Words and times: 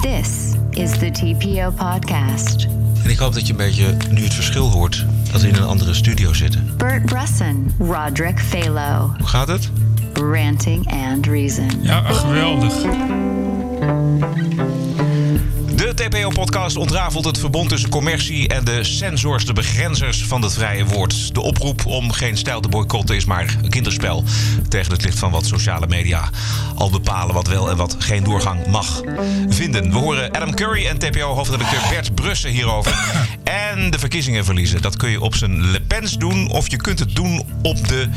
This 0.00 0.52
is 0.70 0.90
the 0.98 1.10
TPO 1.10 1.70
podcast. 1.70 2.66
En 3.04 3.10
ik 3.10 3.18
hoop 3.18 3.34
dat 3.34 3.46
je 3.46 3.50
een 3.52 3.58
beetje 3.58 3.96
nu 4.10 4.22
het 4.22 4.34
verschil 4.34 4.70
hoort 4.70 5.06
dat 5.32 5.40
we 5.40 5.48
in 5.48 5.54
een 5.54 5.62
andere 5.62 5.94
studio 5.94 6.32
zitten. 6.32 6.70
Bert 6.76 7.04
Bresson, 7.06 7.72
Roderick 7.78 8.40
Phalo, 8.40 9.14
Hoe 9.18 9.26
gaat 9.26 9.48
het? 9.48 9.70
ranting 10.12 10.92
and 10.92 11.26
reason. 11.26 11.68
Ja, 11.82 12.00
geweldig. 12.02 12.74
De 16.24 16.30
TPO-podcast 16.30 16.76
ontrafelt 16.76 17.24
het 17.24 17.38
verbond 17.38 17.68
tussen 17.68 17.90
commercie 17.90 18.48
en 18.48 18.64
de 18.64 18.84
censors, 18.84 19.44
de 19.44 19.52
begrenzers 19.52 20.24
van 20.24 20.42
het 20.42 20.52
vrije 20.52 20.84
woord. 20.84 21.34
De 21.34 21.40
oproep 21.40 21.86
om 21.86 22.12
geen 22.12 22.36
stijl 22.36 22.60
te 22.60 22.68
boycotten 22.68 23.16
is 23.16 23.24
maar 23.24 23.56
een 23.62 23.70
kinderspel 23.70 24.24
tegen 24.68 24.92
het 24.92 25.04
licht 25.04 25.18
van 25.18 25.30
wat 25.30 25.46
sociale 25.46 25.86
media 25.86 26.30
al 26.74 26.90
bepalen 26.90 27.34
wat 27.34 27.48
wel 27.48 27.70
en 27.70 27.76
wat 27.76 27.96
geen 27.98 28.24
doorgang 28.24 28.66
mag 28.66 29.02
vinden. 29.48 29.90
We 29.90 29.98
horen 29.98 30.30
Adam 30.30 30.54
Curry 30.54 30.86
en 30.86 30.98
TPO-hoofdredacteur 30.98 31.80
Bert 31.90 32.14
Brussen 32.14 32.50
hierover. 32.50 32.94
En 33.42 33.90
de 33.90 33.98
verkiezingen 33.98 34.44
verliezen. 34.44 34.82
Dat 34.82 34.96
kun 34.96 35.10
je 35.10 35.20
op 35.20 35.34
zijn 35.34 35.70
Le 35.70 35.80
Pens 35.80 36.18
doen 36.18 36.50
of 36.50 36.70
je 36.70 36.76
kunt 36.76 36.98
het 36.98 37.14
doen 37.14 37.42
op 37.62 37.88
de 37.88 38.08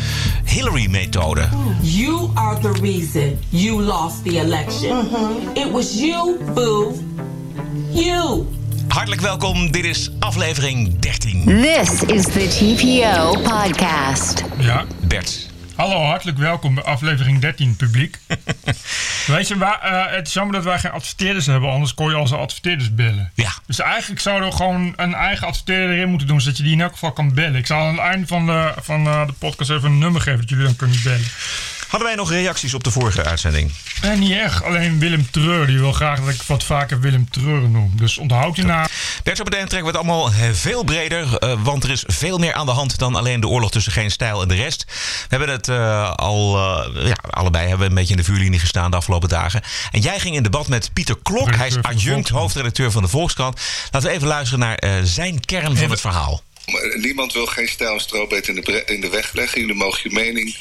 Hillary-methode. 0.43 1.49
You 1.81 2.29
are 2.33 2.59
the 2.59 2.71
reason 2.81 3.39
you 3.49 3.81
lost 3.81 4.23
the 4.23 4.39
election. 4.39 5.07
It 5.53 5.71
was 5.71 5.93
you, 5.99 6.37
boo. 6.53 6.95
You. 7.89 8.45
Hartelijk 8.87 9.21
welkom, 9.21 9.71
dit 9.71 9.85
is 9.85 10.11
aflevering 10.19 10.99
13. 10.99 11.43
This 11.45 12.01
is 12.01 12.23
the 12.23 12.47
TPO 12.47 13.41
podcast. 13.41 14.43
Ja. 14.57 14.85
Bert, 15.01 15.49
Hallo, 15.77 16.01
hartelijk 16.03 16.37
welkom 16.37 16.75
bij 16.75 16.83
aflevering 16.83 17.39
13, 17.39 17.75
publiek. 17.75 18.17
Weet 19.27 19.47
je, 19.47 19.57
waar, 19.57 19.81
eh, 19.81 20.15
het 20.15 20.27
is 20.27 20.33
jammer 20.33 20.55
dat 20.55 20.63
wij 20.63 20.79
geen 20.79 20.91
adverteerders 20.91 21.45
hebben, 21.45 21.69
anders 21.69 21.93
kon 21.93 22.09
je 22.09 22.17
onze 22.17 22.35
adverteerders 22.35 22.93
bellen. 22.93 23.31
ja, 23.33 23.51
Dus 23.65 23.79
eigenlijk 23.79 24.21
zouden 24.21 24.49
we 24.49 24.55
gewoon 24.55 24.93
een 24.95 25.13
eigen 25.13 25.47
adverteerder 25.47 25.95
erin 25.95 26.09
moeten 26.09 26.27
doen, 26.27 26.41
zodat 26.41 26.57
je 26.57 26.63
die 26.63 26.71
in 26.71 26.81
elk 26.81 26.91
geval 26.91 27.11
kan 27.11 27.33
bellen. 27.33 27.55
Ik 27.55 27.65
zal 27.65 27.79
aan 27.79 27.91
het 27.91 27.99
eind 27.99 28.27
van 28.27 28.45
de, 28.45 28.73
van, 28.81 29.07
eh, 29.07 29.27
de 29.27 29.33
podcast 29.33 29.69
even 29.69 29.91
een 29.91 29.97
nummer 29.97 30.21
geven 30.21 30.39
dat 30.39 30.49
jullie 30.49 30.65
dan 30.65 30.75
kunnen 30.75 30.99
bellen. 31.03 31.27
Hadden 31.87 32.07
wij 32.07 32.17
nog 32.17 32.29
reacties 32.31 32.73
op 32.73 32.83
de 32.83 32.91
vorige 32.91 33.23
uitzending? 33.23 33.71
En 34.01 34.11
Eh, 34.11 34.17
niet 34.17 34.31
echt, 34.31 34.63
alleen 34.63 34.99
Willem 34.99 35.27
Treur, 35.31 35.67
die 35.67 35.79
wil 35.79 35.91
graag 35.91 36.19
dat 36.19 36.33
ik 36.33 36.41
wat 36.41 36.63
vaker 36.63 36.99
Willem 36.99 37.29
Treur 37.29 37.69
noem. 37.69 37.91
Dus 37.95 38.17
onthoud 38.17 38.55
die 38.55 38.65
naam. 38.65 38.87
Bert, 39.23 39.37
zo 39.37 39.43
meteen 39.43 39.67
trekken 39.67 39.91
we 39.91 39.97
het 39.97 40.07
allemaal 40.07 40.27
eh, 40.31 40.49
veel 40.51 40.83
breder. 40.83 41.37
eh, 41.37 41.53
want 41.63 41.83
er 41.83 41.89
is 41.89 42.03
veel 42.07 42.37
meer 42.37 42.53
aan 42.53 42.65
de 42.65 42.71
hand 42.71 42.97
dan 42.97 43.15
alleen 43.15 43.39
de 43.39 43.47
oorlog 43.47 43.71
tussen 43.71 43.91
geen 43.91 44.11
stijl 44.11 44.41
en 44.41 44.47
de 44.47 44.55
rest. 44.55 44.85
We 44.87 45.25
hebben 45.37 45.49
het 45.49 45.67
eh, 45.67 46.11
al, 46.11 46.57
eh, 46.57 47.05
ja, 47.07 47.15
allebei 47.29 47.63
hebben 47.67 47.83
we 47.83 47.89
een 47.89 47.95
beetje 47.99 48.11
in 48.13 48.19
de 48.19 48.23
vuurlinie 48.25 48.59
gestaan 48.59 48.91
de 48.91 48.97
afgelopen 48.97 49.29
dagen. 49.29 49.61
En 49.91 49.99
jij 50.01 50.19
ging 50.19 50.35
in 50.35 50.43
debat 50.43 50.67
met 50.67 50.93
Pieter 50.93 51.17
Klok. 51.23 51.55
Hij 51.55 51.67
is 51.67 51.81
adjunct 51.81 52.29
hoofdredacteur 52.29 52.91
van 52.91 53.01
de 53.01 53.07
Volkskrant. 53.09 53.59
Laten 53.91 54.09
we 54.09 54.15
even 54.15 54.27
luisteren 54.27 54.59
naar 54.59 54.75
eh, 54.75 54.91
zijn 55.03 55.45
kern 55.45 55.77
van 55.77 55.89
het 55.89 56.01
verhaal. 56.01 56.41
Niemand 57.01 57.33
wil 57.33 57.45
geen 57.45 57.67
stijl 57.67 58.01
en 58.29 58.43
in 58.43 58.55
de, 58.55 58.83
in 58.85 59.01
de 59.01 59.09
weg 59.09 59.33
leggen. 59.33 59.59
Jullie 59.59 59.75
mogen 59.75 59.99
je 60.03 60.11
mening 60.15 60.55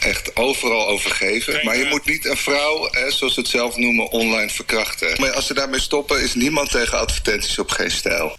echt 0.00 0.36
overal 0.36 0.88
over 0.88 1.10
geven. 1.10 1.60
Maar 1.64 1.76
je 1.76 1.86
moet 1.90 2.06
niet 2.06 2.26
een 2.26 2.36
vrouw, 2.36 2.88
hè, 2.90 3.10
zoals 3.10 3.34
ze 3.34 3.40
het 3.40 3.48
zelf 3.48 3.76
noemen, 3.76 4.10
online 4.10 4.50
verkrachten. 4.50 5.20
Maar 5.20 5.32
als 5.32 5.46
ze 5.46 5.54
daarmee 5.54 5.80
stoppen, 5.80 6.22
is 6.22 6.34
niemand 6.34 6.70
tegen 6.70 6.98
advertenties 6.98 7.58
op 7.58 7.70
geen 7.70 7.90
stijl. 7.90 8.36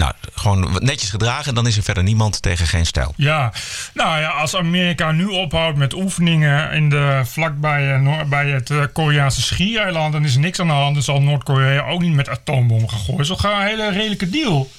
Nou, 0.00 0.12
gewoon 0.34 0.72
wat 0.72 0.82
netjes 0.82 1.10
gedragen 1.10 1.48
en 1.48 1.54
dan 1.54 1.66
is 1.66 1.76
er 1.76 1.82
verder 1.82 2.02
niemand 2.02 2.42
tegen 2.42 2.66
geen 2.66 2.86
stijl. 2.86 3.12
Ja, 3.16 3.52
nou 3.94 4.20
ja, 4.20 4.28
als 4.28 4.56
Amerika 4.56 5.12
nu 5.12 5.26
ophoudt 5.26 5.78
met 5.78 5.94
oefeningen 5.94 6.72
in 6.72 6.88
de, 6.88 7.20
vlakbij 7.24 7.94
eh, 7.94 8.22
bij 8.24 8.50
het 8.50 8.70
eh, 8.70 8.84
Koreaanse 8.92 9.42
schiereiland, 9.42 10.12
dan 10.12 10.24
is 10.24 10.34
er 10.34 10.40
niks 10.40 10.60
aan 10.60 10.66
de 10.66 10.72
hand. 10.72 10.94
Dan 10.94 11.02
zal 11.02 11.22
Noord-Korea 11.22 11.88
ook 11.88 12.00
niet 12.00 12.14
met 12.14 12.28
atoombommen 12.28 12.90
gaan 12.90 12.98
gooien. 12.98 13.16
Dat 13.16 13.36
is 13.36 13.42
toch 13.42 13.52
een 13.52 13.66
hele 13.66 13.90
redelijke 13.90 14.30
deal? 14.30 14.70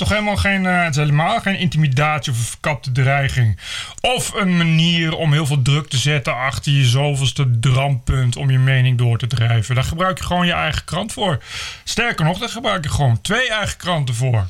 Toch 0.00 0.08
helemaal 0.08 0.36
geen, 0.36 0.66
eh, 0.66 0.82
het 0.82 0.90
is 0.90 0.96
helemaal 0.96 1.40
geen 1.40 1.58
intimidatie 1.58 2.32
of 2.32 2.38
een 2.38 2.44
verkapte 2.44 2.92
dreiging. 2.92 3.58
Of 4.00 4.32
een 4.34 4.56
manier 4.56 5.16
om 5.16 5.32
heel 5.32 5.46
veel 5.46 5.62
druk 5.62 5.88
te 5.88 5.96
zetten 5.96 6.36
achter 6.36 6.72
je 6.72 6.84
zoveelste 6.84 7.58
drampunt 7.60 8.36
om 8.36 8.50
je 8.50 8.58
mening 8.58 8.98
door 8.98 9.18
te 9.18 9.26
drijven. 9.26 9.74
Daar 9.74 9.84
gebruik 9.84 10.18
je 10.18 10.24
gewoon 10.24 10.46
je 10.46 10.52
eigen 10.52 10.84
krant 10.84 11.12
voor. 11.12 11.42
Sterker 11.84 12.24
nog, 12.24 12.38
daar 12.38 12.48
gebruik 12.48 12.84
je 12.84 12.90
gewoon 12.90 13.20
twee 13.20 13.50
eigen 13.50 13.76
kranten 13.76 14.14
voor. 14.14 14.46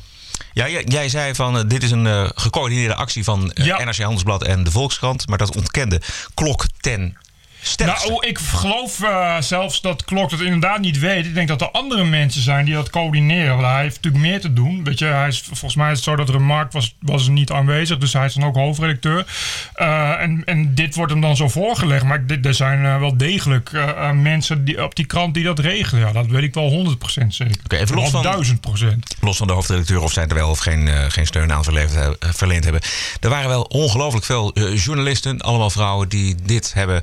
Ja, 0.53 0.69
jij, 0.69 0.85
jij 0.85 1.09
zei 1.09 1.35
van 1.35 1.59
eh, 1.59 1.65
dit 1.67 1.83
is 1.83 1.91
een 1.91 2.07
eh, 2.07 2.29
gecoördineerde 2.35 2.95
actie 2.95 3.25
van 3.25 3.51
Ja. 3.55 3.85
NRC 3.85 3.99
Handelsblad 3.99 4.45
en 4.45 4.65
de 4.65 4.71
Volkskrant. 4.71 5.29
Maar 5.29 5.39
dat 5.39 5.57
ontkende 5.57 6.01
Klok 6.35 6.65
ten 6.81 7.17
sterkste. 7.63 8.09
Nou, 8.09 8.27
ik 8.27 8.39
geloof 8.39 9.03
eh, 9.03 9.41
zelfs 9.41 9.81
dat 9.81 10.05
Klok 10.05 10.31
dat 10.31 10.41
inderdaad 10.41 10.79
niet 10.81 10.99
weet. 10.99 11.27
Ik 11.27 11.35
denk 11.35 11.49
dat 11.49 11.61
er 11.61 11.71
andere 11.71 12.05
mensen 12.05 12.43
zijn 12.43 12.65
die 12.65 12.75
dat 12.75 12.91
coördineren. 12.91 13.57
Want 13.57 13.67
hij 13.67 13.83
heeft 13.83 13.97
natuurlijk 13.97 14.25
meer 14.25 14.41
te 14.41 14.53
doen. 14.53 14.85
Weet 14.85 14.99
je, 14.99 15.05
hij 15.05 15.29
is, 15.29 15.41
volgens 15.41 15.75
mij 15.75 15.91
is 15.91 15.97
het 15.97 16.05
zo 16.05 16.17
dat 16.17 16.29
Remark 16.29 16.73
was, 16.73 16.97
was 17.01 17.29
niet 17.29 17.51
aanwezig. 17.51 17.99
Dus 17.99 18.13
hij 18.13 18.25
is 18.25 18.35
dan 18.35 18.45
ook 18.45 18.55
hoofdredacteur. 18.55 19.27
Eh, 19.75 20.21
en, 20.21 20.43
en 20.45 20.75
dit 20.75 20.95
wordt 20.95 21.13
hem 21.13 21.21
dan 21.21 21.37
zo 21.37 21.49
voorgelegd. 21.49 22.05
Maar 22.05 22.27
dit, 22.27 22.47
er 22.47 22.55
zijn 22.55 22.85
eh, 22.85 22.99
wel 22.99 23.17
degelijk 23.17 23.71
mensen 24.15 24.65
die, 24.65 24.85
op 24.85 24.95
die 24.95 25.07
krant 25.07 25.35
die 25.35 25.45
dat 25.45 25.59
regelen. 25.59 26.07
Ja, 26.07 26.13
dat 26.13 26.27
weet 26.27 26.43
ik 26.43 26.55
wel 26.55 26.97
100% 27.23 27.27
zeker. 27.29 27.57
Oké, 27.65 27.77
even 27.77 27.97
los 27.97 28.11
van- 28.11 28.23
1000%. 28.23 29.17
los 29.21 29.37
van 29.37 29.47
de 29.47 29.53
hoofdredacteur 29.53 30.01
of 30.01 30.13
zij 30.13 30.27
er 30.27 30.35
wel 30.35 30.51
of 30.51 30.59
geen, 30.59 30.89
geen 31.11 31.27
steun 31.27 31.53
aan 31.53 31.65
verleend, 31.65 31.91
verleend 32.19 32.65
hebben. 32.65 32.83
Er 33.21 33.29
waren 33.29 33.49
wel 33.49 33.63
ongelooflijk 33.63 34.25
veel 34.25 34.59
journalisten, 34.75 35.41
allemaal 35.41 35.71
vrouwen, 35.71 36.09
die 36.09 36.35
dit 36.43 36.73
hebben 36.75 37.03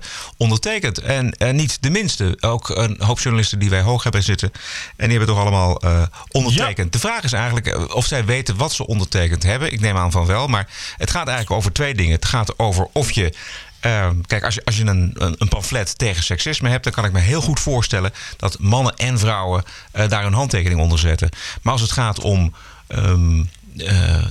ondertekend. 0.52 0.98
En 0.98 1.32
eh, 1.32 1.54
niet 1.54 1.78
de 1.82 1.90
minste. 1.90 2.38
Ook 2.40 2.70
een 2.70 2.96
hoop 3.00 3.20
journalisten 3.20 3.60
die 3.60 3.70
wij 3.70 3.82
hoog 3.82 4.04
hebben 4.04 4.24
zitten. 4.24 4.52
En 4.96 5.08
die 5.10 5.18
hebben 5.18 5.36
toch 5.36 5.40
allemaal 5.44 5.80
eh, 5.82 6.02
ondertekend. 6.32 6.94
De 6.94 7.00
vraag 7.00 7.24
is 7.24 7.34
eigenlijk 7.34 7.68
eh, 7.68 7.96
of 7.96 8.06
zij 8.06 8.26
weten 8.26 8.58
wat 8.58 8.74
ze 8.74 8.88
ondertekend 8.88 9.44
hebben. 9.44 9.72
Ik 9.74 9.80
neem 9.80 9.98
aan 9.98 10.12
van 10.12 10.26
wel. 10.26 10.48
Maar 10.48 10.68
het 10.98 11.12
gaat 11.12 11.28
eigenlijk 11.28 11.58
over 11.58 11.74
twee 11.74 11.96
dingen. 11.96 12.12
Het 12.16 12.26
gaat 12.26 12.60
over 12.60 12.88
of 12.92 13.12
je. 13.12 13.34
eh, 13.80 14.10
kijk, 14.26 14.44
als 14.44 14.54
je, 14.56 14.62
als 14.66 14.78
je 14.78 14.86
een, 14.86 15.12
een, 15.14 15.36
een 15.38 15.48
pamflet 15.48 15.98
tegen 15.98 16.24
seksisme 16.24 16.70
hebt, 16.70 16.84
dan 16.84 16.94
kan 16.94 17.06
ik 17.06 17.12
me 17.12 17.20
heel 17.20 17.42
goed 17.42 17.60
voorstellen 17.60 18.12
dat 18.38 18.60
mannen 18.60 18.96
en 18.96 19.20
vrouwen 19.20 19.64
eh, 19.92 20.08
daar 20.10 20.24
hun 20.24 20.34
handtekening 20.34 20.80
onder 20.82 21.00
zetten. 21.00 21.30
Maar 21.62 21.74
als 21.74 21.82
het 21.82 21.92
gaat 21.92 22.20
om 22.20 22.54
ehm, 22.88 23.40
eh, 23.40 23.46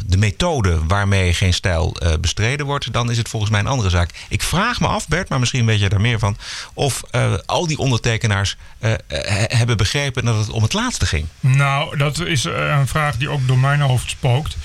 de 0.06 0.16
methode 0.16 0.86
waarmee 0.86 1.34
geen 1.34 1.54
stijl 1.54 1.96
eh, 1.96 2.12
bestreden 2.20 2.66
wordt, 2.66 2.92
dan 2.92 3.10
is 3.10 3.18
het 3.18 3.28
volgens 3.28 3.50
mij 3.50 3.60
een 3.60 3.66
andere 3.66 3.90
zaak. 3.90 4.10
Ik 4.28 4.42
vraag 4.42 4.80
me 4.80 4.86
af, 4.86 5.08
Bert, 5.08 5.28
maar 5.28 5.38
misschien 5.38 5.66
weet 5.66 5.80
je 5.80 5.88
daar 5.88 6.00
meer 6.00 6.18
van, 6.18 6.36
of 6.74 7.02
eh, 7.10 7.34
al 7.46 7.66
die 7.66 7.78
ondertekenaars 7.78 8.56
eh, 8.78 8.92
eh, 8.92 8.98
hebben 9.58 9.76
begrepen 9.76 10.24
dat 10.24 10.36
het 10.36 10.50
om 10.50 10.62
het 10.62 10.72
laatste 10.72 11.06
ging. 11.06 11.26
Nou, 11.40 11.96
dat 11.96 12.18
is 12.18 12.44
eh, 12.44 12.76
een 12.78 12.86
vraag 12.86 13.16
die 13.16 13.28
ook 13.28 13.46
door 13.46 13.58
mijn 13.58 13.80
hoofd 13.80 14.10
spookt. 14.10 14.56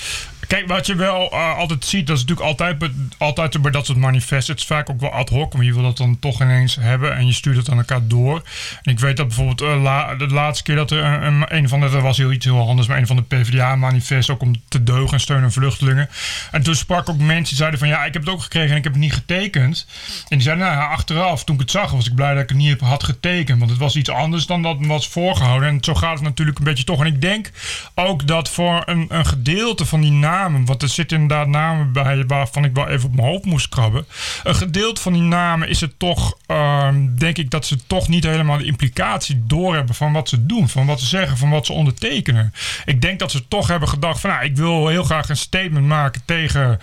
Kijk, 0.52 0.68
wat 0.68 0.86
je 0.86 0.96
wel 0.96 1.32
eh, 1.32 1.58
altijd 1.58 1.86
ziet, 1.86 2.08
dat 2.08 2.18
is 2.18 2.26
natuurlijk 2.26 2.48
altijd, 2.48 2.92
altijd 3.18 3.62
bij 3.62 3.72
dat 3.72 3.86
soort 3.86 3.98
manifesten. 3.98 4.54
Het 4.54 4.62
is 4.62 4.68
vaak 4.68 4.90
ook 4.90 5.00
wel 5.00 5.10
ad 5.10 5.30
hoc, 5.30 5.54
maar 5.54 5.66
je 5.66 5.74
wil 5.74 5.84
dat 5.84 5.98
dan 5.98 6.20
toch 6.20 6.42
ineens 6.42 6.76
hebben 6.76 7.16
en 7.16 7.28
je 7.28 7.34
stuurt 7.34 7.58
het 7.58 7.70
aan 7.70 7.78
elkaar 7.78 8.08
door. 8.08 8.42
En 8.84 8.92
ik 8.92 9.00
weet 9.00 9.18
dat 9.18 9.28
bijvoorbeeld 9.28 9.62
eh, 9.62 10.18
de 10.18 10.28
laatste 10.28 10.64
keer 10.64 10.76
dat 10.76 10.92
er 10.92 11.04
een, 11.04 11.56
een, 11.56 11.70
van 11.70 11.80
de, 11.80 11.86
er 11.86 12.02
was 12.02 12.18
heel 12.18 12.32
iets 12.32 12.46
heel 12.46 12.68
anders, 12.68 12.88
maar 12.88 12.98
een 12.98 13.08
van 13.08 13.16
de 13.16 13.22
PvdA-manifest 13.22 14.30
ook 14.30 14.42
om 14.42 14.54
te 14.68 14.84
deugen 14.84 15.14
en 15.14 15.20
steun 15.20 15.44
aan 15.44 15.52
vluchtelingen. 15.52 16.10
En 16.52 16.62
toen 16.64 16.76
sprak 16.76 17.10
ook 17.10 17.18
mensen 17.18 17.44
die 17.44 17.56
zeiden 17.56 17.80
van 17.80 17.88
ja, 17.88 18.06
ik 18.06 18.14
heb 18.14 18.22
het 18.22 18.34
ook 18.34 18.42
gekregen 18.42 18.72
en 18.72 18.78
ik 18.78 18.84
heb 18.84 18.94
het 18.94 19.02
niet 19.02 19.14
getekend. 19.14 19.88
En 20.22 20.38
die 20.38 20.42
zeiden 20.42 20.66
nou 20.66 20.92
achteraf, 20.92 21.44
toen 21.44 21.56
ik 21.56 21.62
het 21.62 21.72
zag, 21.72 21.92
was 21.92 22.08
ik 22.08 22.16
blij 22.16 22.34
dat 22.34 22.44
ik 22.44 22.50
het 22.50 22.58
niet 22.58 22.70
heb, 22.70 22.80
had 22.80 23.04
getekend. 23.04 23.60
Want 23.60 23.72
het 23.72 23.80
was 23.80 23.96
iets 23.96 24.10
anders 24.10 24.46
dan 24.46 24.62
dat 24.62 24.78
was 24.80 25.08
voorgehouden. 25.08 25.70
En 25.70 25.84
zo 25.84 25.94
gaat 25.94 26.14
het 26.14 26.24
natuurlijk 26.24 26.58
een 26.58 26.64
beetje 26.64 26.84
toch. 26.84 27.00
En 27.00 27.06
ik 27.06 27.22
denk 27.22 27.52
ook 27.96 28.28
dat 28.28 28.50
voor 28.50 28.84
een, 28.86 29.06
een 29.10 29.26
gedeelte 29.26 29.86
van 29.86 30.02
die 30.02 30.12
namen, 30.42 30.66
want 30.66 30.82
er 30.82 30.90
zitten 30.90 31.22
inderdaad 31.22 31.48
namen 31.48 31.92
bij 31.92 32.26
waarvan 32.26 32.64
ik 32.64 32.74
wel 32.74 32.88
even 32.88 33.10
op 33.10 33.16
mijn 33.16 33.28
hoofd 33.28 33.46
moest 33.46 33.70
krabben. 33.70 34.06
Een 34.44 34.56
gedeelte 34.56 35.02
van 35.02 35.14
die 35.14 35.22
namen 35.22 35.70
is 35.70 35.82
het 35.82 36.00
toch, 36.00 36.38
ehm, 36.46 37.16
denk 37.16 37.38
ik, 37.38 37.50
dat 37.50 37.66
ze 37.66 37.78
toch 37.88 38.08
niet 38.08 38.24
helemaal 38.24 38.58
de 38.58 38.66
implicatie 38.66 39.44
doorhebben 39.48 39.96
van 39.96 40.14
wat 40.14 40.30
ze 40.30 40.46
doen, 40.46 40.70
van 40.70 40.86
wat 40.86 41.00
ze 41.00 41.06
zeggen, 41.06 41.38
van 41.38 41.50
wat 41.50 41.66
ze 41.66 41.74
ondertekenen. 41.74 42.54
Ik 42.86 43.02
denk 43.02 43.20
dat 43.20 43.32
ze 43.32 43.48
toch 43.48 43.68
hebben 43.68 43.90
gedacht 43.90 44.20
van, 44.20 44.30
nou, 44.30 44.44
ik 44.44 44.56
wil 44.56 44.88
heel 44.88 45.04
graag 45.04 45.30
een 45.30 45.38
statement 45.38 45.86
maken 45.86 46.22
tegen 46.26 46.80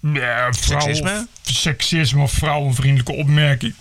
ja, 0.00 0.52
vrouw- 0.52 0.80
Seksisme? 0.80 1.26
seksisme 1.42 2.22
of 2.22 2.32
vrouwenvriendelijke 2.32 3.12
opmerking 3.12 3.74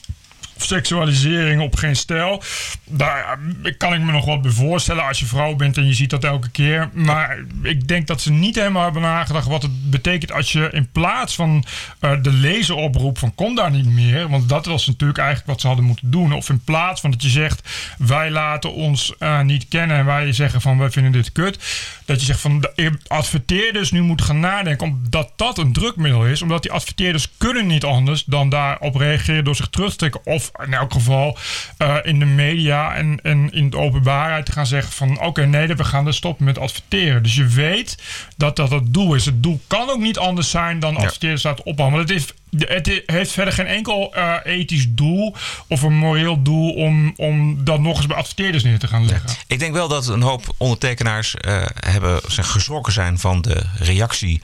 seksualisering 0.63 1.61
op 1.61 1.75
geen 1.75 1.95
stijl. 1.95 2.43
Daar 2.85 3.39
eh, 3.63 3.73
kan 3.77 3.93
ik 3.93 4.01
me 4.01 4.11
nog 4.11 4.25
wat 4.25 4.41
bij 4.41 4.51
voorstellen 4.51 5.07
als 5.07 5.19
je 5.19 5.25
vrouw 5.25 5.55
bent 5.55 5.77
en 5.77 5.87
je 5.87 5.93
ziet 5.93 6.09
dat 6.09 6.23
elke 6.23 6.49
keer. 6.49 6.89
Maar 6.93 7.37
ik 7.61 7.87
denk 7.87 8.07
dat 8.07 8.21
ze 8.21 8.31
niet 8.31 8.55
helemaal 8.55 8.83
hebben 8.83 9.01
nagedacht 9.01 9.47
wat 9.47 9.61
het 9.61 9.89
betekent 9.91 10.31
als 10.31 10.51
je 10.51 10.69
in 10.71 10.89
plaats 10.91 11.35
van 11.35 11.63
eh, 11.99 12.11
de 12.21 12.33
lezeroproep 12.33 13.17
van 13.17 13.35
kom 13.35 13.55
daar 13.55 13.71
niet 13.71 13.89
meer. 13.89 14.29
Want 14.29 14.49
dat 14.49 14.65
was 14.65 14.87
natuurlijk 14.87 15.19
eigenlijk 15.19 15.49
wat 15.49 15.61
ze 15.61 15.67
hadden 15.67 15.85
moeten 15.85 16.11
doen. 16.11 16.33
Of 16.33 16.49
in 16.49 16.63
plaats 16.63 17.01
van 17.01 17.11
dat 17.11 17.21
je 17.21 17.29
zegt 17.29 17.69
wij 17.97 18.31
laten 18.31 18.73
ons 18.73 19.13
eh, 19.17 19.41
niet 19.41 19.67
kennen 19.67 19.97
en 19.97 20.05
wij 20.05 20.33
zeggen 20.33 20.61
van 20.61 20.77
wij 20.77 20.91
vinden 20.91 21.11
dit 21.11 21.31
kut. 21.31 21.59
Dat 22.05 22.19
je 22.19 22.25
zegt 22.25 22.39
van 22.39 22.59
de 22.59 22.91
adverteerders 23.07 23.91
nu 23.91 24.01
moeten 24.01 24.25
gaan 24.25 24.39
nadenken 24.39 24.87
omdat 24.87 25.33
dat 25.35 25.57
een 25.57 25.73
drukmiddel 25.73 26.25
is. 26.25 26.41
Omdat 26.41 26.61
die 26.61 26.71
adverteerders 26.71 27.31
kunnen 27.37 27.67
niet 27.67 27.83
anders 27.83 28.23
dan 28.23 28.49
daarop 28.49 28.95
reageren 28.95 29.43
door 29.43 29.55
zich 29.55 29.67
terug 29.67 29.89
te 29.89 29.95
trekken. 29.95 30.25
Of 30.25 30.50
of 30.53 30.65
in 30.65 30.73
elk 30.73 30.93
geval 30.93 31.37
eh, 31.77 31.95
in 32.01 32.19
de 32.19 32.25
media 32.25 32.95
en, 32.95 33.19
en 33.23 33.51
in 33.51 33.69
de 33.69 33.77
openbaarheid 33.77 34.45
te 34.45 34.51
gaan 34.51 34.65
zeggen 34.65 34.91
van 34.91 35.21
oké, 35.21 35.45
nee, 35.45 35.67
we 35.67 35.83
gaan 35.83 36.07
er 36.07 36.13
stoppen 36.13 36.45
met 36.45 36.57
adverteren. 36.57 37.23
Dus 37.23 37.35
je 37.35 37.47
weet 37.47 37.97
dat 38.37 38.55
dat 38.55 38.71
het 38.71 38.93
doel 38.93 39.15
is. 39.15 39.25
Het 39.25 39.43
doel 39.43 39.61
kan 39.67 39.89
ook 39.89 39.99
niet 39.99 40.17
anders 40.17 40.49
zijn 40.49 40.79
dan 40.79 40.97
adverteren 40.97 41.39
staat 41.39 41.63
ophouden. 41.63 41.97
Want 41.97 42.09
het 42.09 42.17
is 42.17 42.33
het 42.57 43.01
heeft 43.05 43.31
verder 43.31 43.53
geen 43.53 43.67
enkel 43.67 44.13
uh, 44.17 44.35
ethisch 44.43 44.85
doel 44.89 45.35
of 45.67 45.81
een 45.81 45.93
moreel 45.93 46.41
doel 46.41 46.73
om, 46.73 47.13
om 47.15 47.63
dat 47.63 47.79
nog 47.79 47.97
eens 47.97 48.05
bij 48.05 48.17
adverteerders 48.17 48.63
neer 48.63 48.79
te 48.79 48.87
gaan 48.87 49.05
leggen. 49.05 49.29
Ik 49.47 49.59
denk 49.59 49.73
wel 49.73 49.87
dat 49.87 50.07
een 50.07 50.21
hoop 50.21 50.53
ondertekenaars 50.57 51.35
uh, 51.47 51.65
hebben, 51.79 52.21
zijn 52.27 52.45
geschrokken 52.45 52.93
zijn 52.93 53.19
van 53.19 53.41
de 53.41 53.63
reactie. 53.79 54.41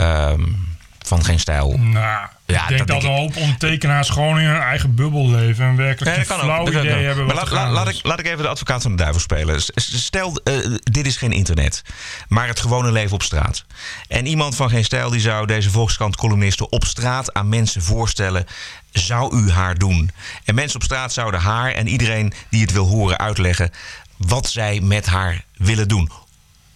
Um, 0.00 0.73
van 1.06 1.24
geen 1.24 1.40
stijl. 1.40 1.78
Nou, 1.78 2.26
ja, 2.46 2.62
ik 2.62 2.68
denk 2.68 2.78
dat, 2.78 2.88
dat 2.88 3.02
een 3.02 3.16
hoop 3.16 3.36
ondertekenaars 3.36 4.08
gewoon 4.08 4.38
in 4.38 4.46
hun 4.46 4.60
eigen 4.60 4.94
bubbel 4.94 5.30
leven 5.30 5.64
en 5.64 5.76
werkelijk 5.76 6.16
een 6.16 6.24
flauw 6.24 6.68
idee 6.68 7.04
hebben. 7.04 7.26
Maar 7.26 7.34
laat, 7.34 7.50
laat, 7.50 7.70
laat, 7.70 7.88
ik, 7.88 8.00
laat 8.02 8.18
ik 8.18 8.26
even 8.26 8.42
de 8.42 8.48
advocaat 8.48 8.82
van 8.82 8.90
de 8.90 8.96
duivel 8.96 9.20
spelen. 9.20 9.62
Stel, 9.74 10.40
uh, 10.44 10.76
dit 10.82 11.06
is 11.06 11.16
geen 11.16 11.32
internet, 11.32 11.82
maar 12.28 12.46
het 12.46 12.60
gewone 12.60 12.92
leven 12.92 13.14
op 13.14 13.22
straat. 13.22 13.64
En 14.08 14.26
iemand 14.26 14.56
van 14.56 14.70
geen 14.70 14.84
stijl 14.84 15.10
die 15.10 15.20
zou 15.20 15.46
deze 15.46 15.70
Volkskrant 15.70 16.16
columnisten 16.16 16.72
op 16.72 16.84
straat 16.84 17.32
aan 17.32 17.48
mensen 17.48 17.82
voorstellen. 17.82 18.46
Zou 18.92 19.36
u 19.36 19.50
haar 19.50 19.74
doen? 19.74 20.10
En 20.44 20.54
mensen 20.54 20.76
op 20.76 20.84
straat 20.84 21.12
zouden 21.12 21.40
haar 21.40 21.72
en 21.72 21.88
iedereen 21.88 22.32
die 22.48 22.60
het 22.60 22.72
wil 22.72 22.86
horen 22.86 23.18
uitleggen 23.18 23.70
wat 24.16 24.48
zij 24.48 24.80
met 24.80 25.06
haar 25.06 25.44
willen 25.56 25.88
doen. 25.88 26.10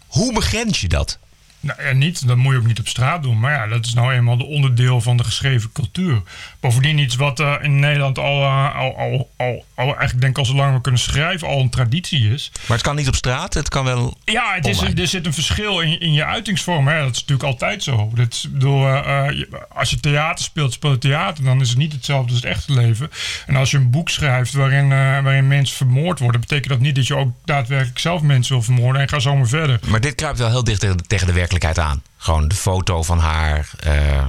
Hoe 0.07 0.33
begrens 0.33 0.81
je 0.81 0.89
dat? 0.89 1.19
Nou 1.69 1.83
ja, 1.83 1.93
niet. 1.93 2.27
Dat 2.27 2.37
moet 2.37 2.53
je 2.53 2.59
ook 2.59 2.67
niet 2.67 2.79
op 2.79 2.89
straat 2.89 3.23
doen. 3.23 3.41
Maar 3.41 3.53
ja, 3.53 3.67
dat 3.67 3.85
is 3.85 3.95
nou 3.95 4.13
eenmaal 4.13 4.37
de 4.37 4.45
onderdeel 4.45 5.01
van 5.01 5.17
de 5.17 5.25
geschreven 5.25 5.73
cultuur. 5.73 6.23
Bovendien 6.61 6.99
iets 6.99 7.17
wat 7.17 7.41
uh, 7.41 7.55
in 7.61 7.79
Nederland 7.79 8.19
al, 8.19 8.43
uh, 8.43 8.77
al, 8.77 8.97
al, 8.97 9.31
al, 9.37 9.65
al, 9.75 9.87
eigenlijk 9.87 10.21
denk 10.21 10.33
ik 10.33 10.39
al 10.39 10.45
zolang 10.45 10.75
we 10.75 10.81
kunnen 10.81 11.01
schrijven, 11.01 11.49
al 11.49 11.61
een 11.61 11.71
traditie 11.71 12.33
is. 12.33 12.51
Maar 12.67 12.77
het 12.77 12.87
kan 12.87 12.97
niet 12.97 13.09
op 13.09 13.15
straat, 13.15 13.55
het 13.55 13.69
kan 13.69 13.85
wel. 13.85 14.17
Ja, 14.25 14.55
het 14.55 14.67
is, 14.67 14.81
er 14.81 15.07
zit 15.07 15.27
een 15.27 15.35
verschil 15.35 15.81
in, 15.81 16.01
in 16.01 16.13
je 16.13 16.25
uitingsvorm. 16.25 16.89
Hè. 16.89 17.01
Dat 17.01 17.11
is 17.11 17.21
natuurlijk 17.21 17.49
altijd 17.49 17.83
zo. 17.83 18.11
Dat 18.15 18.33
is, 18.33 18.47
bedoel, 18.51 18.87
uh, 18.89 19.29
als 19.69 19.91
je 19.91 20.01
theater 20.01 20.45
speelt, 20.45 20.73
speelt 20.73 21.01
theater, 21.01 21.45
dan 21.45 21.61
is 21.61 21.69
het 21.69 21.79
niet 21.79 21.93
hetzelfde 21.93 22.33
als 22.33 22.43
het 22.43 22.51
echte 22.51 22.73
leven. 22.73 23.11
En 23.47 23.57
als 23.57 23.71
je 23.71 23.77
een 23.77 23.91
boek 23.91 24.09
schrijft 24.09 24.53
waarin, 24.53 24.89
waarin 24.89 25.49
mensen 25.49 25.77
vermoord 25.77 26.19
worden, 26.19 26.41
betekent 26.41 26.69
dat 26.69 26.81
niet 26.81 26.95
dat 26.95 27.07
je 27.07 27.17
ook 27.17 27.33
daadwerkelijk 27.45 27.99
zelf 27.99 28.23
mensen 28.23 28.53
wil 28.53 28.63
vermoorden 28.63 29.03
en 29.03 29.09
ga 29.09 29.19
zo 29.19 29.37
maar 29.37 29.49
verder. 29.49 29.81
Maar 29.87 30.01
dit 30.01 30.15
kruipt 30.15 30.39
wel 30.39 30.51
heel 30.51 30.65
dicht 30.65 30.81
tegen 30.81 30.97
de 30.97 31.33
werkelijkheid 31.33 31.47
werkelijkheid 31.49 31.79
aan. 31.79 32.03
Gewoon 32.17 32.49
de 32.49 32.55
foto 32.55 33.03
van 33.03 33.19
haar, 33.19 33.71
uh, 33.87 34.29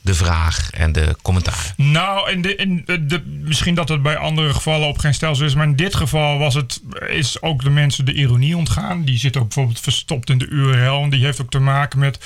de 0.00 0.14
vraag 0.14 0.70
en 0.70 0.92
de 0.92 1.16
commentaar. 1.22 1.72
Nou, 1.76 2.40
de, 2.40 2.82
de, 3.06 3.22
misschien 3.26 3.74
dat 3.74 3.88
het 3.88 4.02
bij 4.02 4.16
andere 4.16 4.54
gevallen 4.54 4.88
op 4.88 4.98
geen 4.98 5.14
stelsel 5.14 5.46
is. 5.46 5.54
Maar 5.54 5.66
in 5.66 5.76
dit 5.76 5.94
geval 5.94 6.38
was 6.38 6.54
het, 6.54 6.82
is 7.08 7.42
ook 7.42 7.62
de 7.62 7.70
mensen 7.70 8.04
de 8.04 8.12
ironie 8.12 8.56
ontgaan. 8.56 9.04
Die 9.04 9.18
zit 9.18 9.36
ook 9.36 9.42
bijvoorbeeld 9.42 9.80
verstopt 9.80 10.30
in 10.30 10.38
de 10.38 10.46
URL. 10.46 11.02
En 11.02 11.10
die 11.10 11.24
heeft 11.24 11.40
ook 11.40 11.50
te 11.50 11.58
maken 11.58 11.98
met 11.98 12.18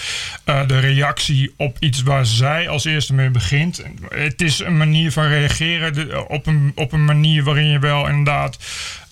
uh, 0.46 0.66
de 0.66 0.78
reactie 0.78 1.54
op 1.56 1.76
iets 1.78 2.02
waar 2.02 2.26
zij 2.26 2.68
als 2.68 2.84
eerste 2.84 3.14
mee 3.14 3.30
begint. 3.30 3.82
Het 4.08 4.42
is 4.42 4.58
een 4.58 4.76
manier 4.76 5.12
van 5.12 5.24
reageren 5.24 6.28
op 6.28 6.46
een, 6.46 6.72
op 6.74 6.92
een 6.92 7.04
manier 7.04 7.44
waarin 7.44 7.68
je 7.68 7.78
wel 7.78 8.08
inderdaad 8.08 8.58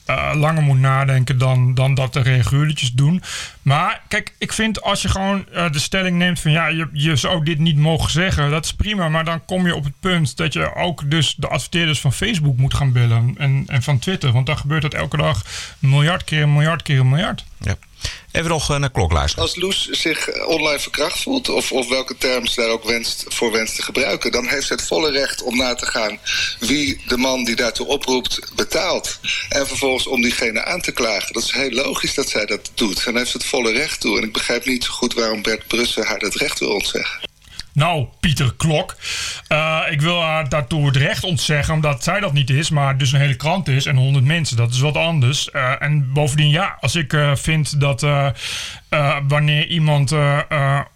uh, 0.06 0.31
langer 0.35 0.62
moet 0.62 0.79
nadenken 0.79 1.38
dan, 1.38 1.75
dan 1.75 1.94
dat 1.94 2.12
de 2.12 2.20
reguliertjes 2.20 2.93
doen. 2.93 3.23
Maar 3.62 4.03
kijk, 4.08 4.35
ik 4.38 4.53
vind 4.53 4.82
als 4.82 5.03
je 5.03 5.08
gewoon 5.08 5.47
uh, 5.55 5.70
de 5.70 5.79
stelling 5.79 6.17
neemt 6.19 6.41
van 6.41 6.50
ja, 6.50 6.67
je, 6.67 6.88
je 6.93 7.17
zou 7.17 7.44
dit 7.44 7.58
niet 7.58 7.76
mogen 7.76 8.11
zeggen, 8.11 8.50
dat 8.50 8.64
is 8.64 8.75
prima. 8.75 9.08
Maar 9.08 9.25
dan 9.25 9.44
kom 9.44 9.67
je 9.67 9.75
op 9.75 9.85
het 9.85 10.00
punt 10.00 10.37
dat 10.37 10.53
je 10.53 10.75
ook 10.75 11.11
dus 11.11 11.35
de 11.35 11.49
adverteerders 11.49 12.00
van 12.00 12.12
Facebook 12.12 12.56
moet 12.56 12.75
gaan 12.75 12.93
bellen 12.93 13.35
en, 13.38 13.64
en 13.67 13.82
van 13.82 13.99
Twitter. 13.99 14.32
Want 14.32 14.47
dan 14.47 14.58
gebeurt 14.58 14.82
dat 14.82 14.94
elke 14.94 15.17
dag 15.17 15.44
miljard 15.79 16.25
keer, 16.25 16.49
miljard 16.49 16.82
keer, 16.82 17.06
miljard. 17.06 17.44
Ja. 17.58 17.76
Even 18.32 18.50
nog 18.50 18.70
eh, 18.70 18.76
naar 18.76 18.90
klok 18.90 19.12
luisteren. 19.12 19.44
Als 19.44 19.56
Loes 19.56 19.88
zich 19.88 20.46
online 20.46 20.78
verkracht 20.78 21.22
voelt, 21.22 21.48
of, 21.48 21.72
of 21.72 21.88
welke 21.88 22.16
term 22.16 22.46
ze 22.46 22.60
daar 22.60 22.70
ook 22.70 22.84
wenst, 22.84 23.25
voor 23.28 23.52
wenst 23.52 23.76
te 23.76 23.82
gebruiken, 23.82 24.32
dan 24.32 24.48
heeft 24.48 24.66
ze 24.66 24.72
het 24.72 24.87
volle 24.87 25.10
recht 25.10 25.43
om 25.43 25.56
na 25.56 25.75
te 25.75 25.87
gaan 25.87 26.19
wie 26.58 27.00
de 27.06 27.16
man 27.16 27.44
die 27.44 27.56
daartoe 27.56 27.87
oproept 27.87 28.40
betaalt. 28.54 29.19
En 29.48 29.66
vervolgens 29.66 30.06
om 30.06 30.22
diegene 30.22 30.64
aan 30.64 30.81
te 30.81 30.93
klagen. 30.93 31.32
Dat 31.32 31.43
is 31.43 31.52
heel 31.52 31.70
logisch 31.70 32.14
dat 32.14 32.28
zij 32.28 32.46
dat 32.46 32.70
doet. 32.75 33.04
En 33.06 33.16
heeft 33.16 33.31
ze 33.31 33.37
het 33.37 33.46
volle 33.46 33.72
recht 33.72 34.00
toe. 34.00 34.19
En 34.19 34.25
ik 34.25 34.32
begrijp 34.32 34.64
niet 34.64 34.84
zo 34.84 34.93
goed 34.93 35.14
waarom 35.14 35.43
Bert 35.43 35.66
Brussen 35.66 36.06
haar 36.06 36.19
dat 36.19 36.34
recht 36.34 36.58
wil 36.58 36.70
ontzeggen. 36.70 37.20
Nou, 37.76 38.06
Pieter 38.20 38.55
Klok. 38.56 38.96
Uh, 39.49 39.81
ik 39.90 40.00
wil 40.00 40.23
haar 40.23 40.49
daartoe 40.49 40.87
het 40.87 40.96
recht 40.96 41.25
ontzeggen, 41.25 41.75
omdat 41.75 42.05
zij 42.05 42.20
dat 42.20 42.32
niet 42.32 42.50
is, 42.50 42.70
maar 42.70 42.99
dus 42.99 43.12
een 43.12 43.20
hele 43.20 43.34
krant 43.34 43.69
is 43.69 43.87
en 43.87 43.96
100 43.96 44.25
mensen. 44.25 44.56
Dat 44.56 44.73
is 44.73 44.81
wat 44.81 44.96
anders. 44.96 45.49
Uh, 45.52 45.82
en 45.82 46.12
bovendien, 46.12 46.50
ja, 46.50 46.76
als 46.81 46.94
ik 46.94 47.12
uh, 47.12 47.34
vind 47.34 47.81
dat 47.81 48.06
wanneer 49.28 49.67
iemand 49.67 50.14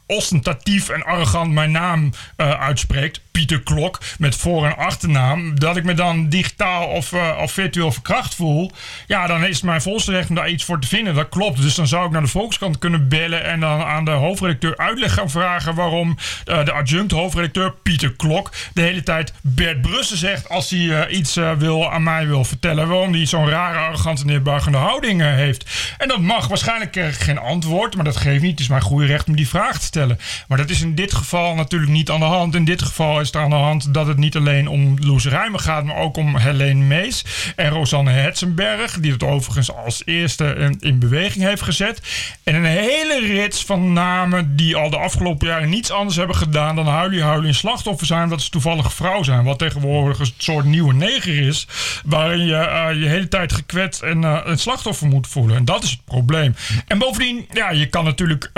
ostentatief 0.07 0.89
en 0.89 1.03
arrogant 1.03 1.53
mijn 1.53 1.71
naam 1.71 2.13
uitspreekt, 2.37 3.21
Pieter 3.41 3.61
Klok, 3.61 3.99
met 4.19 4.37
voor- 4.37 4.67
en 4.67 4.77
achternaam, 4.77 5.59
dat 5.59 5.77
ik 5.77 5.85
me 5.85 5.95
dan 5.95 6.29
digitaal 6.29 6.87
of, 6.87 7.13
of 7.41 7.53
virtueel 7.53 7.93
verkracht 7.93 8.35
voel, 8.35 8.73
ja, 9.07 9.27
dan 9.27 9.45
is 9.45 9.55
het 9.57 9.65
mijn 9.65 9.83
volste 9.83 10.13
recht 10.13 10.29
om 10.29 10.35
daar 10.35 10.49
iets 10.49 10.65
voor 10.65 10.81
te 10.81 10.89
vinden. 10.89 11.15
Dat 11.15 11.29
klopt. 11.29 11.63
Dus 11.63 11.75
dan 11.75 11.87
zou 11.87 12.07
ik 12.07 12.11
naar 12.11 12.23
de 12.23 12.29
Volkskrant 12.29 12.79
kunnen 12.79 13.09
bellen 13.09 13.45
en 13.45 13.61
dan 13.61 13.83
aan 13.83 14.05
de 14.05 14.11
hoofdredacteur 14.11 14.77
uitleg 14.77 15.15
gaan 15.15 15.31
vragen 15.31 15.75
waarom 15.75 16.17
de 16.45 16.73
adjunct 16.73 17.13
hoofdredacteur 17.13 17.73
Pieter 17.83 18.13
Klok 18.13 18.51
de 18.75 18.81
hele 18.81 19.03
tijd 19.03 19.33
Bert 19.43 19.81
Brussen 19.81 20.17
zegt 20.17 20.49
als 20.49 20.71
hij 20.71 20.79
uh, 20.79 21.01
iets 21.19 21.35
wil 21.59 21.93
aan 21.93 22.03
mij 22.03 22.27
wil 22.27 22.45
vertellen. 22.45 22.89
Waarom 22.89 23.13
hij 23.13 23.27
zo'n 23.27 23.49
rare, 23.49 23.79
arrogante, 23.79 24.25
neerbuigende 24.25 24.79
houding 24.79 25.23
heeft. 25.23 25.95
En 25.99 26.09
dat 26.09 26.21
mag. 26.21 26.49
Waarschijnlijk 26.49 26.99
geen 27.11 27.39
antwoord, 27.39 27.95
maar 27.95 28.05
dat 28.05 28.17
geeft 28.17 28.43
niet. 28.43 28.51
Het 28.51 28.61
is 28.61 28.69
mijn 28.69 28.83
goede 28.83 29.07
recht 29.07 29.29
om 29.29 29.37
die 29.37 29.49
vraag 29.49 29.79
te 29.79 29.85
stellen. 29.85 30.19
Maar 30.49 30.59
dat 30.59 30.71
is 30.71 30.81
in 30.81 30.95
dit 30.95 31.15
geval 31.15 31.55
natuurlijk 31.55 31.93
niet 31.93 32.11
aan 32.11 32.21
de 32.21 32.27
hand. 32.27 32.55
In 32.55 32.65
dit 32.65 32.83
geval 32.83 33.21
is 33.21 33.30
het 33.33 33.43
aan 33.43 33.51
de 33.51 33.57
hand 33.57 33.95
dat 33.95 34.07
het 34.07 34.17
niet 34.17 34.37
alleen 34.37 34.69
om 34.69 34.97
Loes 34.99 35.27
gaat, 35.53 35.85
maar 35.85 35.97
ook 35.97 36.17
om 36.17 36.37
Helene 36.37 36.85
Mees 36.85 37.25
en 37.57 37.69
Rosanne 37.69 38.11
Hetzenberg, 38.11 39.01
die 39.01 39.13
het 39.13 39.23
overigens 39.23 39.75
als 39.75 40.03
eerste 40.05 40.45
in, 40.45 40.77
in 40.81 40.99
beweging 40.99 41.45
heeft 41.45 41.63
gezet. 41.63 42.01
En 42.45 42.55
een 42.55 42.65
hele 42.65 43.21
rits 43.27 43.65
van 43.65 43.93
namen 43.93 44.57
die 44.57 44.77
al 44.77 44.91
de 44.91 44.97
afgelopen 44.97 45.47
jaren 45.47 45.69
niets 45.69 45.91
anders 45.91 46.17
hebben 46.17 46.37
gedaan 46.37 46.77
dan 46.77 46.87
huilie 46.87 47.23
huilie 47.23 47.53
slachtoffer 47.53 48.07
zijn 48.07 48.29
dat 48.29 48.43
ze 48.43 48.51
toevallig 48.51 48.93
vrouw 48.93 49.23
zijn. 49.23 49.45
Wat 49.45 49.59
tegenwoordig 49.59 50.19
een 50.19 50.33
soort 50.37 50.65
nieuwe 50.65 50.95
neger 50.95 51.47
is. 51.47 51.67
Waarin 52.05 52.47
je 52.47 52.53
uh, 52.93 53.03
je 53.03 53.09
hele 53.09 53.29
tijd 53.29 53.53
gekwetst 53.53 54.03
en 54.03 54.23
uh, 54.23 54.41
een 54.45 54.59
slachtoffer 54.59 55.07
moet 55.07 55.27
voelen. 55.27 55.57
En 55.57 55.65
dat 55.65 55.83
is 55.83 55.91
het 55.91 56.05
probleem. 56.05 56.55
En 56.87 56.99
bovendien, 56.99 57.47
ja, 57.53 57.71
je 57.71 57.87
kan 57.87 58.05
natuurlijk 58.05 58.51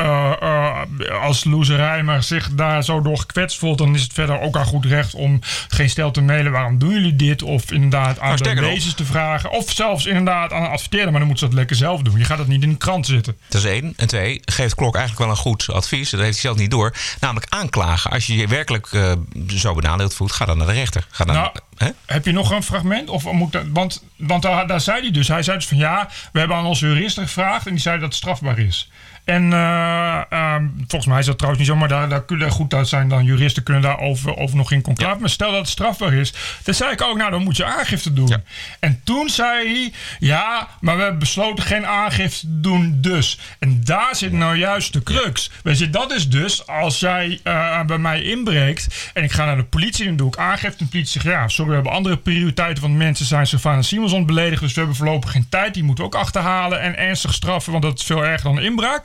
als 1.22 1.44
loser 1.44 1.76
Rijmer 1.76 2.22
zich 2.22 2.50
daar 2.50 2.84
zo 2.84 3.02
door 3.02 3.18
gekwetst 3.18 3.58
voelt. 3.58 3.78
Dan 3.78 3.94
is 3.94 4.02
het 4.02 4.12
verder 4.12 4.40
ook 4.40 4.56
goed 4.66 4.84
recht 4.84 5.14
om 5.14 5.40
geen 5.68 5.90
stel 5.90 6.10
te 6.10 6.20
mailen. 6.20 6.52
Waarom 6.52 6.78
doen 6.78 6.90
jullie 6.90 7.16
dit? 7.16 7.42
Of 7.42 7.72
inderdaad 7.72 8.18
aan 8.18 8.36
de 8.36 8.54
lezers 8.54 8.94
te 8.94 9.04
vragen. 9.04 9.50
Of 9.50 9.70
zelfs 9.70 10.06
inderdaad 10.06 10.52
aan 10.52 10.62
een 10.62 10.70
adverteerder. 10.70 11.10
Maar 11.10 11.20
dan 11.20 11.28
moet 11.28 11.38
ze 11.38 11.44
dat 11.44 11.54
lekker 11.54 11.76
zelf 11.76 12.02
doen. 12.02 12.18
Je 12.18 12.24
gaat 12.24 12.38
dat 12.38 12.46
niet 12.46 12.62
in 12.62 12.70
de 12.70 12.76
krant 12.76 13.06
zitten. 13.06 13.36
Dat 13.48 13.62
is 13.64 13.70
één. 13.70 13.92
En 13.96 14.06
twee, 14.06 14.40
geeft 14.44 14.74
Klok 14.74 14.94
eigenlijk 14.96 15.24
wel 15.24 15.36
een 15.36 15.42
goed 15.42 15.68
advies. 15.70 16.10
Dat 16.10 16.20
heeft 16.20 16.32
hij 16.32 16.40
zelf 16.40 16.56
niet 16.56 16.70
door. 16.70 16.94
Namelijk 17.20 17.52
aanklagen. 17.52 18.10
Als 18.10 18.26
je 18.26 18.36
je 18.36 18.46
werkelijk 18.46 18.92
uh, 18.92 19.12
zo 19.48 19.74
benadeeld 19.74 20.14
voelt, 20.14 20.32
ga 20.32 20.44
dan 20.44 20.58
naar 20.58 20.66
de 20.66 20.72
rechter. 20.72 21.06
Ga 21.10 21.24
dan, 21.24 21.34
nou, 21.34 21.50
hè? 21.76 21.88
Heb 22.06 22.24
je 22.24 22.32
nog 22.32 22.50
een 22.50 22.62
fragment? 22.62 23.08
Of 23.08 23.32
moet 23.32 23.52
dat, 23.52 23.64
want 23.72 24.02
want 24.16 24.42
daar, 24.42 24.66
daar 24.66 24.80
zei 24.80 25.00
hij 25.00 25.10
dus. 25.10 25.28
Hij 25.28 25.42
zei 25.42 25.56
dus 25.56 25.66
van 25.66 25.76
ja, 25.76 26.08
we 26.32 26.38
hebben 26.38 26.56
aan 26.56 26.66
onze 26.66 26.86
juristen 26.86 27.22
gevraagd 27.22 27.66
en 27.66 27.72
die 27.72 27.80
zei 27.80 27.94
dat 27.98 28.08
het 28.08 28.14
strafbaar 28.16 28.58
is. 28.58 28.90
En 29.24 29.42
uh, 29.42 30.20
uh, 30.32 30.54
volgens 30.76 31.06
mij 31.06 31.18
is 31.18 31.26
dat 31.26 31.38
trouwens 31.38 31.62
niet 31.62 31.72
zo, 31.72 31.78
maar 31.78 31.88
daar, 31.88 32.08
daar 32.08 32.24
kunnen 32.24 32.50
goed 32.50 32.74
uit 32.74 32.88
zijn 32.88 33.08
dan 33.08 33.24
juristen 33.24 33.62
kunnen 33.62 33.82
daarover 33.82 34.36
over 34.36 34.56
nog 34.56 34.72
in 34.72 34.82
conclave. 34.82 35.14
Ja. 35.14 35.20
Maar 35.20 35.28
stel 35.28 35.50
dat 35.50 35.60
het 35.60 35.68
strafbaar 35.68 36.12
is, 36.12 36.32
dan 36.62 36.74
zei 36.74 36.92
ik 36.92 37.02
ook, 37.02 37.16
nou 37.16 37.30
dan 37.30 37.42
moet 37.42 37.56
je 37.56 37.64
aangifte 37.64 38.12
doen. 38.12 38.26
Ja. 38.26 38.42
En 38.80 39.00
toen 39.04 39.28
zei 39.28 39.72
hij, 39.72 39.92
ja, 40.18 40.68
maar 40.80 40.96
we 40.96 41.02
hebben 41.02 41.20
besloten 41.20 41.64
geen 41.64 41.86
aangifte 41.86 42.40
te 42.40 42.60
doen, 42.60 42.98
dus. 43.00 43.38
En 43.58 43.84
daar 43.84 44.16
zit 44.16 44.32
nou 44.32 44.56
juist 44.56 44.92
de 44.92 45.02
crux. 45.02 45.50
Weet 45.62 45.78
je, 45.78 45.90
dat 45.90 46.12
is 46.12 46.28
dus 46.28 46.66
als 46.66 47.00
jij 47.00 47.40
uh, 47.44 47.84
bij 47.84 47.98
mij 47.98 48.22
inbreekt 48.22 49.10
en 49.14 49.22
ik 49.22 49.32
ga 49.32 49.44
naar 49.44 49.56
de 49.56 49.64
politie 49.64 50.06
en 50.06 50.16
doe 50.16 50.28
ik 50.28 50.36
aangifte. 50.36 50.78
En 50.78 50.84
de 50.84 50.90
politie 50.90 51.20
zegt, 51.20 51.34
ja, 51.34 51.48
sorry, 51.48 51.68
we 51.68 51.74
hebben 51.74 51.92
andere 51.92 52.16
prioriteiten, 52.16 52.82
want 52.82 52.96
mensen 52.96 53.26
zijn 53.26 53.46
Sylvana 53.46 53.82
Simons 53.82 54.24
beledigd, 54.24 54.60
dus 54.62 54.72
we 54.72 54.78
hebben 54.78 54.96
voorlopig 54.96 55.30
geen 55.30 55.46
tijd. 55.48 55.74
Die 55.74 55.82
moeten 55.82 56.04
we 56.04 56.10
ook 56.10 56.20
achterhalen 56.20 56.80
en 56.80 56.98
ernstig 56.98 57.34
straffen, 57.34 57.72
want 57.72 57.84
dat 57.84 57.98
is 57.98 58.04
veel 58.04 58.24
erger 58.24 58.54
dan 58.54 58.62
inbraak. 58.62 59.04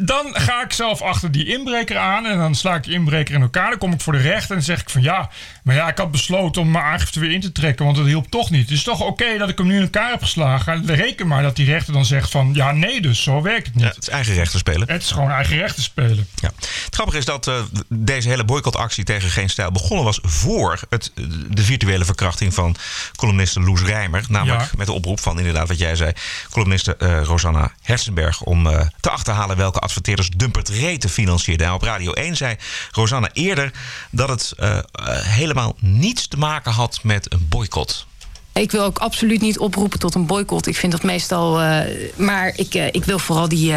Dan 0.00 0.26
ga 0.32 0.62
ik 0.64 0.72
zelf 0.72 1.02
achter 1.02 1.32
die 1.32 1.46
inbreker 1.46 1.96
aan 1.98 2.26
en 2.26 2.38
dan 2.38 2.54
sla 2.54 2.74
ik 2.74 2.82
die 2.84 2.92
inbreker 2.92 3.34
in 3.34 3.42
elkaar. 3.42 3.70
Dan 3.70 3.78
kom 3.78 3.92
ik 3.92 4.00
voor 4.00 4.12
de 4.12 4.18
rechter 4.18 4.48
en 4.50 4.56
dan 4.56 4.64
zeg 4.64 4.80
ik 4.80 4.90
van 4.90 5.02
ja, 5.02 5.30
Maar 5.62 5.74
ja, 5.74 5.88
ik 5.88 5.98
had 5.98 6.10
besloten 6.10 6.62
om 6.62 6.70
mijn 6.70 6.84
aangifte 6.84 7.20
weer 7.20 7.30
in 7.30 7.40
te 7.40 7.52
trekken, 7.52 7.84
want 7.84 7.96
het 7.96 8.06
hielp 8.06 8.30
toch 8.30 8.50
niet. 8.50 8.60
Het 8.62 8.70
is 8.70 8.82
toch 8.82 9.00
oké 9.00 9.38
dat 9.38 9.48
ik 9.48 9.58
hem 9.58 9.66
nu 9.66 9.76
in 9.76 9.82
elkaar 9.82 10.10
heb 10.10 10.22
geslagen. 10.22 10.86
Reken 10.86 11.26
maar 11.26 11.42
dat 11.42 11.56
die 11.56 11.66
rechter 11.66 11.92
dan 11.92 12.04
zegt 12.04 12.30
van, 12.30 12.50
ja 12.54 12.72
nee 12.72 13.00
dus, 13.00 13.22
zo 13.22 13.42
werkt 13.42 13.66
het 13.66 13.74
niet. 13.74 13.84
Ja, 13.84 13.90
het 13.90 14.02
is 14.02 14.08
eigen 14.08 14.34
rechten 14.34 14.58
spelen. 14.58 14.88
Het 14.90 15.02
is 15.02 15.10
gewoon 15.10 15.30
eigen 15.30 15.56
rechten 15.56 15.82
spelen. 15.82 16.26
Ja. 16.34 16.50
Het 16.84 16.94
grappige 16.94 17.18
is 17.18 17.24
dat 17.24 17.46
uh, 17.46 17.54
deze 17.88 18.28
hele 18.28 18.44
boycottactie 18.44 19.04
tegen 19.04 19.30
Geen 19.30 19.50
Stijl 19.50 19.72
begonnen 19.72 20.04
was 20.04 20.18
voor 20.22 20.80
het, 20.88 21.12
de 21.48 21.62
virtuele 21.62 22.04
verkrachting 22.04 22.54
van 22.54 22.76
columniste 23.16 23.60
Loes 23.60 23.82
Rijmer. 23.82 24.24
Namelijk 24.28 24.60
Ja. 24.60 24.68
met 24.76 24.86
de 24.86 24.92
oproep 24.92 25.20
van 25.20 25.38
inderdaad 25.38 25.68
wat 25.68 25.78
jij 25.78 25.96
zei, 25.96 26.12
columniste 26.50 26.96
eh, 26.96 27.22
Rosanna 27.22 27.72
Hersenberg. 27.82 28.40
Om 28.40 28.66
eh, 28.66 28.86
te 29.00 29.10
achterhalen 29.10 29.56
welke 29.56 29.80
adverteerders 29.88 30.30
Dumpert 30.36 30.68
Reten 30.68 31.10
financierden. 31.10 31.66
En 31.66 31.72
op 31.72 31.82
Radio 31.82 32.12
1 32.12 32.36
zei 32.36 32.56
Rosanna 32.90 33.28
eerder 33.32 33.70
dat 34.10 34.28
het 34.28 34.52
eh, 34.56 34.78
eh, 34.78 34.82
helemaal 35.22 35.76
niets 35.78 36.28
te 36.28 36.36
maken 36.36 36.72
had 36.72 37.00
met 37.02 37.32
een 37.32 37.46
boycott. 37.48 38.06
Ik 38.52 38.70
wil 38.70 38.82
ook 38.84 38.98
absoluut 38.98 39.40
niet 39.40 39.58
oproepen 39.58 39.98
tot 39.98 40.14
een 40.14 40.26
boycott. 40.26 40.66
Ik 40.66 40.76
vind 40.76 40.92
dat 40.92 41.02
meestal. 41.02 41.60
eh, 41.60 41.80
maar 42.16 42.52
ik, 42.56 42.74
ik 42.74 43.04
wil 43.04 43.18
vooral 43.18 43.48
die, 43.48 43.74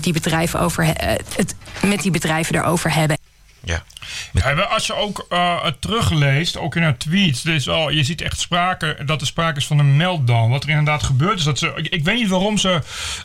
die 0.00 0.12
bedrijven 0.12 0.60
over, 0.60 0.84
het 1.36 1.54
met 1.86 2.02
die 2.02 2.10
bedrijven 2.10 2.52
daarover 2.52 2.94
hebben. 2.94 3.19
Ja. 3.64 3.82
Ja, 4.32 4.50
als 4.52 4.86
je 4.86 4.94
ook 4.94 5.26
eh, 5.28 5.64
het 5.64 5.80
terugleest, 5.80 6.56
ook 6.56 6.76
in 6.76 6.82
haar 6.82 6.96
tweets, 6.96 7.44
is 7.44 7.68
al, 7.68 7.90
je 7.90 8.04
ziet 8.04 8.20
echt 8.22 8.40
sprake 8.40 8.96
dat 9.06 9.20
er 9.20 9.26
sprake 9.26 9.58
is 9.58 9.66
van 9.66 9.78
een 9.78 9.96
meltdown. 9.96 10.50
Wat 10.50 10.62
er 10.62 10.68
inderdaad 10.68 11.02
gebeurt 11.02 11.38
is 11.38 11.44
dat 11.44 11.58
ze. 11.58 11.72
Ik, 11.76 11.86
ik 11.88 12.04
weet 12.04 12.14
niet 12.18 12.28
waarom 12.28 12.58
ze. 12.58 12.80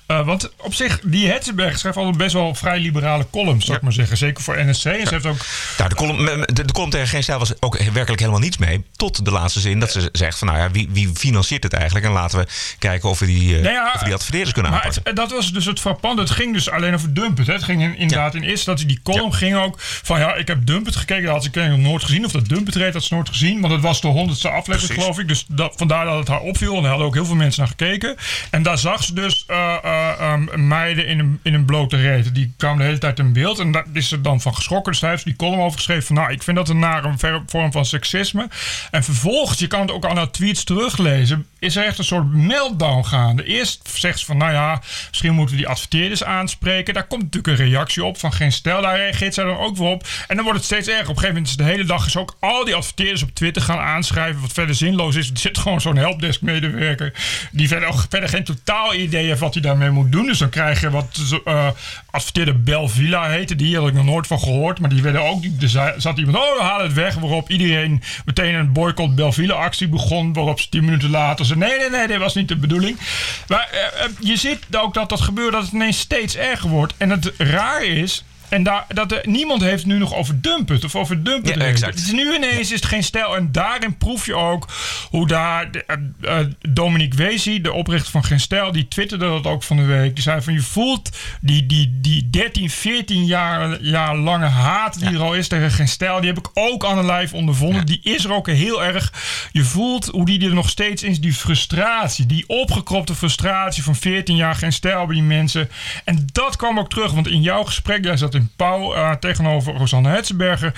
eh, 0.06 0.26
want 0.26 0.50
op 0.58 0.74
zich, 0.74 1.00
die 1.04 1.32
Hetzenberg 1.32 1.80
schrijft 1.80 1.98
altijd 1.98 2.18
best 2.18 2.34
wel 2.34 2.56
vrij 2.56 2.80
liberale 2.80 3.26
columns, 3.32 3.66
zou 3.66 3.78
ik 3.78 3.84
maar 3.84 3.94
zeggen. 3.94 4.18
Zeker 4.18 4.44
voor 4.44 4.56
NSC. 4.66 4.86
En 4.86 5.08
ze 5.08 5.14
heeft 5.14 5.26
ook. 5.26 5.38
Nou, 5.78 5.90
de, 5.90 5.96
column, 5.96 6.26
de, 6.54 6.66
de 6.66 6.72
column 6.74 6.92
tegen 6.92 7.08
Geen 7.08 7.24
Stijl 7.24 7.40
was 7.40 7.62
ook 7.62 7.78
werkelijk 7.78 8.20
helemaal 8.20 8.42
niets 8.42 8.58
mee. 8.58 8.84
Tot 8.96 9.26
de 9.26 9.32
laatste 9.32 9.60
zin 9.60 9.80
dat 9.80 9.92
ze 9.92 10.10
zegt 10.12 10.38
van 10.38 10.48
nou 10.48 10.60
ja, 10.60 10.72
wie, 10.72 10.90
wie 10.92 11.10
financiert 11.14 11.64
het 11.64 11.74
eigenlijk? 11.74 12.06
En 12.06 12.12
laten 12.12 12.40
we 12.40 12.48
kijken 12.80 13.10
of 13.10 13.20
we 13.20 13.26
die, 13.26 13.52
Nou 13.60 13.74
ja, 13.74 13.92
of 13.94 14.00
we 14.00 14.06
die 14.06 14.14
adverteerders 14.14 14.54
kunnen 14.54 14.72
Maar 14.72 14.82
aanpakken. 14.82 15.04
het- 15.10 15.16
dat 15.16 15.32
was 15.32 15.52
dus 15.54 15.66
het 15.66 15.80
frappant. 15.80 16.20
Het 16.20 16.30
ging 16.30 16.54
dus 16.54 16.70
alleen 16.70 16.94
over 16.94 17.14
Dumpet. 17.14 17.48
hè. 17.48 17.54
Het 17.54 17.64
ging 17.64 17.82
in- 17.82 17.98
inderdaad 17.98 18.34
in 18.36 18.40
eerste 18.42 18.54
instantie. 18.56 18.86
Die 18.88 19.00
column 19.04 19.34
ging 19.34 19.56
ook 19.56 19.76
van 19.80 20.20
ja, 20.26 20.36
ik 20.36 20.48
heb 20.48 20.66
Dumpet 20.66 20.96
gekeken. 20.96 21.24
Dat 21.24 21.34
had 21.34 21.44
ze 21.44 21.50
kennelijk 21.50 21.82
nog 21.82 21.92
nooit 21.92 22.04
gezien. 22.04 22.26
Of 22.26 22.32
dat 22.32 22.50
Dumpet 22.50 22.76
reed, 22.76 22.94
dat 22.94 23.04
ze 23.04 23.14
nooit 23.14 23.30
gezien. 23.30 23.62
Want 23.62 23.74
het 23.74 23.82
was 23.82 24.02
de 24.02 24.08
honderdste 24.08 24.50
aflevering, 24.50 24.86
Precies. 24.86 25.04
geloof 25.04 25.20
ik. 25.20 25.28
Dus 25.28 25.46
dat, 25.48 25.74
vandaar 25.78 26.06
dat 26.06 26.18
het 26.18 26.28
haar 26.28 26.42
opviel. 26.42 26.76
En 26.76 26.82
daar 26.82 26.90
hadden 26.90 27.08
ook 27.08 27.14
heel 27.14 27.26
veel 27.26 27.36
mensen 27.36 27.60
naar 27.62 27.74
gekeken. 27.78 28.16
En 28.52 28.64
daar 28.64 28.78
zag 28.78 29.04
ze 29.04 29.14
dus 29.14 29.44
eh, 29.48 29.78
eh, 29.84 30.20
ehm, 30.20 30.68
meiden 30.68 31.08
in 31.08 31.20
een, 31.20 31.40
in 31.44 31.54
een 31.54 31.66
blote 31.66 31.98
reet. 31.98 32.36
Die 32.36 32.54
kwamen 32.58 32.78
de 32.78 32.84
hele 32.84 32.98
tijd 32.98 33.20
in 33.20 33.34
beeld. 33.34 33.60
En 33.60 33.72
daar 33.72 33.86
is 33.94 34.08
ze 34.08 34.22
dan 34.22 34.42
van 34.42 34.56
geschrokken. 34.56 34.92
Dus 34.92 35.02
daar 35.02 35.10
heeft 35.10 35.24
ze 35.24 35.30
die 35.30 35.38
column 35.38 35.62
over 35.62 35.78
geschreven 35.78 36.04
van 36.04 36.16
nou, 36.16 36.32
ik 36.32 36.44
vind 36.44 36.58
dat 36.58 36.70
een 36.70 36.80
nare 36.80 37.14
vorm 37.46 37.72
van 37.72 37.86
seksisme. 37.86 38.48
En 38.92 39.04
vervolgens, 39.04 39.60
je 39.60 39.68
kan 39.68 39.82
het 39.82 39.92
ook 39.92 40.06
aan 40.06 40.18
haar 40.18 40.32
tweets 40.32 40.64
teruglezen, 40.64 41.46
is 41.66 41.76
er 41.76 41.86
echt 41.86 41.98
een 41.98 42.04
soort 42.04 42.34
meltdown 42.34 43.04
gaande. 43.04 43.44
Eerst 43.44 43.90
zegt 43.94 44.20
ze 44.20 44.26
van 44.26 44.38
nou 44.38 44.52
ja, 44.52 44.82
misschien 45.10 45.34
moeten 45.34 45.56
we 45.56 45.62
die 45.62 45.70
adverteerders 45.70 46.24
aanspreken. 46.24 46.94
Daar 46.94 47.08
komt 47.08 47.24
natuurlijk 47.24 47.60
een 47.60 47.66
reactie 47.66 48.04
op 48.04 48.18
van 48.18 48.34
geen 48.34 48.52
stel. 48.52 48.82
Daar 48.82 48.98
reageert 48.98 49.34
zij 49.34 49.44
dan 49.44 49.58
ook 49.58 49.78
weer 49.78 49.88
op. 49.88 50.08
En 50.28 50.36
dan 50.36 50.44
wordt 50.44 50.60
het 50.60 50.68
steeds 50.68 50.88
erger. 50.88 51.02
Op 51.04 51.10
een 51.10 51.16
gegeven 51.16 51.34
moment 51.36 51.50
is 51.52 51.58
de 51.58 51.64
hele 51.72 51.84
dag 51.84 52.06
is 52.06 52.18
ook 52.18 52.38
al 52.40 52.66
die 52.66 52.76
adverteerders 52.76 53.24
op 53.24 53.30
Twitter 53.34 53.62
gaan 53.62 53.80
aanschrijven. 53.80 54.42
Wat 54.42 54.54
verder 54.54 54.76
zinloos 54.76 55.16
is. 55.16 55.30
Er 55.30 55.38
zit 55.38 55.58
gewoon 55.58 55.82
zo'n 55.82 55.96
helpdesk 55.98 56.42
medewerker. 56.42 57.14
Die 57.52 57.68
verder, 57.68 57.90
ook 57.90 58.06
verder 58.10 58.30
geen 58.30 58.44
totaal 58.44 58.94
idee 58.94 59.28
heeft 59.28 59.40
wat 59.40 59.54
hij 59.54 59.64
daarmee 59.64 59.90
moet 59.90 60.12
doen. 60.12 60.26
Dus 60.26 60.38
dan 60.38 60.50
krijg 60.50 60.82
je 60.82 60.90
wat 60.90 61.40
uh, 61.46 61.68
adverteerder 62.12 62.64
Belvilla 62.64 63.30
heette. 63.30 63.56
Die 63.56 63.78
had 63.78 63.88
ik 63.88 63.94
nog 63.94 64.06
nooit 64.06 64.28
van 64.28 64.40
gehoord. 64.40 64.80
Maar 64.80 64.90
die 64.90 65.02
werden 65.02 65.22
ook. 65.22 65.44
Er 65.62 65.70
za- 65.70 65.94
zat 65.98 66.18
iemand. 66.18 66.38
Oh, 66.38 66.60
halen 66.60 66.86
het 66.86 66.96
weg. 66.96 67.16
Waarop 67.16 67.50
iedereen 67.50 68.02
meteen 68.26 68.54
een 68.56 68.72
boycott 68.74 69.16
Belvilla 69.16 69.54
actie 69.54 69.88
begon. 69.88 70.34
Waarop 70.34 70.60
ze 70.60 70.70
tien 70.70 70.86
minuten 70.86 71.10
later 71.10 71.46
Nee, 71.56 71.78
nee, 71.78 71.90
nee, 71.90 72.08
dit 72.08 72.18
was 72.18 72.36
niet 72.36 72.48
de 72.48 72.58
bedoeling. 72.58 73.00
Maar 73.48 73.70
eh, 73.72 74.04
eh, 74.04 74.12
je 74.20 74.36
ziet 74.36 74.60
ook 74.72 74.94
dat 74.94 75.10
dat 75.10 75.22
gebeurt. 75.22 75.52
Dat 75.52 75.64
het 75.64 75.72
ineens 75.72 76.00
steeds 76.00 76.36
erger 76.36 76.70
wordt. 76.70 76.94
En 76.98 77.10
het 77.10 77.32
raar 77.38 77.84
is. 77.84 78.24
En 78.56 78.64
daar, 78.64 78.86
dat 78.88 79.12
er, 79.12 79.22
niemand 79.24 79.62
heeft 79.62 79.86
nu 79.86 79.98
nog 79.98 80.14
over 80.14 80.42
Dumpet 80.42 80.84
of 80.84 80.96
over 80.96 81.24
Dumpet. 81.24 81.56
Ja, 81.56 81.62
exact. 81.62 81.94
Het 81.94 82.06
is 82.06 82.12
nu 82.12 82.36
ineens 82.36 82.58
is 82.58 82.72
het 82.72 82.86
geen 82.86 83.04
stijl. 83.04 83.36
En 83.36 83.52
daarin 83.52 83.98
proef 83.98 84.26
je 84.26 84.36
ook 84.36 84.68
hoe 85.10 85.28
daar 85.28 85.72
de, 85.72 85.84
eh, 85.86 86.40
eh, 86.40 86.48
Dominique 86.70 87.18
Wezi, 87.18 87.62
de 87.62 87.72
oprichter 87.72 88.12
van 88.12 88.24
Geen 88.24 88.40
Stijl, 88.40 88.72
die 88.72 88.88
twitterde 88.88 89.28
dat 89.28 89.46
ook 89.48 89.64
van 89.64 89.78
de 89.78 89.84
week. 89.84 90.14
Die 90.14 90.24
zei 90.24 90.42
van 90.42 90.54
je 90.54 90.62
voelt 90.62 91.10
die, 91.42 91.66
die, 91.66 91.98
die 92.02 92.30
13, 92.30 92.70
14 92.70 93.26
jaar, 93.26 93.82
jaar 93.82 94.18
lange 94.18 94.46
haat 94.46 95.00
die 95.00 95.10
er 95.10 95.22
al 95.22 95.34
is 95.34 95.48
tegen 95.48 95.72
Geen 95.72 95.88
Stijl. 95.88 96.20
Die 96.20 96.30
heb 96.30 96.38
ik 96.38 96.50
ook 96.54 96.86
aan 96.86 96.98
de 96.98 97.06
lijf 97.06 97.34
ondervonden. 97.34 97.86
Die 97.86 98.00
is 98.04 98.24
er 98.24 98.34
ook 98.34 98.48
heel 98.48 98.84
erg. 98.84 99.14
Je 99.52 99.64
voelt 99.64 100.06
hoe 100.06 100.26
die 100.26 100.46
er 100.46 100.54
nog 100.54 100.70
steeds 100.70 101.04
is. 101.04 101.20
Die 101.20 101.34
frustratie, 101.34 102.26
die 102.26 102.44
opgekropte 102.48 103.16
frustratie 103.16 103.84
van 103.84 103.96
14 103.96 104.36
jaar 104.36 104.56
Geen 104.56 104.74
Stijl 104.74 105.06
bij 105.06 105.16
die 105.16 105.24
mensen. 105.24 105.70
En 106.04 106.28
dat 106.32 106.56
kwam 106.56 106.80
ook 106.80 106.90
terug. 106.90 107.12
Want 107.12 107.28
in 107.28 107.42
jouw 107.42 107.64
gesprek, 107.64 108.04
jij 108.04 108.18
zat 108.18 108.34
in 108.36 108.45
Pauw 108.56 108.94
eh, 108.94 109.12
tegenover 109.12 109.74
Rosanne 109.74 110.10
Hetzenberger. 110.10 110.74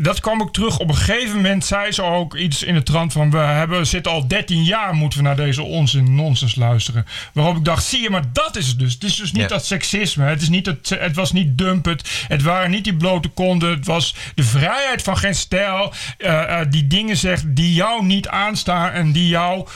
Dat 0.00 0.20
kwam 0.20 0.40
ook 0.40 0.52
terug. 0.52 0.78
Op 0.78 0.88
een 0.88 0.94
gegeven 0.96 1.36
moment 1.36 1.64
zei 1.64 1.92
ze 1.92 2.02
ook 2.02 2.34
iets 2.34 2.62
in 2.62 2.74
de 2.74 2.82
trant 2.82 3.12
van... 3.12 3.30
we 3.30 3.38
hebben, 3.38 3.86
zitten 3.86 4.12
al 4.12 4.28
13 4.28 4.64
jaar 4.64 4.94
moeten 4.94 5.18
we 5.18 5.24
naar 5.24 5.36
deze 5.36 5.62
onzin 5.62 6.14
nonsens 6.14 6.54
luisteren. 6.54 7.06
Waarop 7.32 7.56
ik 7.56 7.64
dacht, 7.64 7.84
zie 7.84 8.02
je, 8.02 8.10
maar 8.10 8.32
dat 8.32 8.56
is 8.56 8.66
het 8.66 8.78
dus. 8.78 8.92
Het 8.94 9.04
is 9.04 9.16
dus 9.16 9.32
niet 9.32 9.42
Ja. 9.42 9.48
dat 9.48 9.64
seksisme. 9.66 10.24
Het, 10.24 10.42
is 10.42 10.48
niet 10.48 10.66
het, 10.66 10.88
het 10.98 11.16
was 11.16 11.32
niet 11.32 11.58
dumpet. 11.58 12.24
Het 12.28 12.42
waren 12.42 12.70
niet 12.70 12.84
die 12.84 12.96
blote 12.96 13.28
konden. 13.28 13.70
Het 13.70 13.86
was 13.86 14.14
de 14.34 14.42
vrijheid 14.42 15.02
van 15.02 15.16
geen 15.16 15.34
stijl. 15.34 15.92
eh, 16.18 16.60
eh, 16.60 16.66
die 16.70 16.86
dingen 16.86 17.16
zegt 17.16 17.56
die 17.56 17.74
jou 17.74 18.04
niet 18.04 18.28
aanstaan... 18.28 18.90
en 18.90 19.12
die 19.12 19.28
jou 19.28 19.66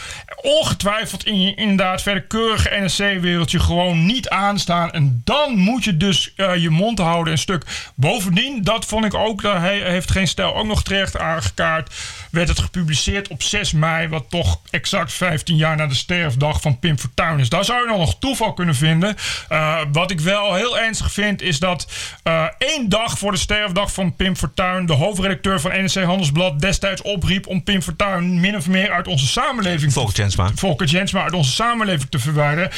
ongetwijfeld 0.42 1.26
in 1.26 1.40
je 1.40 1.54
inderdaad 1.54 2.02
verder 2.02 2.22
keurige 2.22 2.70
NSC-wereldje 2.84 3.60
gewoon 3.60 4.06
niet 4.06 4.28
aanstaan. 4.28 4.92
En 4.92 5.20
dan 5.24 5.56
moet 5.56 5.84
je 5.84 5.96
dus 5.96 6.32
je 6.58 6.70
mond 6.70 6.98
houden 6.98 7.23
een 7.32 7.38
stuk. 7.38 7.64
Bovendien, 7.94 8.62
dat 8.62 8.84
vond 8.84 9.04
ik 9.04 9.14
ook, 9.14 9.42
he- 9.42 9.90
heeft 9.90 10.10
geen 10.10 10.28
stijl 10.28 10.54
ook 10.54 10.66
nog 10.66 10.82
terecht 10.82 11.18
aangekaart. 11.18 11.94
Werd 12.34 12.48
het 12.48 12.58
gepubliceerd 12.58 13.28
op 13.28 13.42
6 13.42 13.72
mei, 13.72 14.08
wat 14.08 14.24
toch 14.28 14.60
exact 14.70 15.12
15 15.12 15.56
jaar 15.56 15.76
na 15.76 15.86
de 15.86 15.94
sterfdag 15.94 16.60
van 16.60 16.78
Pim 16.78 16.98
Fortuyn 16.98 17.38
is. 17.38 17.48
Daar 17.48 17.64
zou 17.64 17.80
je 17.80 17.88
dan 17.88 17.98
nog 17.98 18.18
toeval 18.18 18.52
kunnen 18.52 18.74
vinden. 18.74 19.16
Eh, 19.48 19.80
wat 19.92 20.10
ik 20.10 20.20
wel 20.20 20.54
heel 20.54 20.78
ernstig 20.78 21.12
vind, 21.12 21.42
is 21.42 21.58
dat 21.58 21.88
eh, 22.22 22.44
één 22.58 22.88
dag 22.88 23.18
voor 23.18 23.32
de 23.32 23.38
sterfdag 23.38 23.92
van 23.92 24.16
Pim 24.16 24.36
Fortuyn, 24.36 24.86
de 24.86 24.92
hoofdredacteur 24.92 25.60
van 25.60 25.70
NRC 25.70 25.94
Handelsblad, 25.94 26.60
destijds 26.60 27.02
opriep 27.02 27.46
om 27.46 27.62
Pim 27.62 27.82
Fortuyn 27.82 28.40
min 28.40 28.56
of 28.56 28.68
meer 28.68 28.90
uit 28.90 29.08
onze 29.08 29.26
samenleving 29.26 29.92
Volker 29.92 30.16
Jensma. 30.16 30.50
Volker 30.54 30.86
Jensma 30.86 31.22
uit 31.22 31.32
onze 31.32 31.52
samenleving 31.52 32.10
te 32.10 32.18
verwijderen. 32.18 32.70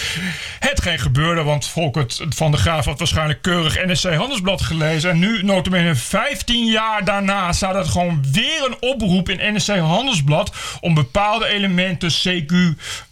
Hetgeen 0.59 0.99
gebeurde, 0.99 1.43
want 1.43 1.67
Volker 1.67 2.05
van 2.29 2.51
der 2.51 2.61
Graaf 2.61 2.85
had 2.85 2.99
waarschijnlijk 2.99 3.43
keurig 3.43 3.85
NSC 3.87 4.15
Handelsblad 4.15 4.63
gelezen. 4.63 5.11
En 5.11 5.19
nu, 5.19 5.43
notabene 5.43 5.95
15 5.95 6.67
jaar 6.67 7.05
daarna, 7.05 7.53
staat 7.53 7.75
er 7.75 7.85
gewoon 7.85 8.25
weer 8.33 8.65
een 8.67 8.77
oproep 8.81 9.29
in 9.29 9.46
NSC 9.53 9.69
Handelsblad 9.69 10.51
om 10.81 10.95
bepaalde 10.95 11.47
elementen, 11.47 12.11
CQ, 12.11 12.53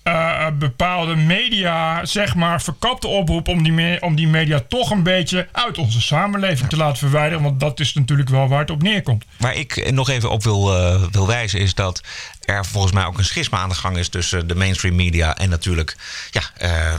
eh, 0.04 0.46
bepaalde 0.58 1.14
media, 1.16 2.04
zeg 2.04 2.34
maar, 2.34 2.62
verkapte 2.62 3.06
oproep 3.06 3.48
om 3.48 3.62
die, 3.62 3.72
me- 3.72 3.96
om 4.00 4.14
die 4.16 4.28
media 4.28 4.60
toch 4.68 4.90
een 4.90 5.02
beetje 5.02 5.48
uit 5.52 5.78
onze 5.78 6.00
samenleving 6.00 6.68
te 6.68 6.76
laten 6.76 6.96
verwijderen. 6.98 7.42
Want 7.42 7.60
dat 7.60 7.80
is 7.80 7.94
natuurlijk 7.94 8.28
wel 8.28 8.48
waar 8.48 8.60
het 8.60 8.70
op 8.70 8.82
neerkomt. 8.82 9.24
Waar 9.36 9.54
ik 9.54 9.90
nog 9.92 10.08
even 10.08 10.30
op 10.30 10.42
wil, 10.42 10.76
eh, 10.76 11.02
wil 11.10 11.26
wijzen 11.26 11.60
is 11.60 11.74
dat 11.74 12.02
er 12.44 12.64
volgens 12.66 12.92
mij 12.92 13.04
ook 13.04 13.18
een 13.18 13.24
schisma 13.24 13.58
aan 13.58 13.68
de 13.68 13.74
gang 13.74 13.96
is 13.98 14.08
tussen 14.08 14.46
de 14.46 14.54
mainstream 14.54 14.94
media 14.94 15.36
en 15.36 15.48
natuurlijk 15.48 15.96
ja, 16.30 16.42
eh, 16.56 16.94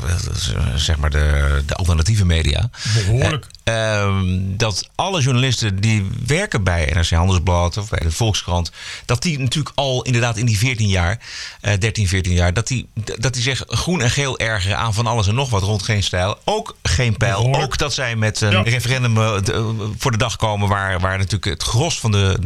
zeg 0.76 0.98
maar 0.98 1.10
de, 1.10 1.64
de 1.66 1.74
alternatieve 1.74 2.26
media. 2.26 2.70
Behoorlijk. 2.94 3.46
Eh, 3.64 4.02
ehm, 4.02 4.26
dat 4.58 4.90
alle 4.96 5.22
journalisten 5.22 5.82
die 5.82 6.08
werken 6.28 6.64
bij 6.64 6.92
NRC 6.94 7.10
Handelsblad 7.10 7.78
of 7.78 7.90
bij 7.90 8.00
de 8.00 8.12
Volkskrant, 8.12 8.72
dat 9.06 9.22
die 9.22 9.40
natuurlijk 9.40 9.76
al 9.76 10.04
inderdaad 10.04 10.38
in 10.38 10.46
die 10.46 10.58
14 10.58 10.88
jaar, 10.88 11.20
eh 11.62 11.74
13, 11.80 12.08
14 12.08 12.34
jaar, 12.34 12.54
dat 12.54 12.68
die, 12.68 12.88
dat 13.04 13.34
die 13.34 13.42
zich 13.44 13.64
groen 13.68 14.02
en 14.02 14.10
geel 14.10 14.40
ergeren 14.40 14.78
aan 14.78 14.94
van 14.94 15.08
alles 15.08 15.28
en 15.28 15.36
nog 15.36 15.50
wat 15.50 15.64
rond 15.64 15.84
geen 15.84 16.04
stijl. 16.04 16.38
Ook 16.44 16.76
geen 16.84 17.18
pijl. 17.18 17.36
Behoorlijk. 17.38 17.64
Ook 17.64 17.78
dat 17.78 17.94
zij 17.94 18.16
met 18.16 18.42
een 18.42 18.52
Ja. 18.52 18.62
referendum 18.62 19.18
eh, 19.18 19.36
eh, 19.48 19.66
voor 19.98 20.12
de 20.12 20.18
dag 20.18 20.36
komen 20.36 20.68
waar, 20.70 21.00
waar 21.00 21.18
natuurlijk 21.18 21.46
het 21.46 21.64
gros 21.64 22.00
van 22.00 22.12
de, 22.12 22.38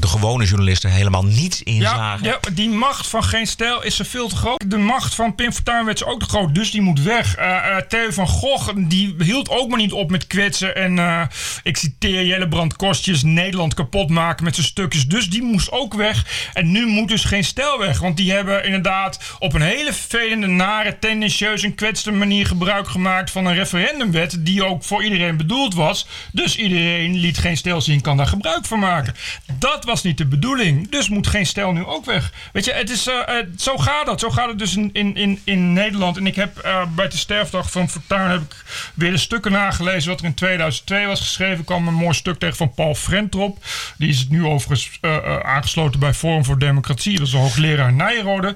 de 0.00 0.06
gewone 0.06 0.44
journalisten 0.44 0.90
helemaal 0.90 1.24
niets 1.24 1.62
in 1.62 1.74
Ja, 1.74 1.94
zagen. 1.96 2.26
ja, 2.26 2.38
die 2.52 2.68
macht 2.70 3.06
van 3.06 3.24
geen 3.24 3.46
stijl 3.46 3.82
is 3.82 3.96
ze 3.96 4.04
veel 4.04 4.28
te 4.28 4.36
groot. 4.36 4.64
De 4.70 4.76
macht 4.78 5.14
van 5.14 5.34
Pim 5.34 5.52
Fortuyn 5.52 5.84
werd 5.84 5.98
ze 5.98 6.06
ook 6.06 6.18
te 6.20 6.28
groot, 6.28 6.54
dus 6.54 6.70
die 6.70 6.82
moet 6.82 7.02
weg. 7.02 7.34
Eh, 7.36 7.76
Theo 7.76 8.10
van 8.10 8.28
Gogh, 8.28 8.70
die 8.76 9.14
hield 9.18 9.48
ook 9.50 9.68
maar 9.68 9.78
niet 9.78 9.92
op 9.92 10.10
met 10.10 10.26
kwetsen. 10.26 10.74
En 10.76 11.28
ik 11.62 11.76
citeer 11.76 12.24
Jellebrand 12.26 12.76
Kostjes, 12.76 13.22
Nederland 13.22 13.74
kapot 13.74 14.08
maken 14.10 14.44
met 14.44 14.54
zijn 14.54 14.66
stukjes. 14.66 15.06
Dus 15.06 15.30
die 15.30 15.42
moest 15.42 15.70
ook 15.70 15.94
weg. 15.94 16.50
En 16.52 16.70
nu 16.70 16.86
moet 16.86 17.08
dus 17.08 17.24
geen 17.24 17.44
stijl 17.44 17.78
weg. 17.78 17.98
Want 17.98 18.16
die 18.16 18.32
hebben 18.32 18.64
inderdaad 18.64 19.18
op 19.38 19.54
een 19.54 19.60
hele 19.60 19.76
hele 19.78 19.92
vervelende, 19.92 20.46
nare, 20.46 20.98
tendentieus 20.98 21.62
en 21.62 21.74
kwetsende 21.74 22.18
manier 22.18 22.46
gebruik 22.46 22.88
gemaakt 22.88 23.30
van 23.30 23.46
een 23.46 23.54
referendumwet 23.54 24.36
die 24.44 24.64
ook 24.64 24.84
voor 24.84 25.04
iedereen 25.04 25.36
bedoeld 25.36 25.74
was. 25.74 26.06
Dus 26.32 26.56
iedereen 26.56 27.16
liet 27.16 27.38
geen 27.38 27.56
stel 27.56 27.80
zien, 27.80 28.00
kan 28.00 28.16
daar 28.16 28.26
gebruik 28.26 28.66
van 28.66 28.78
maken. 28.78 29.14
Dat 29.58 29.84
was 29.84 30.02
niet 30.02 30.18
de 30.18 30.26
bedoeling. 30.26 30.90
Dus 30.90 31.08
moet 31.08 31.26
geen 31.26 31.46
stel 31.46 31.72
nu 31.72 31.84
ook 31.84 32.04
weg. 32.04 32.32
Weet 32.52 32.64
je, 32.64 32.72
het 32.72 32.90
is, 32.90 33.06
eh, 33.06 33.38
eh, 33.38 33.46
zo 33.56 33.76
gaat 33.76 34.06
dat. 34.06 34.20
Zo 34.20 34.30
gaat 34.30 34.48
het 34.48 34.58
dus 34.58 34.76
in, 34.76 34.90
in, 34.92 35.16
in, 35.16 35.40
in 35.44 35.72
Nederland. 35.72 36.16
En 36.16 36.26
ik 36.26 36.36
heb 36.36 36.58
eh, 36.58 36.82
bij 36.94 37.08
de 37.08 37.16
sterfdag 37.16 37.70
van 37.70 37.88
Fortuyn 37.88 38.30
heb 38.30 38.40
ik 38.40 38.64
weer 38.94 39.10
de 39.10 39.16
stukken 39.16 39.52
nagelezen 39.52 40.10
wat 40.10 40.20
er 40.20 40.26
in 40.26 40.34
2002 40.34 41.06
was 41.06 41.20
geschreven. 41.20 41.64
Kwam 41.64 41.88
een 41.88 41.94
mooi 41.94 42.14
stuk 42.14 42.38
tegen 42.38 42.56
van 42.56 42.74
Paul 42.74 42.94
Frentrop. 42.94 43.64
Die 43.96 44.08
is 44.08 44.26
nu 44.28 44.44
overigens 44.44 44.98
aangesloten 45.42 46.00
bij 46.00 46.14
Forum 46.14 46.44
voor 46.44 46.58
Democratie. 46.58 47.18
Dat 47.18 47.26
is 47.26 47.32
een 47.32 47.40
hoogleraar 47.40 47.92
Nijrode. 47.92 48.54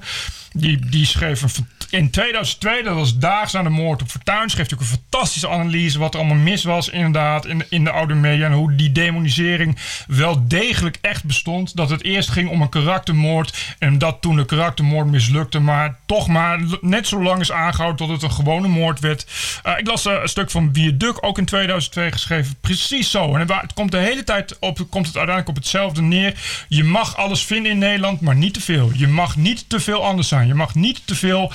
Die, 0.53 0.79
die 0.79 1.05
schreef 1.05 1.41
een 1.41 1.49
in 1.93 2.09
2002, 2.09 2.83
dat 2.83 2.95
was 2.95 3.17
daags 3.17 3.53
na 3.53 3.63
de 3.63 3.69
moord 3.69 4.01
op 4.01 4.09
Fortuyn, 4.09 4.49
schreef 4.49 4.73
ook 4.73 4.79
een 4.79 4.85
fantastische 4.85 5.49
analyse 5.49 5.99
wat 5.99 6.13
er 6.13 6.19
allemaal 6.19 6.37
mis 6.37 6.63
was 6.63 6.89
inderdaad 6.89 7.45
in, 7.45 7.65
in 7.69 7.83
de 7.83 7.91
oude 7.91 8.13
media. 8.13 8.45
En 8.45 8.53
hoe 8.53 8.75
die 8.75 8.91
demonisering 8.91 9.77
wel 10.07 10.47
degelijk 10.47 10.97
echt 11.01 11.23
bestond. 11.23 11.75
Dat 11.75 11.89
het 11.89 12.03
eerst 12.03 12.29
ging 12.29 12.49
om 12.49 12.61
een 12.61 12.69
karaktermoord 12.69 13.75
en 13.79 13.97
dat 13.97 14.21
toen 14.21 14.35
de 14.35 14.45
karaktermoord 14.45 15.07
mislukte. 15.07 15.59
Maar 15.59 15.99
toch 16.05 16.27
maar 16.27 16.59
net 16.81 17.07
zo 17.07 17.23
lang 17.23 17.41
is 17.41 17.51
aangehouden 17.51 18.07
tot 18.07 18.15
het 18.15 18.23
een 18.23 18.35
gewone 18.35 18.67
moord 18.67 18.99
werd. 18.99 19.27
Uh, 19.65 19.77
ik 19.77 19.87
las 19.87 20.05
uh, 20.05 20.13
een 20.21 20.29
stuk 20.29 20.51
van 20.51 20.69
Viaduc, 20.73 21.17
ook 21.21 21.37
in 21.37 21.45
2002 21.45 22.11
geschreven. 22.11 22.55
Precies 22.61 23.11
zo. 23.11 23.35
En 23.35 23.51
het 23.51 23.73
komt 23.73 23.91
de 23.91 23.97
hele 23.97 24.23
tijd 24.23 24.59
op, 24.59 24.77
komt 24.89 25.07
het 25.07 25.17
uiteindelijk 25.17 25.49
op 25.49 25.55
hetzelfde 25.55 26.01
neer. 26.01 26.33
Je 26.67 26.83
mag 26.83 27.17
alles 27.17 27.45
vinden 27.45 27.71
in 27.71 27.77
Nederland, 27.77 28.21
maar 28.21 28.35
niet 28.35 28.53
te 28.53 28.61
veel. 28.61 28.91
Je 28.93 29.07
mag 29.07 29.35
niet 29.35 29.69
te 29.69 29.79
veel 29.79 30.05
anders 30.05 30.27
zijn. 30.27 30.47
Je 30.47 30.53
mag 30.53 30.75
niet 30.75 31.01
te 31.07 31.15
veel 31.15 31.51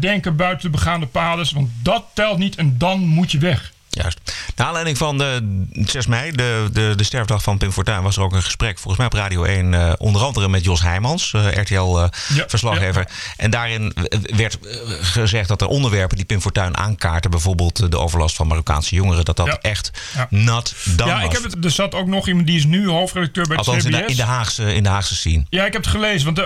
denken 0.00 0.36
buiten 0.36 0.70
de 0.70 0.76
begaande 0.76 1.06
paden. 1.06 1.54
Want 1.54 1.70
dat 1.82 2.04
telt 2.14 2.38
niet 2.38 2.56
en 2.56 2.78
dan 2.78 3.00
moet 3.00 3.32
je 3.32 3.38
weg. 3.38 3.72
Juist. 4.02 4.20
Naar 4.56 4.66
aanleiding 4.66 4.98
van 4.98 5.18
de 5.18 5.64
6 5.72 6.06
mei, 6.06 6.30
de, 6.32 6.68
de, 6.72 6.92
de 6.96 7.04
sterfdag 7.04 7.42
van 7.42 7.58
Pim 7.58 7.72
Fortuyn, 7.72 8.02
was 8.02 8.16
er 8.16 8.22
ook 8.22 8.32
een 8.32 8.42
gesprek, 8.42 8.78
volgens 8.78 8.96
mij 8.96 9.06
op 9.06 9.12
Radio 9.12 9.44
1, 9.44 9.72
uh, 9.72 9.92
onder 9.98 10.22
andere 10.22 10.48
met 10.48 10.64
Jos 10.64 10.82
Heijmans, 10.82 11.32
uh, 11.36 11.46
RTL-verslaggever. 11.52 13.02
Uh, 13.02 13.08
ja, 13.08 13.22
ja. 13.36 13.42
En 13.44 13.50
daarin 13.50 13.92
werd 14.36 14.58
gezegd 15.00 15.48
dat 15.48 15.60
er 15.60 15.66
onderwerpen 15.68 16.16
die 16.16 16.26
Pim 16.26 16.40
Fortuyn 16.40 16.76
aankaarten, 16.76 17.30
bijvoorbeeld 17.30 17.90
de 17.90 17.98
overlast 17.98 18.36
van 18.36 18.46
Marokkaanse 18.46 18.94
jongeren, 18.94 19.24
dat 19.24 19.36
dat 19.36 19.46
Ja. 19.46 19.58
echt 19.60 19.90
nat 20.30 20.74
dan 20.96 21.08
Ja, 21.08 21.14
was. 21.14 21.24
ik 21.24 21.32
heb 21.32 21.42
het, 21.52 21.64
er 21.64 21.70
zat 21.70 21.94
ook 21.94 22.06
nog 22.06 22.28
iemand 22.28 22.46
die 22.46 22.56
is 22.56 22.64
nu 22.64 22.88
hoofdredacteur 22.88 23.46
bij 23.46 23.56
het 23.56 23.66
Althans 23.66 23.84
in 23.86 23.90
CBS. 23.92 24.04
de, 24.06 24.10
in, 24.10 24.16
de 24.16 24.22
Haagse, 24.22 24.74
in 24.74 24.82
de 24.82 24.88
Haagse 24.88 25.14
scene. 25.16 25.44
Ja, 25.50 25.66
ik 25.66 25.72
heb 25.72 25.82
het 25.82 25.90
gelezen. 25.90 26.24
Want 26.34 26.38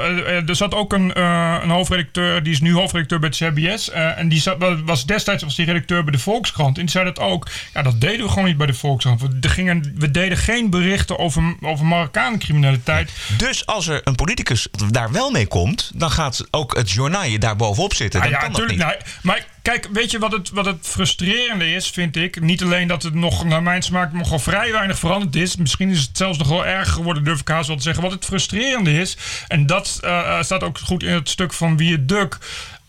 er, 0.48 0.56
zat 0.56 0.74
ook 0.74 0.92
een, 0.92 1.14
eh, 1.14 1.56
een 1.62 1.70
hoofdredacteur, 1.70 2.42
die 2.42 2.52
is 2.52 2.60
nu 2.60 2.74
hoofdredacteur 2.74 3.18
bij 3.18 3.28
het 3.28 3.38
CBS. 3.54 3.90
eh, 3.90 4.18
en 4.18 4.28
die 4.28 4.40
zat, 4.40 4.56
was 4.84 5.04
destijds 5.06 5.42
was 5.42 5.54
die 5.56 5.66
redacteur 5.66 6.02
bij 6.02 6.12
de 6.12 6.18
Volkskrant. 6.18 6.76
En 6.76 6.82
die 6.82 6.90
zei 6.90 7.04
dat 7.04 7.18
ook. 7.18 7.41
Ja, 7.74 7.82
dat 7.82 8.00
deden 8.00 8.26
we 8.26 8.28
gewoon 8.28 8.44
niet 8.44 8.56
bij 8.56 8.66
de 8.66 8.74
Volkskrant. 8.74 9.20
We, 9.20 9.48
gingen, 9.48 9.94
we 9.96 10.10
deden 10.10 10.38
geen 10.38 10.70
berichten 10.70 11.18
over, 11.18 11.56
over 11.60 11.86
Marokkaancriminaliteit. 11.86 13.10
Dus 13.36 13.66
als 13.66 13.86
er 13.86 14.00
een 14.04 14.14
politicus 14.14 14.68
daar 14.90 15.12
wel 15.12 15.30
mee 15.30 15.46
komt, 15.46 15.90
dan 15.94 16.10
gaat 16.10 16.46
ook 16.50 16.76
het 16.76 16.90
journaal 16.90 17.38
daar 17.38 17.56
bovenop 17.56 17.94
zitten. 17.94 18.20
Ah, 18.20 18.26
Dan 18.26 18.34
ja, 18.34 18.40
kan 18.40 18.52
dat 18.52 18.60
natuurlijk. 18.60 18.88
niet. 18.88 19.04
Nee, 19.04 19.14
maar 19.22 19.46
kijk, 19.62 19.88
weet 19.92 20.10
je 20.10 20.18
wat 20.18 20.32
het, 20.32 20.50
wat 20.50 20.64
het 20.64 20.78
frustrerende 20.80 21.74
is, 21.74 21.90
vind 21.90 22.16
ik? 22.16 22.40
Niet 22.40 22.62
alleen 22.62 22.88
dat 22.88 23.02
het 23.02 23.14
nog, 23.14 23.44
naar 23.44 23.62
mijn 23.62 23.82
smaak, 23.82 24.12
nogal 24.12 24.38
vrij 24.38 24.72
weinig 24.72 24.98
veranderd 24.98 25.36
is. 25.36 25.56
Misschien 25.56 25.90
is 25.90 26.00
het 26.00 26.16
zelfs 26.16 26.38
nog 26.38 26.48
wel 26.48 26.66
erger 26.66 26.92
geworden, 26.92 27.24
durf 27.24 27.40
ik 27.40 27.48
haast 27.48 27.66
wel 27.66 27.76
te 27.76 27.82
zeggen. 27.82 28.02
Wat 28.02 28.12
het 28.12 28.24
frustrerende 28.24 29.00
is, 29.00 29.16
en 29.48 29.66
dat 29.66 29.98
eh, 30.02 30.18
eh, 30.18 30.42
staat 30.42 30.62
ook 30.62 30.78
goed 30.78 31.02
in 31.02 31.12
het 31.12 31.28
stuk 31.28 31.52
van 31.52 31.76
Wie 31.76 31.92
het 31.92 32.08
Duk. 32.08 32.38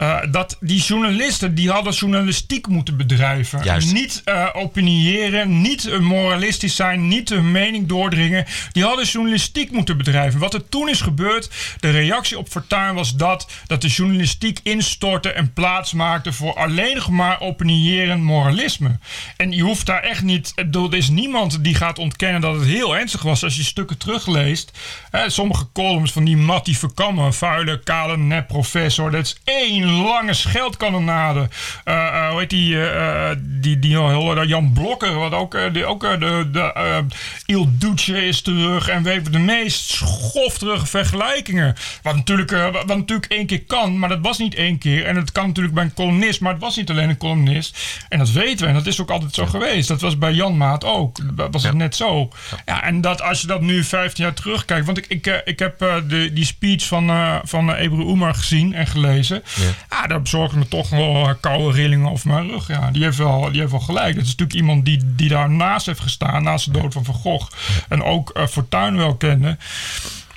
Eh, 0.03 0.31
dat 0.31 0.57
die 0.60 0.81
journalisten 0.81 1.55
die 1.55 1.69
hadden 1.69 1.93
journalistiek 1.93 2.67
moeten 2.67 2.98
bedrijven. 2.98 3.63
Juist. 3.63 3.93
Niet 3.93 4.22
eh 4.25 4.50
opiniëren, 4.53 5.62
niet 5.62 5.86
eh, 5.86 6.00
moralistisch 6.00 6.75
zijn, 6.75 7.07
niet 7.07 7.29
hun 7.29 7.51
mening 7.51 7.88
doordringen. 7.88 8.45
Die 8.72 8.83
hadden 8.83 9.05
journalistiek 9.05 9.72
moeten 9.72 9.98
bedrijven. 9.98 10.39
Wat 10.39 10.53
er 10.53 10.69
toen 10.69 10.89
is 10.89 11.01
gebeurd, 11.01 11.50
de 11.79 11.89
reactie 11.89 12.38
op 12.38 12.50
Fortuyn 12.50 12.93
was 12.93 13.15
dat, 13.15 13.48
dat 13.67 13.81
de 13.81 13.88
journalistiek 13.88 14.60
instortte 14.63 15.31
en 15.31 15.53
plaats 15.53 15.93
maakte 15.93 16.33
voor 16.33 16.53
alleen 16.53 16.95
nog 16.95 17.10
maar 17.10 17.41
opiniëren 17.41 18.24
moralisme. 18.24 18.98
En 19.38 19.51
je 19.51 19.62
hoeft 19.62 19.86
daar 19.86 20.03
echt 20.03 20.24
niet, 20.24 20.53
er 20.55 20.93
is 20.93 21.10
niemand 21.10 21.63
die 21.63 21.75
gaat 21.75 22.00
ontkennen 22.00 22.41
dat 22.41 22.55
het 22.55 22.65
heel 22.65 22.98
ernstig 22.98 23.22
was 23.22 23.43
als 23.43 23.55
je 23.55 23.63
stukken 23.63 23.98
terugleest. 23.98 24.72
Hè, 25.12 25.29
sommige 25.29 25.67
columns 25.74 26.12
van 26.12 26.24
die 26.24 26.38
Mattie 26.38 26.77
Verkammen, 26.77 27.33
vuile, 27.33 27.83
kale, 27.83 28.17
nep 28.17 28.48
professor, 28.48 29.12
dat 29.12 29.25
is 29.25 29.38
één 29.43 29.92
lange 29.93 30.33
scheldkanonade. 30.33 31.50
Eh, 31.83 32.29
hoe 32.29 32.39
heet 32.39 32.49
die, 32.49 32.89
eh, 32.89 33.29
die, 33.39 33.79
die 33.79 33.97
heel- 33.97 34.45
Jan 34.45 34.71
Blokker, 34.73 35.13
wat 35.13 35.32
ook, 35.34 35.58
die, 35.73 35.86
ook 35.86 36.01
de, 36.01 36.49
de 36.51 37.03
Il 37.45 37.69
Duce 37.77 38.25
is 38.27 38.41
terug 38.41 38.88
en 38.88 39.03
we 39.03 39.12
hebben 39.12 39.32
de 39.32 39.39
meest 39.39 39.89
schofterige 39.89 40.86
vergelijkingen. 40.86 41.75
Wat 42.01 42.15
natuurlijk, 42.15 42.51
wat 42.71 42.88
natuurlijk 42.88 43.32
één 43.32 43.45
keer 43.45 43.63
kan, 43.63 43.99
maar 43.99 44.10
dat 44.10 44.19
was 44.21 44.38
niet 44.38 44.56
één 44.56 44.77
keer. 44.77 45.06
En 45.06 45.15
het 45.15 45.32
kan 45.32 45.47
natuurlijk 45.47 45.75
bij 45.75 45.84
een 45.84 45.93
columnist, 45.93 46.41
maar 46.41 46.53
het 46.53 46.62
was 46.62 46.75
niet 46.75 46.89
alleen 46.89 47.10
een 47.10 47.17
columnist. 47.17 47.77
En 48.10 48.17
dat 48.19 48.32
weten 48.32 48.62
we 48.62 48.67
en 48.67 48.73
dat 48.73 48.88
is 48.88 49.01
ook 49.01 49.10
altijd 49.12 49.34
zo 49.34 49.45
geweest. 49.45 49.88
Dat 49.88 50.01
was 50.01 50.17
bij 50.17 50.34
Jan 50.34 50.58
Maat 50.58 50.84
ook. 50.86 51.38
Dat 51.38 51.47
was 51.53 51.63
het 51.63 51.73
net 51.73 51.95
zo. 51.95 52.29
Ja, 52.65 52.84
en 52.84 53.01
dat 53.01 53.21
als 53.21 53.41
je 53.41 53.47
dat 53.47 53.62
nu 53.62 53.84
15 53.84 54.23
jaar 54.23 54.34
terugkijkt. 54.34 54.86
Want 54.86 54.97
ik, 54.97 55.06
ik, 55.08 55.41
ik 55.45 55.60
heb 55.60 55.79
de, 56.08 56.29
die 56.34 56.45
speech 56.45 56.86
van, 56.88 57.10
eh 57.10 57.36
van 57.43 57.73
Ebru 57.73 58.01
Oemar 58.03 58.36
gezien 58.36 58.73
en 58.73 58.88
gelezen. 58.88 59.43
Ja, 59.89 60.07
daar 60.07 60.21
bezorgde 60.21 60.57
me 60.57 60.67
toch 60.67 60.89
wel 60.89 61.27
eh, 61.27 61.33
koude 61.39 61.77
rillingen 61.77 62.12
over 62.12 62.27
mijn 62.27 62.47
rug. 62.49 62.67
Ja, 62.67 62.91
die 62.91 63.03
heeft 63.03 63.17
wel, 63.17 63.51
die 63.51 63.59
heeft 63.59 63.71
wel 63.71 63.79
gelijk. 63.79 64.15
Dat 64.15 64.23
is 64.23 64.29
natuurlijk 64.29 64.59
iemand 64.59 64.86
die, 64.86 65.01
die 65.15 65.29
daar 65.29 65.49
naast 65.49 65.86
heeft 65.86 65.99
gestaan, 65.99 66.43
naast 66.43 66.65
de 66.65 66.79
dood 66.79 66.93
van 66.93 67.05
Van 67.05 67.13
Gogh. 67.13 67.51
En 67.89 68.03
ook 68.03 68.29
eh 68.29 68.47
Fortuyn 68.47 68.97
wel 68.97 69.15
kende. 69.15 69.57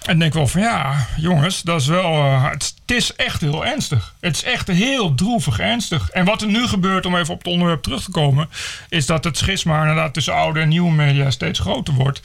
En 0.07 0.19
denk 0.19 0.33
wel 0.33 0.47
van 0.47 0.61
ja, 0.61 1.07
jongens, 1.17 1.63
dat 1.63 1.81
is 1.81 1.87
wel. 1.87 2.13
eh, 2.13 2.51
het, 2.51 2.75
het 2.87 2.97
is 2.97 3.15
echt 3.15 3.41
heel 3.41 3.67
ernstig. 3.67 4.15
Het 4.21 4.37
is 4.37 4.43
echt 4.43 4.69
heel 4.69 5.15
droevig 5.15 5.59
ernstig. 5.59 6.11
En 6.11 6.25
wat 6.25 6.43
er 6.43 6.49
nu 6.49 6.67
gebeurt, 6.67 7.07
om 7.07 7.17
even 7.17 7.35
op 7.35 7.39
het 7.39 7.53
onderwerp 7.53 7.83
terug 7.83 8.05
te 8.05 8.11
komen, 8.11 8.49
is 8.89 9.07
dat 9.07 9.25
het 9.25 9.37
schisma 9.39 9.81
inderdaad 9.81 10.15
tussen 10.15 10.35
oude 10.35 10.61
en 10.61 10.69
nieuwe 10.69 10.93
media 10.93 11.31
steeds 11.31 11.59
groter 11.59 11.95
wordt. 11.95 12.21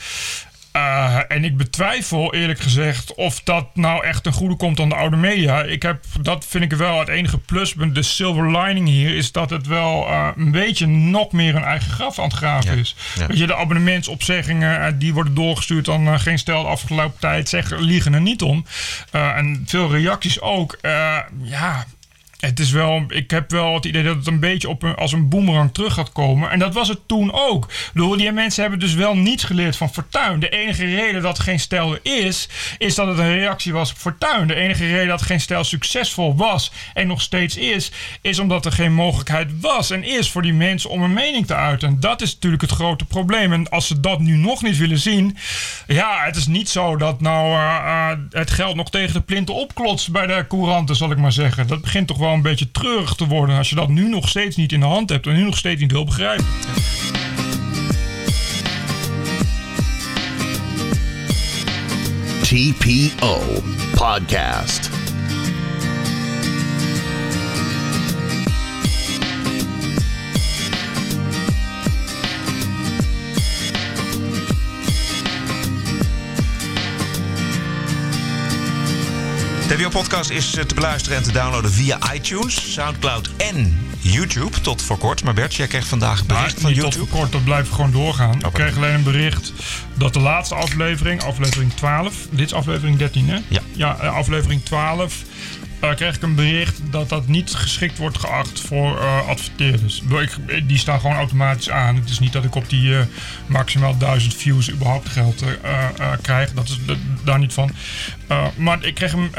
Eh, 0.71 1.17
en 1.27 1.43
ik 1.43 1.57
betwijfel 1.57 2.33
eerlijk 2.33 2.59
gezegd 2.59 3.13
of 3.15 3.41
dat 3.43 3.67
nou 3.73 4.05
echt 4.05 4.23
ten 4.23 4.33
goede 4.33 4.55
komt 4.55 4.79
aan 4.79 4.89
de 4.89 4.95
oude 4.95 5.15
media. 5.15 5.63
Ik 5.63 5.81
heb, 5.81 6.03
dat 6.21 6.45
vind 6.45 6.63
ik 6.63 6.73
wel 6.73 6.99
het 6.99 7.07
enige 7.07 7.37
pluspunt. 7.37 7.95
De 7.95 8.03
silver 8.03 8.57
lining 8.57 8.87
hier 8.87 9.15
is 9.15 9.31
dat 9.31 9.49
het 9.49 9.67
wel 9.67 10.07
eh, 10.07 10.27
een 10.35 10.51
beetje 10.51 10.87
nog 10.87 11.31
meer 11.31 11.55
een 11.55 11.63
eigen 11.63 11.91
graf 11.91 12.19
aan 12.19 12.27
het 12.27 12.33
graven 12.33 12.77
is. 12.77 12.95
ja. 13.15 13.27
Weet 13.27 13.37
je, 13.37 13.47
de 13.47 13.55
abonnementsopzeggingen 13.55 14.85
eh, 14.85 14.93
die 14.95 15.13
worden 15.13 15.33
doorgestuurd 15.33 15.89
aan 15.89 16.19
geen 16.19 16.39
stel 16.39 16.61
de 16.61 16.69
afgelopen 16.69 17.19
tijd. 17.19 17.49
Zeggen, 17.49 17.81
liegen 17.81 18.13
er 18.13 18.21
niet 18.21 18.41
om. 18.41 18.65
En 19.11 19.63
veel 19.65 19.91
reacties 19.91 20.41
ook. 20.41 20.77
Ja, 21.41 21.85
het 22.41 22.59
is 22.59 22.71
wel, 22.71 23.03
ik 23.07 23.31
heb 23.31 23.51
wel 23.51 23.73
het 23.73 23.85
idee 23.85 24.03
dat 24.03 24.15
het 24.15 24.27
een 24.27 24.39
beetje 24.39 24.69
op 24.69 24.83
een, 24.83 24.95
als 24.95 25.11
een 25.11 25.29
boemerang 25.29 25.73
terug 25.73 25.93
gaat 25.93 26.11
komen. 26.11 26.51
En 26.51 26.59
dat 26.59 26.73
was 26.73 26.87
het 26.87 27.07
toen 27.07 27.33
ook. 27.33 27.71
Ik 27.93 28.17
die 28.17 28.31
mensen 28.31 28.61
hebben 28.61 28.79
dus 28.79 28.93
wel 28.93 29.15
niets 29.15 29.43
geleerd 29.43 29.75
van 29.75 29.89
Fortuyn. 29.89 30.39
De 30.39 30.49
enige 30.49 30.85
reden 30.85 31.21
dat 31.21 31.39
geen 31.39 31.59
stel 31.59 31.91
er 31.93 31.99
is, 32.03 32.49
is 32.77 32.95
dat 32.95 33.07
het 33.07 33.17
een 33.17 33.33
reactie 33.33 33.73
was 33.73 33.91
op 33.91 33.97
Fortuyn. 33.97 34.47
De 34.47 34.55
enige 34.55 34.87
reden 34.87 35.07
dat 35.07 35.21
geen 35.21 35.41
stel 35.41 35.63
succesvol 35.63 36.35
was 36.35 36.71
en 36.93 37.07
nog 37.07 37.21
steeds 37.21 37.57
is, 37.57 37.91
is 38.21 38.39
omdat 38.39 38.65
er 38.65 38.71
geen 38.71 38.93
mogelijkheid 38.93 39.59
was 39.59 39.89
en 39.89 40.03
is 40.03 40.31
voor 40.31 40.41
die 40.41 40.53
mensen 40.53 40.89
om 40.89 41.03
een 41.03 41.13
mening 41.13 41.47
te 41.47 41.55
uiten. 41.55 41.87
En 41.87 41.99
dat 41.99 42.21
is 42.21 42.33
natuurlijk 42.33 42.61
het 42.61 42.71
grote 42.71 43.05
probleem. 43.05 43.53
En 43.53 43.69
als 43.69 43.87
ze 43.87 43.99
dat 43.99 44.19
nu 44.19 44.37
nog 44.37 44.61
niet 44.61 44.77
willen 44.77 44.99
zien, 44.99 45.37
ja, 45.87 46.23
het 46.23 46.35
is 46.35 46.47
niet 46.47 46.69
zo 46.69 46.95
dat 46.95 47.21
nou 47.21 47.53
eh, 47.53 48.09
eh, 48.11 48.17
het 48.29 48.51
geld 48.51 48.75
nog 48.75 48.89
tegen 48.89 49.13
de 49.13 49.21
plinten 49.21 49.55
opklotst 49.55 50.11
bij 50.11 50.27
de 50.27 50.45
couranten, 50.47 50.95
zal 50.95 51.11
ik 51.11 51.17
maar 51.17 51.31
zeggen. 51.31 51.67
Dat 51.67 51.81
begint 51.81 52.07
toch 52.07 52.17
wel 52.17 52.30
een 52.33 52.41
beetje 52.41 52.71
treurig 52.71 53.13
te 53.13 53.27
worden 53.27 53.57
als 53.57 53.69
je 53.69 53.75
dat 53.75 53.89
nu 53.89 54.09
nog 54.09 54.29
steeds 54.29 54.55
niet 54.55 54.71
in 54.71 54.79
de 54.79 54.85
hand 54.85 55.09
hebt 55.09 55.27
en 55.27 55.33
nu 55.33 55.43
nog 55.43 55.57
steeds 55.57 55.81
niet 55.81 55.91
wil 55.91 56.05
begrijpen. 56.05 56.45
TPO 62.41 63.63
Podcast. 63.95 65.00
TVO 79.71 79.89
Podcast 79.89 80.29
is 80.29 80.55
eh, 80.55 80.63
te 80.63 80.75
beluisteren 80.75 81.17
en 81.17 81.23
te 81.23 81.31
downloaden 81.31 81.71
via 81.71 82.13
iTunes, 82.13 82.73
Soundcloud 82.73 83.29
en 83.37 83.87
YouTube. 83.99 84.61
Tot 84.61 84.81
voor 84.81 84.97
kort. 84.97 85.23
Maar 85.23 85.33
Bert, 85.33 85.55
jij 85.55 85.67
kreeg 85.67 85.87
vandaag 85.87 86.19
een 86.19 86.27
bericht 86.27 86.51
Maar 86.51 86.61
van 86.61 86.71
niet 86.71 86.79
tot 86.79 86.93
YouTube. 86.93 87.09
voor 87.09 87.19
kort, 87.19 87.31
dat 87.31 87.43
blijft 87.43 87.71
gewoon 87.71 87.91
doorgaan. 87.91 88.39
Ik 88.39 88.45
Oké. 88.45 88.61
kreeg 88.61 88.75
alleen 88.75 88.93
een 88.93 89.03
bericht 89.03 89.53
dat 89.93 90.13
de 90.13 90.19
laatste 90.19 90.55
aflevering, 90.55 91.23
aflevering 91.23 91.73
12, 91.73 92.13
dit 92.29 92.45
is 92.45 92.53
aflevering 92.53 92.97
13 92.97 93.29
hè? 93.29 93.39
Ja. 93.47 93.61
Ja, 93.71 93.97
eh, 93.99 94.15
aflevering 94.15 94.63
12, 94.65 95.15
eh, 95.81 95.95
kreeg 95.95 96.15
ik 96.15 96.21
een 96.21 96.35
bericht 96.35 96.79
dat 96.91 97.09
dat 97.09 97.27
niet 97.27 97.53
geschikt 97.53 97.97
wordt 97.97 98.17
geacht 98.17 98.61
voor 98.61 98.99
eh, 98.99 99.27
adverteerders. 99.27 100.01
Ik, 100.09 100.67
die 100.67 100.77
staan 100.77 100.99
gewoon 100.99 101.15
automatisch 101.15 101.69
aan. 101.69 101.95
Het 101.95 102.09
is 102.09 102.19
niet 102.19 102.33
dat 102.33 102.43
ik 102.43 102.55
op 102.55 102.69
die 102.69 102.97
eh, 102.97 103.05
maximaal 103.45 103.97
1000 103.97 104.33
views 104.35 104.71
überhaupt 104.71 105.09
geld 105.09 105.43
krijg. 106.21 106.53
Dat 106.53 106.67
is 106.67 106.79
daar 107.23 107.39
niet 107.39 107.53
van. 107.53 107.71
maar 108.55 108.85
ik 108.85 108.95
kreeg 108.95 109.11
hem. 109.11 109.29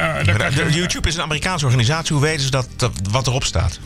YouTube 0.70 1.08
is 1.08 1.16
een 1.16 1.22
Amerikaanse 1.22 1.64
organisatie. 1.64 2.16
Hoe 2.16 2.24
weten 2.24 2.44
ze 2.44 2.50
dat, 2.50 2.68
wat 3.10 3.26
erop 3.26 3.44
staat? 3.44 3.80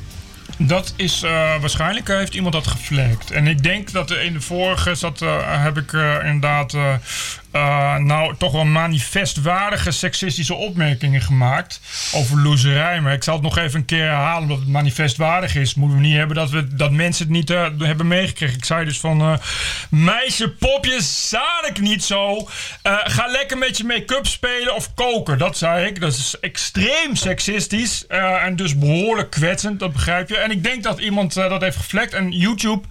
Dat 0.59 0.93
is 0.97 1.23
uh, 1.23 1.31
waarschijnlijk 1.61 2.09
heeft 2.09 2.35
iemand 2.35 2.55
dat 2.55 2.67
geflagd. 2.67 3.31
En 3.31 3.47
ik 3.47 3.63
denk 3.63 3.93
dat 3.93 4.11
in 4.11 4.33
de 4.33 4.41
vorige 4.41 4.95
zat, 4.95 5.23
uh, 5.23 5.63
heb 5.63 5.77
ik 5.77 5.93
uh, 5.93 6.15
inderdaad 6.25 6.77
uh, 7.57 7.97
nou 7.97 8.35
toch 8.39 8.53
wel 8.53 8.65
manifestwaardige 8.65 9.91
seksistische 9.91 10.55
opmerkingen 10.55 11.21
gemaakt 11.21 11.81
over 12.15 12.41
loserij. 12.41 13.01
Maar 13.01 13.13
ik 13.13 13.23
zal 13.23 13.35
het 13.35 13.43
nog 13.43 13.59
even 13.59 13.79
een 13.79 13.85
keer 13.85 14.05
herhalen 14.05 14.43
omdat 14.43 14.59
het 14.59 14.69
manifestwaardig 14.69 15.55
is. 15.55 15.75
Moeten 15.75 15.97
we 15.97 16.03
niet 16.03 16.17
hebben 16.17 16.37
dat, 16.37 16.51
we, 16.51 16.75
dat 16.75 16.91
mensen 16.91 17.25
het 17.25 17.33
niet 17.35 17.51
uh, 17.51 17.67
hebben 17.79 18.07
meegekregen. 18.07 18.57
Ik 18.57 18.65
zei 18.65 18.85
dus 18.85 19.01
van 19.01 19.21
uh, 19.21 19.37
meisje 19.91 20.51
popjes, 20.51 21.35
ik 21.69 21.81
niet 21.81 22.05
zo. 22.05 22.49
ga 22.83 23.27
lekker 23.27 23.59
met 23.59 23.77
je 23.77 23.85
make-up 23.85 24.27
spelen 24.27 24.75
of 24.75 24.95
koken. 24.95 25.39
Dat 25.39 25.59
zei 25.59 25.87
ik. 25.87 26.01
Dat 26.01 26.13
is 26.13 26.37
extreem 26.41 27.17
seksistisch 27.17 28.07
en 28.07 28.57
dus 28.57 28.79
behoorlijk 28.79 29.31
kwetsend. 29.31 29.81
Dat 29.81 29.93
begrijp 29.93 30.29
je. 30.29 30.37
En 30.37 30.51
ik 30.51 30.63
denk 30.63 30.83
dat 30.83 30.99
iemand 30.99 31.35
dat 31.35 31.61
heeft 31.61 31.77
geflekt. 31.77 32.15
En 32.15 32.31
YouTube 32.31 32.87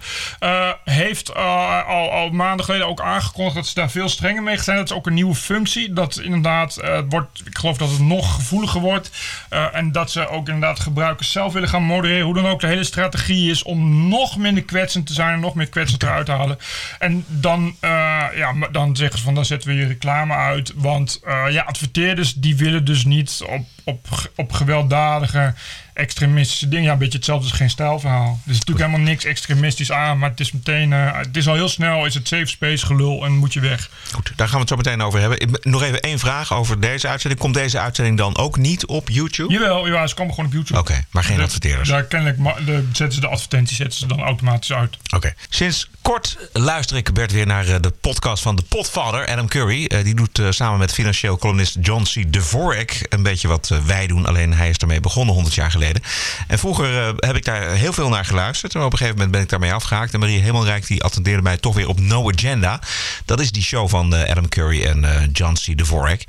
heeft 0.84 1.34
al, 1.34 2.10
al 2.10 2.30
maanden 2.30 2.64
geleden 2.64 2.86
ook 2.86 3.00
aangekondigd 3.00 3.56
dat 3.56 3.66
ze 3.66 3.74
daar 3.74 3.90
veel 3.90 4.08
strenger 4.08 4.42
mee 4.42 4.55
zijn. 4.64 4.76
Dat 4.76 4.90
is 4.90 4.96
ook 4.96 5.06
een 5.06 5.14
nieuwe 5.14 5.34
functie. 5.34 5.92
Dat 5.92 6.18
inderdaad 6.18 6.78
uh, 6.82 6.98
wordt, 7.08 7.42
ik 7.44 7.58
geloof 7.58 7.76
dat 7.76 7.90
het 7.90 8.00
nog 8.00 8.34
gevoeliger 8.34 8.80
wordt. 8.80 9.10
Uh, 9.50 9.74
en 9.74 9.92
dat 9.92 10.10
ze 10.10 10.28
ook 10.28 10.46
inderdaad 10.46 10.80
gebruikers 10.80 11.32
zelf 11.32 11.52
willen 11.52 11.68
gaan 11.68 11.82
modereren. 11.82 12.24
Hoe 12.24 12.34
dan 12.34 12.46
ook 12.46 12.60
de 12.60 12.66
hele 12.66 12.84
strategie 12.84 13.50
is 13.50 13.62
om 13.62 14.08
nog 14.08 14.36
minder 14.36 14.62
kwetsend 14.62 15.06
te 15.06 15.12
zijn 15.12 15.34
en 15.34 15.40
nog 15.40 15.54
meer 15.54 15.68
kwetsend 15.68 16.02
eruit 16.02 16.26
te 16.26 16.32
halen. 16.32 16.58
En 16.98 17.24
dan, 17.28 17.76
uh, 17.80 18.24
ja, 18.34 18.54
dan 18.72 18.96
zeggen 18.96 19.18
ze 19.18 19.24
van 19.24 19.34
dan 19.34 19.44
zetten 19.44 19.68
we 19.68 19.74
je 19.74 19.86
reclame 19.86 20.34
uit. 20.34 20.72
Want 20.74 21.20
ja, 21.48 21.62
adverteerders 21.62 22.34
die 22.34 22.56
willen 22.56 22.84
dus 22.84 23.04
niet 23.04 23.42
op, 23.46 23.66
op, 23.86 24.30
op 24.36 24.52
gewelddadige 24.52 25.54
extremistische 25.92 26.68
dingen. 26.68 26.84
Ja, 26.84 26.92
een 26.92 26.98
beetje 26.98 27.16
hetzelfde 27.16 27.48
als 27.48 27.56
geen 27.56 27.70
stijlverhaal. 27.70 28.40
Er 28.44 28.50
is 28.50 28.58
natuurlijk 28.58 28.86
helemaal 28.86 29.06
niks 29.06 29.24
extremistisch 29.24 29.92
aan, 29.92 30.18
maar 30.18 30.30
het 30.30 30.40
is 30.40 30.52
meteen, 30.52 30.90
uh, 30.90 31.18
het 31.18 31.36
is 31.36 31.48
al 31.48 31.54
heel 31.54 31.68
snel, 31.68 32.04
is 32.04 32.14
het 32.14 32.28
safe 32.28 32.46
space 32.46 32.86
gelul 32.86 33.24
en 33.24 33.32
moet 33.32 33.52
je 33.52 33.60
weg. 33.60 33.90
Goed, 34.12 34.32
daar 34.36 34.46
gaan 34.46 34.54
we 34.54 34.60
het 34.60 34.68
zo 34.68 34.76
meteen 34.76 35.02
over 35.02 35.20
hebben. 35.20 35.40
Ik, 35.40 35.64
nog 35.64 35.82
even 35.82 36.00
één 36.00 36.18
vraag 36.18 36.52
over 36.52 36.80
deze 36.80 37.08
uitzending. 37.08 37.40
Komt 37.40 37.54
deze 37.54 37.78
uitzending 37.78 38.18
dan 38.18 38.36
ook 38.36 38.56
niet 38.56 38.86
op 38.86 39.08
YouTube? 39.08 39.52
Jawel, 39.52 39.86
ja, 39.86 40.06
ze 40.06 40.14
komen 40.14 40.34
gewoon 40.34 40.50
op 40.50 40.54
YouTube. 40.54 40.80
Oké, 40.80 41.04
maar 41.10 41.24
geen 41.24 41.40
adverteerders? 41.40 41.88
Daar 41.88 42.04
kennelijk 42.04 42.66
de, 42.66 42.88
zetten 42.92 43.12
ze 43.12 43.20
de 43.20 43.28
advertenties 43.28 43.76
zetten 43.76 43.98
ze 43.98 44.06
dan 44.06 44.20
automatisch 44.20 44.72
uit. 44.72 44.96
Oké. 45.14 45.34
Sinds 45.48 45.90
kort 46.02 46.38
luister 46.52 46.96
ik, 46.96 47.12
Bert, 47.12 47.32
weer 47.32 47.46
naar 47.46 47.66
eh, 47.68 47.80
de 47.80 47.90
podcast 47.90 48.42
van 48.42 48.56
de 48.56 48.62
potvader, 48.62 49.26
Adam 49.26 49.48
Curry. 49.48 49.90
Uh, 49.92 50.04
die 50.04 50.14
doet 50.14 50.38
uh, 50.38 50.50
samen 50.50 50.78
met 50.78 50.92
financieel 50.92 51.38
columnist 51.38 51.76
John 51.80 52.02
C. 52.02 52.32
Dvorak 52.32 52.90
een 53.08 53.22
beetje 53.22 53.48
wat 53.48 53.70
wij 53.84 54.06
doen. 54.06 54.26
Alleen 54.26 54.54
hij 54.54 54.68
is 54.68 54.76
ermee 54.76 55.00
begonnen 55.00 55.34
100 55.34 55.54
jaar 55.54 55.70
geleden. 55.70 56.02
En 56.46 56.58
vroeger 56.58 57.14
heb 57.16 57.36
ik 57.36 57.44
daar 57.44 57.70
heel 57.70 57.92
veel 57.92 58.08
naar 58.08 58.24
geluisterd. 58.24 58.74
En 58.74 58.80
op 58.80 58.92
een 58.92 58.98
gegeven 58.98 59.14
moment 59.14 59.32
ben 59.32 59.42
ik 59.42 59.48
daarmee 59.48 59.72
afgehaakt. 59.72 60.14
En 60.14 60.20
Marie 60.20 60.40
Hemelrijk 60.40 60.86
die 60.86 61.02
attendeerde 61.02 61.42
mij 61.42 61.56
toch 61.56 61.74
weer 61.74 61.88
op 61.88 62.00
No 62.00 62.30
Agenda. 62.30 62.80
Dat 63.24 63.40
is 63.40 63.52
die 63.52 63.62
show 63.62 63.88
van 63.88 64.12
Adam 64.12 64.48
Curry 64.48 64.84
en 64.84 65.30
John 65.32 65.54
C. 65.54 65.78
Dvorak. 65.78 66.20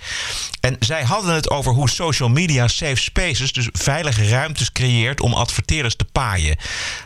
En 0.59 0.75
zij 0.79 1.03
hadden 1.03 1.33
het 1.33 1.49
over 1.49 1.73
hoe 1.73 1.89
social 1.89 2.29
media 2.29 2.67
safe 2.67 2.95
spaces, 2.95 3.51
dus 3.51 3.69
veilige 3.71 4.27
ruimtes 4.27 4.71
creëert 4.71 5.21
om 5.21 5.33
adverteerders 5.33 5.95
te 5.95 6.05
paaien. 6.05 6.57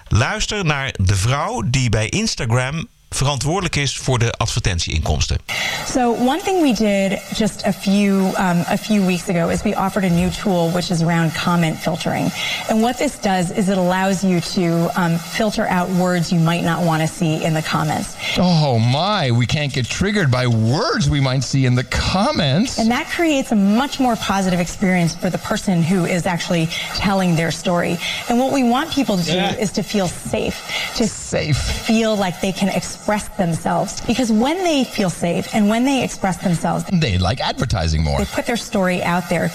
Luister 0.07 0.65
naar 0.65 0.93
de 0.97 1.15
vrouw 1.15 1.63
die 1.65 1.89
bij 1.89 2.09
Instagram 2.09 2.87
verantwoordelijk 3.15 3.75
is 3.75 3.97
voor 3.97 4.19
de 4.19 4.31
advertentieinkomsten. 4.31 5.37
So 5.85 6.11
one 6.11 6.39
thing 6.43 6.61
we 6.61 6.73
did 6.73 7.19
just 7.37 7.65
a 7.65 7.73
few 7.73 8.25
um, 8.37 8.63
a 8.69 8.77
few 8.77 9.05
weeks 9.05 9.29
ago 9.29 9.49
is 9.49 9.61
we 9.61 9.75
offered 9.75 10.11
a 10.11 10.13
new 10.13 10.29
tool 10.29 10.71
which 10.71 10.89
is 10.89 11.01
around 11.01 11.33
comment 11.43 11.77
filtering. 11.79 12.31
And 12.69 12.81
what 12.81 12.97
this 12.97 13.19
does 13.21 13.51
is 13.51 13.67
it 13.67 13.77
allows 13.77 14.23
you 14.23 14.39
to 14.39 14.89
um, 14.95 15.17
filter 15.17 15.67
out 15.67 15.89
words 15.89 16.31
you 16.31 16.39
might 16.39 16.63
not 16.63 16.85
want 16.85 17.01
to 17.01 17.07
see 17.07 17.43
in 17.43 17.53
the 17.53 17.61
comments. 17.61 18.15
Oh 18.37 18.79
my, 18.79 19.31
we 19.31 19.45
can't 19.45 19.73
get 19.73 19.85
triggered 19.85 20.29
by 20.31 20.47
words 20.47 21.09
we 21.09 21.19
might 21.19 21.43
see 21.43 21.65
in 21.65 21.75
the 21.75 21.83
comments. 21.83 22.79
And 22.79 22.89
that 22.89 23.09
creates 23.15 23.51
a 23.51 23.55
much 23.55 23.99
more 23.99 24.15
positive 24.15 24.59
experience 24.59 25.15
for 25.15 25.29
the 25.29 25.37
person 25.37 25.83
who 25.83 26.05
is 26.05 26.25
actually 26.25 26.67
telling 26.95 27.35
their 27.35 27.51
story. 27.51 27.97
And 28.29 28.39
what 28.39 28.53
we 28.53 28.63
want 28.63 28.89
people 28.93 29.17
to 29.17 29.23
do 29.23 29.33
yeah. 29.33 29.59
is 29.59 29.71
to 29.71 29.83
feel 29.83 30.07
safe, 30.07 30.55
to 30.95 31.07
safe. 31.07 31.57
feel 31.57 32.15
like 32.15 32.39
they 32.39 32.53
can 32.53 32.69
express 32.69 33.00
themselves. 33.37 34.01
Because 34.05 34.31
when 34.33 34.63
they 34.63 34.83
feel 34.83 35.09
safe 35.09 35.53
and 35.53 35.67
when 35.67 35.83
they 35.83 36.03
express 36.03 36.37
themselves, 36.37 36.83
they 36.99 37.17
like 37.17 37.41
advertising 37.41 38.03
more. 38.03 38.17
They 38.17 38.25
put 38.35 38.45
their 38.45 38.57
story 38.57 39.01
out 39.03 39.27
there. 39.27 39.49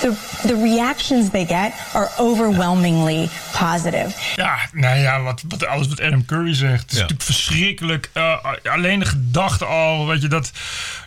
The, 0.00 0.16
the 0.46 0.56
reactions 0.56 1.30
they 1.30 1.44
get 1.44 1.72
are 1.94 2.10
overwhelmingly 2.18 3.28
positive. 3.52 4.12
Ja, 4.34 4.58
nou 4.72 4.98
ja, 4.98 5.22
wat, 5.22 5.42
wat 5.48 5.66
alles 5.66 5.88
wat 5.88 6.00
Adam 6.00 6.24
Curry 6.24 6.54
zegt. 6.54 6.82
Het 6.82 6.90
is 6.90 6.96
ja. 6.96 7.02
natuurlijk 7.02 7.30
verschrikkelijk. 7.30 8.10
Uh, 8.14 8.44
alleen 8.62 8.98
de 8.98 9.04
gedachte 9.04 9.64
al, 9.64 10.06
weet 10.06 10.22
je, 10.22 10.28
dat, 10.28 10.50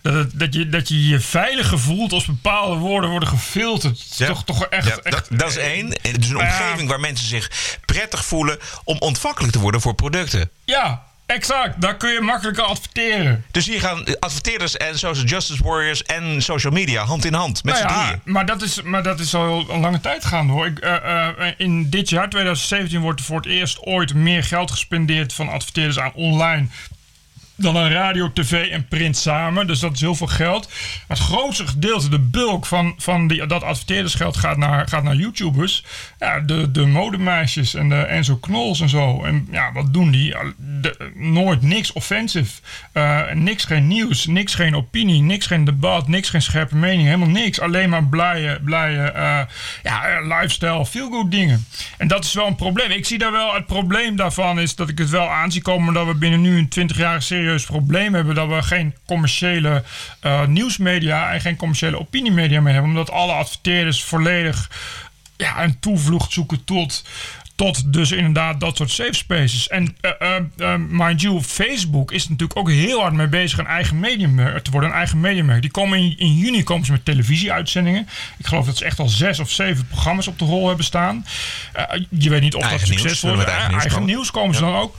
dat, 0.02 0.28
dat, 0.34 0.54
je, 0.54 0.70
dat 0.70 0.88
je 0.88 1.08
je 1.08 1.20
veiliger 1.20 1.80
voelt 1.80 2.12
als 2.12 2.26
bepaalde 2.26 2.76
woorden 2.76 3.10
worden 3.10 3.30
gefilterd. 3.30 4.18
Ja. 4.18 4.28
Toch, 4.28 4.44
toch 4.44 4.66
echt, 4.66 4.88
ja, 4.88 4.98
echt, 5.04 5.30
dat, 5.30 5.40
dat, 5.40 5.50
is 5.50 5.58
één. 5.58 5.90
Dus 5.90 6.30
een 6.30 6.38
omgeving 6.38 6.90
waar 6.90 7.00
mensen 7.00 7.28
zich 7.28 7.78
prettig 7.86 8.26
voelen 8.26 8.58
om 8.84 8.98
ontvankelijk 9.00 9.54
te 9.54 9.60
worden 9.60 9.82
voor 9.82 9.96
producten. 9.96 10.50
Ja, 10.66 11.04
Exact, 11.30 11.82
daar 11.82 11.98
kun 11.98 12.12
je 12.12 12.22
makkelijker 12.22 12.64
adverteren. 12.64 13.46
Dus 13.52 13.66
hier 13.66 13.80
gaan 13.80 14.04
adverteerders 14.20 14.78
en 14.78 15.00
social 15.00 15.26
justice 15.26 15.64
warriors 15.64 16.04
en 16.04 16.42
social 16.42 16.74
media 16.74 17.04
hand 17.04 17.26
in 17.26 17.34
hand 17.34 17.64
met 17.64 17.74
nou 17.74 17.88
z'n 17.88 18.00
drieën. 18.00 18.22
Maar 18.24 18.46
dat, 18.46 18.62
is, 18.62 18.82
maar 18.82 19.04
dat 19.04 19.20
is 19.20 19.36
al 19.36 19.70
een 19.70 19.80
lange 19.80 20.00
tijd 20.00 20.26
gaande 20.26 20.54
hoor. 20.54 20.66
Ik, 20.66 20.86
uh, 20.86 20.96
uh, 21.40 21.48
in 21.58 21.90
dit 21.90 22.10
jaar, 22.10 22.30
2017, 22.30 23.00
wordt 23.00 23.20
er 23.20 23.26
voor 23.26 23.38
het 23.38 23.46
eerst 23.46 23.80
ooit 23.80 24.14
meer 24.14 24.44
geld 24.44 24.72
gespendeerd 24.72 25.34
van 25.34 25.50
adverteerders 25.50 26.00
aan 26.00 26.14
online 26.14 26.68
dan 27.62 27.76
een 27.76 27.92
radio, 27.92 28.32
tv 28.34 28.70
en 28.72 28.88
print 28.88 29.18
samen. 29.18 29.68
Dus 29.68 29.80
dat 29.80 29.94
is 29.94 30.02
heel 30.02 30.16
veel 30.16 30.28
geld. 30.28 30.72
Het 31.08 31.20
grootste 31.20 31.68
gedeelte, 31.68 32.10
de 32.10 32.20
bulk 32.20 32.66
van, 32.66 32.94
van 32.98 33.28
die, 33.28 33.46
dat 33.46 33.64
adverteerdersgeld 33.64 34.38
gaat 34.38 34.58
naar, 34.58 34.88
gaat 34.88 35.04
naar 35.04 35.16
YouTubers. 35.16 35.84
Ja, 36.20 36.40
de, 36.40 36.72
de 36.72 36.86
modemeisjes 36.86 37.74
en 37.74 37.90
de 37.90 37.96
Enzo 37.96 38.36
Knols 38.36 38.80
en 38.80 38.90
zo. 38.90 39.24
En 39.24 39.48
ja, 39.52 39.72
wat 39.72 39.94
doen 39.94 40.12
die? 40.12 40.36
nooit 41.16 41.62
niks 41.62 41.94
offensive. 41.94 42.62
Uh, 42.94 43.32
niks 43.34 43.66
geen 43.66 43.88
nieuws, 43.88 44.26
niks 44.26 44.56
geen 44.56 44.76
opinie, 44.76 45.22
niks 45.22 45.46
geen 45.46 45.64
debat, 45.64 46.08
niks 46.08 46.30
geen 46.30 46.42
scherpe 46.42 46.76
mening. 46.76 47.04
Helemaal 47.04 47.28
niks. 47.28 47.60
Alleen 47.60 47.90
maar 47.90 48.04
blije, 48.04 48.60
blije 48.64 49.14
uh, 49.16 49.42
ja, 49.84 50.22
lifestyle, 50.22 50.86
feel 50.86 51.10
good 51.10 51.32
dingen. 51.32 51.66
En 51.98 52.08
dat 52.08 52.24
is 52.24 52.34
wel 52.34 52.48
een 52.48 52.56
probleem. 52.56 52.92
Ik 52.92 53.06
zie 53.06 53.18
daar 53.18 53.32
wel, 53.32 53.54
het 53.54 53.66
probleem 53.66 54.16
daarvan 54.16 54.60
is 54.60 54.76
dat 54.76 54.90
ik 54.90 54.98
het 54.98 55.10
wel 55.10 55.30
aanzie 55.30 55.62
komen 55.62 55.94
dat 55.94 56.08
we 56.08 56.16
binnen 56.16 56.42
nu 56.42 56.58
een 56.58 56.70
20 56.70 56.98
jaar 56.98 57.22
serie 57.22 57.49
probleem 57.58 58.14
hebben 58.14 58.36
dat 58.36 58.48
we 58.48 58.62
geen 58.62 58.96
commerciële 59.06 59.84
uh, 60.24 60.46
nieuwsmedia 60.46 61.32
en 61.32 61.42
geen 61.42 61.56
commerciële 61.56 62.00
opiniemedia 62.00 62.62
meer 62.62 62.74
hebben. 62.74 62.92
Omdat 62.92 63.12
alle 63.12 63.34
adverteerders 63.34 64.04
volledig 64.04 64.70
ja, 65.38 65.64
een 65.64 65.80
toevlucht 65.80 66.32
zoeken 66.32 66.64
tot 66.64 67.04
tot 67.60 67.94
dus 67.94 68.12
inderdaad 68.12 68.60
dat 68.60 68.78
soort 68.78 68.92
safe 68.92 69.14
spaces. 69.14 69.68
En 69.68 69.96
uh, 70.02 70.36
uh, 70.58 70.76
mind 70.90 71.22
you, 71.22 71.42
Facebook 71.42 72.12
is 72.12 72.30
natuurlijk 72.30 72.60
ook 72.60 72.70
heel 72.70 73.02
hard 73.02 73.14
mee 73.14 73.28
bezig 73.28 73.58
een 73.58 73.66
eigen 73.66 74.00
medium 74.00 74.36
te 74.36 74.72
worden, 74.72 74.90
een 74.90 74.96
eigen 74.96 75.20
mediummerk. 75.20 75.62
Die 75.62 75.72
komen 75.72 76.00
in, 76.00 76.18
in, 76.18 76.38
juni 76.38 76.64
komen 76.64 76.86
ze 76.86 76.92
met 76.92 77.06
televisieuitzendingen. 77.06 78.08
Ik 78.38 78.48
geloof 78.48 78.66
dat 78.66 78.78
ze 78.78 78.86
echt 78.86 79.00
al 79.00 79.08
zes 79.08 79.40
of 79.40 79.52
zeven 79.52 79.88
programma's 79.88 80.28
op 80.28 80.40
de 80.40 80.46
rol 80.46 80.68
hebben 80.68 80.86
staan. 80.86 81.26
je 82.10 82.30
weet 82.30 82.42
niet 82.42 82.56
of 82.56 82.70
dat 82.70 82.80
succesvol 82.80 83.34
is. 83.34 83.44
Eigen, 83.44 83.80
eigen 83.80 84.06
nieuws 84.06 84.32
komen 84.32 84.56
ze 84.56 84.62
dan 84.62 84.76
ook. 84.76 84.96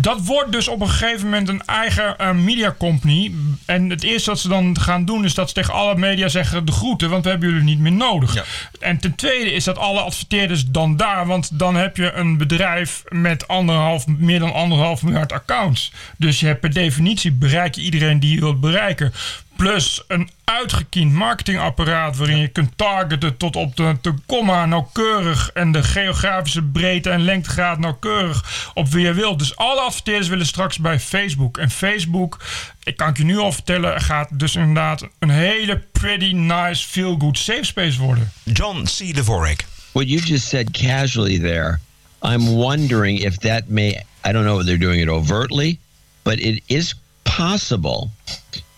Dat 0.00 0.24
wordt 0.24 0.52
dus 0.52 0.68
op 0.68 0.80
een 0.80 0.88
gegeven 0.88 1.24
moment 1.24 1.48
een 1.48 1.62
eigen 1.66 2.14
uh, 2.20 2.30
media 2.30 2.74
company. 2.78 3.34
En 3.64 3.90
het 3.90 4.02
eerste 4.02 4.30
wat 4.30 4.38
ze 4.38 4.48
dan 4.48 4.80
gaan 4.80 5.04
doen 5.04 5.24
is 5.24 5.34
dat 5.34 5.48
ze 5.48 5.54
tegen 5.54 5.74
alle 5.74 5.96
media 5.96 6.28
zeggen 6.28 6.64
de 6.64 6.72
groeten, 6.72 7.10
want 7.10 7.24
we 7.24 7.30
hebben 7.30 7.48
jullie 7.48 7.64
niet 7.64 7.78
meer 7.78 7.92
nodig. 7.92 8.34
Ja. 8.34 8.44
En 8.80 8.98
ten 8.98 9.14
tweede 9.14 9.52
is 9.52 9.64
dat 9.64 9.78
alle 9.78 10.00
adverteerders 10.00 10.66
dan 10.66 10.96
daar, 10.96 11.26
want 11.26 11.58
dan 11.58 11.76
heb 11.76 11.96
je 11.96 12.12
een 12.12 12.36
bedrijf 12.36 13.02
met 13.08 13.48
anderhalf, 13.48 14.06
meer 14.06 14.38
dan 14.38 14.52
anderhalf 14.52 15.02
miljard 15.02 15.32
accounts. 15.32 15.92
Dus 16.16 16.40
je 16.40 16.46
hebt 16.46 16.60
per 16.60 16.72
definitie 16.72 17.32
bereik 17.32 17.74
je 17.74 17.82
iedereen 17.82 18.20
die 18.20 18.34
je 18.34 18.40
wilt 18.40 18.60
bereiken 18.60 19.12
Plus 19.56 20.02
een 20.08 20.30
uitgekiend 20.44 21.12
marketingapparaat 21.12 22.16
waarin 22.16 22.38
je 22.38 22.48
kunt 22.48 22.72
targeten 22.76 23.36
tot 23.36 23.56
op 23.56 23.76
de, 23.76 23.96
de 24.00 24.14
komma 24.26 24.66
nauwkeurig 24.66 25.50
en 25.54 25.72
de 25.72 25.82
geografische 25.82 26.62
breedte 26.62 27.10
en 27.10 27.20
lengtegraad 27.20 27.78
nauwkeurig 27.78 28.70
op 28.74 28.88
wie 28.88 29.06
je 29.06 29.12
wilt. 29.12 29.38
Dus 29.38 29.56
alle 29.56 29.80
adverteerders 29.80 30.28
willen 30.28 30.46
straks 30.46 30.78
bij 30.78 31.00
Facebook. 31.00 31.58
En 31.58 31.70
Facebook, 31.70 32.44
ik 32.82 32.96
kan 32.96 33.08
het 33.08 33.16
je 33.16 33.24
nu 33.24 33.38
al 33.38 33.52
vertellen, 33.52 34.00
gaat 34.00 34.28
dus 34.38 34.56
inderdaad 34.56 35.06
een 35.18 35.30
hele 35.30 35.82
pretty 35.92 36.32
nice 36.32 36.86
feel-good 36.86 37.38
safe 37.38 37.64
space 37.64 38.00
worden. 38.00 38.32
John 38.42 38.82
C. 38.82 39.14
Dvorak. 39.14 39.64
What 39.92 40.08
you 40.08 40.20
just 40.20 40.48
said 40.48 40.70
casually 40.70 41.38
there, 41.38 41.80
I'm 42.22 42.54
wondering 42.54 43.18
if 43.18 43.36
that 43.36 43.62
may, 43.68 44.04
I 44.28 44.32
don't 44.32 44.44
know 44.44 44.60
if 44.60 44.66
they're 44.66 44.78
doing 44.78 45.00
it 45.00 45.08
overtly, 45.08 45.78
but 46.22 46.38
it 46.38 46.62
is 46.66 46.94
possible 47.22 48.10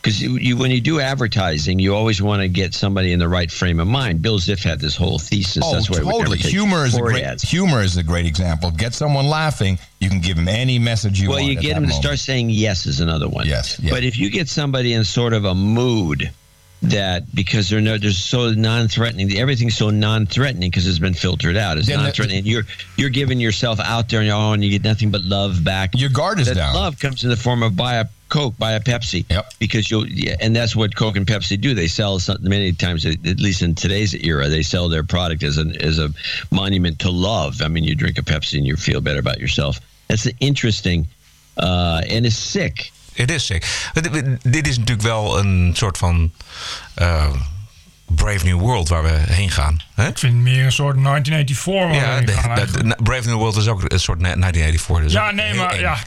because 0.00 0.22
you, 0.22 0.36
you, 0.36 0.56
when 0.56 0.70
you 0.70 0.80
do 0.80 1.00
advertising, 1.00 1.78
you 1.78 1.94
always 1.94 2.22
want 2.22 2.40
to 2.40 2.48
get 2.48 2.72
somebody 2.72 3.12
in 3.12 3.18
the 3.18 3.28
right 3.28 3.50
frame 3.50 3.80
of 3.80 3.88
mind. 3.88 4.22
Bill 4.22 4.38
Ziff 4.38 4.62
had 4.62 4.78
this 4.78 4.96
whole 4.96 5.18
thesis. 5.18 5.62
Oh, 5.64 5.72
That's 5.74 5.90
why 5.90 5.98
totally. 5.98 6.38
Humor 6.38 6.86
is 6.86 6.96
a 6.96 7.00
great 7.00 7.24
ads. 7.24 7.42
humor 7.42 7.82
is 7.82 7.96
a 7.96 8.02
great 8.02 8.24
example. 8.24 8.70
Get 8.70 8.94
someone 8.94 9.26
laughing, 9.26 9.78
you 9.98 10.08
can 10.08 10.20
give 10.20 10.36
them 10.36 10.48
any 10.48 10.78
message 10.78 11.20
you 11.20 11.28
well, 11.28 11.38
want. 11.38 11.50
you 11.50 11.58
at 11.58 11.62
get 11.62 11.74
them 11.74 11.86
to 11.86 11.92
start 11.92 12.18
saying 12.18 12.50
yes 12.50 12.86
is 12.86 13.00
another 13.00 13.28
one. 13.28 13.46
Yes, 13.46 13.78
yes. 13.80 13.92
But 13.92 14.04
if 14.04 14.18
you 14.18 14.30
get 14.30 14.48
somebody 14.48 14.92
in 14.92 15.02
sort 15.04 15.32
of 15.32 15.44
a 15.44 15.54
mood 15.54 16.30
that 16.80 17.34
because 17.34 17.68
they're 17.68 17.80
no, 17.80 17.98
they're 17.98 18.12
so 18.12 18.52
non-threatening, 18.52 19.36
everything's 19.36 19.76
so 19.76 19.90
non-threatening 19.90 20.70
because 20.70 20.86
it's 20.86 21.00
been 21.00 21.12
filtered 21.14 21.56
out. 21.56 21.76
It's 21.76 21.88
Then 21.88 21.98
non-threatening. 21.98 22.46
you're 22.46 22.62
you're 22.96 23.10
giving 23.10 23.40
yourself 23.40 23.80
out 23.80 24.08
there, 24.08 24.20
and, 24.20 24.30
oh, 24.30 24.52
and 24.52 24.62
you 24.62 24.70
get 24.70 24.84
nothing 24.84 25.10
but 25.10 25.22
love 25.22 25.64
back. 25.64 25.90
Your 25.94 26.10
guard 26.10 26.38
is 26.38 26.46
that 26.46 26.54
down. 26.54 26.74
Love 26.74 27.00
comes 27.00 27.24
in 27.24 27.30
the 27.30 27.36
form 27.36 27.64
of 27.64 27.74
buy 27.74 27.96
a 27.96 28.04
Coke, 28.28 28.54
buy 28.58 28.72
a 28.72 28.80
Pepsi. 28.80 29.24
Yep. 29.28 29.44
Because 29.58 29.88
you'll, 29.90 30.06
yeah, 30.08 30.36
and 30.46 30.54
that's 30.56 30.74
what 30.74 30.94
Coke 30.94 31.16
and 31.18 31.26
Pepsi 31.26 31.56
do. 31.60 31.74
They 31.74 31.88
sell 31.88 32.18
something 32.18 32.48
many 32.48 32.72
times, 32.72 33.04
at 33.06 33.40
least 33.40 33.62
in 33.62 33.74
today's 33.74 34.14
era, 34.14 34.48
they 34.48 34.62
sell 34.62 34.88
their 34.88 35.04
product 35.04 35.42
as 35.42 35.56
an 35.58 35.74
as 35.82 35.98
a 35.98 36.08
monument 36.50 36.98
to 36.98 37.10
love. 37.10 37.60
I 37.62 37.68
mean, 37.68 37.84
you 37.84 37.94
drink 37.94 38.18
a 38.18 38.22
Pepsi 38.22 38.56
and 38.58 38.66
you 38.66 38.76
feel 38.76 39.00
better 39.00 39.18
about 39.20 39.38
yourself. 39.38 39.80
That's 40.06 40.28
interesting, 40.38 41.06
uh, 41.56 42.00
and 42.16 42.24
it's 42.26 42.36
sick. 42.50 42.90
It 43.14 43.30
is 43.30 43.46
sick. 43.46 43.64
Dit- 43.94 44.42
Dit 44.52 44.66
is 44.68 44.78
natuurlijk 44.78 45.06
wel 45.08 45.38
een 45.38 45.70
soort 45.76 45.98
van 45.98 46.30
eh, 46.94 47.32
Brave 48.06 48.44
New 48.44 48.58
World 48.58 48.88
waar 48.88 49.02
we 49.02 49.12
heen 49.32 49.50
gaan. 49.50 49.80
Hè? 49.94 50.06
Ik 50.08 50.18
vind 50.18 50.34
meer 50.34 50.64
een 50.64 50.72
soort 50.72 50.96
1984 51.02 51.72
waar 51.74 51.94
Ja, 51.94 52.14
we 52.14 52.20
in 52.20 52.26
de- 52.26 52.32
gaan 52.32 52.54
de- 52.54 52.88
de- 52.96 53.02
Brave 53.02 53.28
New 53.28 53.36
World 53.38 53.56
is 53.56 53.66
ook 53.68 53.82
een 53.92 54.00
soort 54.00 54.20
1984. 54.20 55.02
Dus 55.04 55.12
Ja, 55.12 55.30
nee, 55.30 55.54
maar 55.54 55.70
eng. 55.72 55.80
ja. 55.80 55.98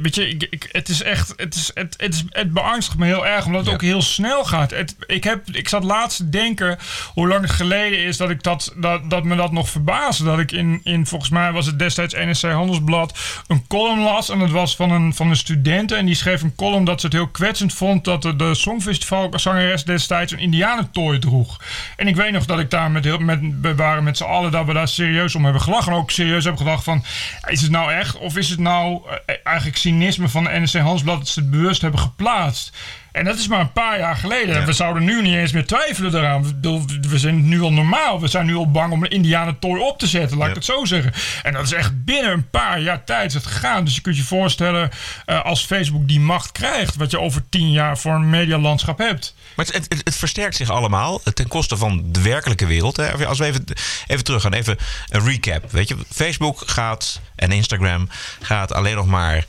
Weet 0.00 0.14
je, 0.14 0.28
ik, 0.28 0.46
ik, 0.50 0.68
het 0.72 0.88
is 0.88 1.02
echt. 1.02 1.32
Het, 1.36 1.54
is, 1.54 1.70
het, 1.74 1.94
het, 1.96 2.14
is, 2.14 2.24
het 2.28 2.52
beangstigt 2.52 2.98
me 2.98 3.06
heel 3.06 3.26
erg, 3.26 3.46
omdat 3.46 3.60
het 3.60 3.68
Ja. 3.68 3.74
ook 3.74 3.82
heel 3.82 4.02
snel 4.02 4.44
gaat. 4.44 4.70
Het, 4.70 4.96
ik, 5.06 5.24
heb, 5.24 5.50
ik 5.52 5.68
zat 5.68 5.84
laatst 5.84 6.16
te 6.16 6.28
denken 6.28 6.78
hoe 7.14 7.28
lang 7.28 7.40
het 7.40 7.50
geleden 7.50 7.98
is 7.98 8.16
dat, 8.16 8.30
ik 8.30 8.42
dat, 8.42 8.72
dat, 8.76 9.10
dat 9.10 9.24
me 9.24 9.36
dat 9.36 9.52
nog 9.52 9.68
verbaasde. 9.68 10.24
Dat 10.24 10.38
ik 10.38 10.52
in, 10.52 10.80
in, 10.84 11.06
volgens 11.06 11.30
mij 11.30 11.52
was 11.52 11.66
het 11.66 11.78
destijds 11.78 12.14
NSC 12.14 12.42
Handelsblad, 12.42 13.18
een 13.46 13.66
column 13.66 14.00
las. 14.02 14.28
En 14.30 14.38
dat 14.38 14.50
was 14.50 14.76
van 14.76 14.90
een, 14.90 15.14
van 15.14 15.28
een 15.30 15.36
student. 15.36 15.92
En 15.92 16.06
die 16.06 16.14
schreef 16.14 16.42
een 16.42 16.54
column 16.54 16.84
dat 16.84 17.00
ze 17.00 17.06
het 17.06 17.14
heel 17.14 17.28
kwetsend 17.28 17.74
vond 17.74 18.04
dat 18.04 18.22
de, 18.22 18.36
de 18.36 18.54
Songfestivalzangeres 18.54 19.84
destijds 19.84 20.32
een 20.32 20.38
indianentooi 20.38 21.18
droeg. 21.18 21.60
En 21.96 22.08
ik 22.08 22.16
weet 22.16 22.32
nog 22.32 22.44
dat 22.46 22.58
ik 22.58 22.70
daar 22.70 22.90
met, 22.90 23.04
heel, 23.04 23.18
met, 23.18 23.40
we 23.60 23.74
waren 23.74 24.04
met 24.04 24.16
z'n 24.16 24.24
allen 24.24 24.50
dat 24.50 24.66
we 24.66 24.72
daar 24.72 24.88
serieus 24.88 25.34
om 25.34 25.44
hebben 25.44 25.62
gelachen. 25.62 25.92
En 25.92 25.98
ook 25.98 26.10
serieus 26.10 26.44
hebben 26.44 26.62
gedacht 26.62 26.84
van, 26.84 27.04
is 27.48 27.60
het 27.62 27.70
nou 27.70 27.92
echt? 27.92 28.16
Of 28.18 28.36
is 28.36 28.48
het 28.48 28.58
nou 28.58 29.00
eh, 29.26 29.34
eigenlijk 29.62 29.76
cynisme 29.76 30.28
van 30.28 30.44
de 30.44 30.60
NSC 30.60 30.74
Handelsblad 30.74 31.18
dat 31.18 31.28
ze 31.28 31.40
het 31.40 31.50
bewust 31.50 31.82
hebben 31.82 32.00
geplaatst? 32.00 32.76
En 33.18 33.24
dat 33.24 33.38
is 33.38 33.48
maar 33.48 33.60
een 33.60 33.72
paar 33.72 33.98
jaar 33.98 34.16
geleden. 34.16 34.56
En 34.56 34.66
we 34.66 34.72
zouden 34.72 35.04
nu 35.04 35.22
niet 35.22 35.34
eens 35.34 35.52
meer 35.52 35.66
twijfelen 35.66 36.10
daaraan. 36.10 36.60
We, 37.08 37.18
zijn 37.18 37.48
nu 37.48 37.60
al 37.60 37.72
normaal. 37.72 38.20
We 38.20 38.28
zijn 38.28 38.46
nu 38.46 38.54
al 38.54 38.70
bang 38.70 38.92
om 38.92 39.02
een 39.02 39.10
indianentooi 39.10 39.82
op 39.82 39.98
te 39.98 40.06
zetten, 40.06 40.36
laat 40.36 40.48
ik 40.48 40.54
het 40.54 40.64
zo 40.64 40.84
zeggen. 40.84 41.12
En 41.42 41.52
dat 41.52 41.64
is 41.64 41.72
echt 41.72 42.04
binnen 42.04 42.32
een 42.32 42.50
paar 42.50 42.80
jaar 42.80 43.04
tijd 43.04 43.32
het 43.32 43.46
gegaan. 43.46 43.84
Dus 43.84 43.94
je 43.94 44.00
kunt 44.00 44.16
je 44.16 44.22
voorstellen, 44.22 44.90
eh, 45.26 45.44
als 45.44 45.64
Facebook 45.64 46.08
die 46.08 46.20
macht 46.20 46.52
krijgt, 46.52 46.96
wat 46.96 47.10
je 47.10 47.20
over 47.20 47.48
tien 47.48 47.70
jaar 47.70 47.98
voor 47.98 48.14
een 48.14 48.30
medialandschap 48.30 48.98
hebt. 48.98 49.34
Maar 49.56 49.66
het, 49.66 49.74
het, 49.74 50.00
het 50.04 50.16
versterkt 50.16 50.56
zich 50.56 50.70
allemaal 50.70 51.20
ten 51.34 51.48
koste 51.48 51.76
van 51.76 52.02
de 52.06 52.22
werkelijke 52.22 52.66
wereld. 52.66 52.96
Hè. 52.96 53.26
Als 53.26 53.38
we 53.38 53.44
even, 53.44 53.64
even 54.06 54.24
terug 54.24 54.42
gaan, 54.42 54.52
even 54.52 54.76
een 55.08 55.24
recap. 55.24 55.70
Weet 55.70 55.88
je, 55.88 55.96
Facebook 56.10 56.62
gaat 56.66 57.20
en 57.36 57.52
Instagram 57.52 58.08
gaat 58.40 58.72
alleen 58.72 58.96
nog 58.96 59.06
maar 59.06 59.36
eh, 59.36 59.42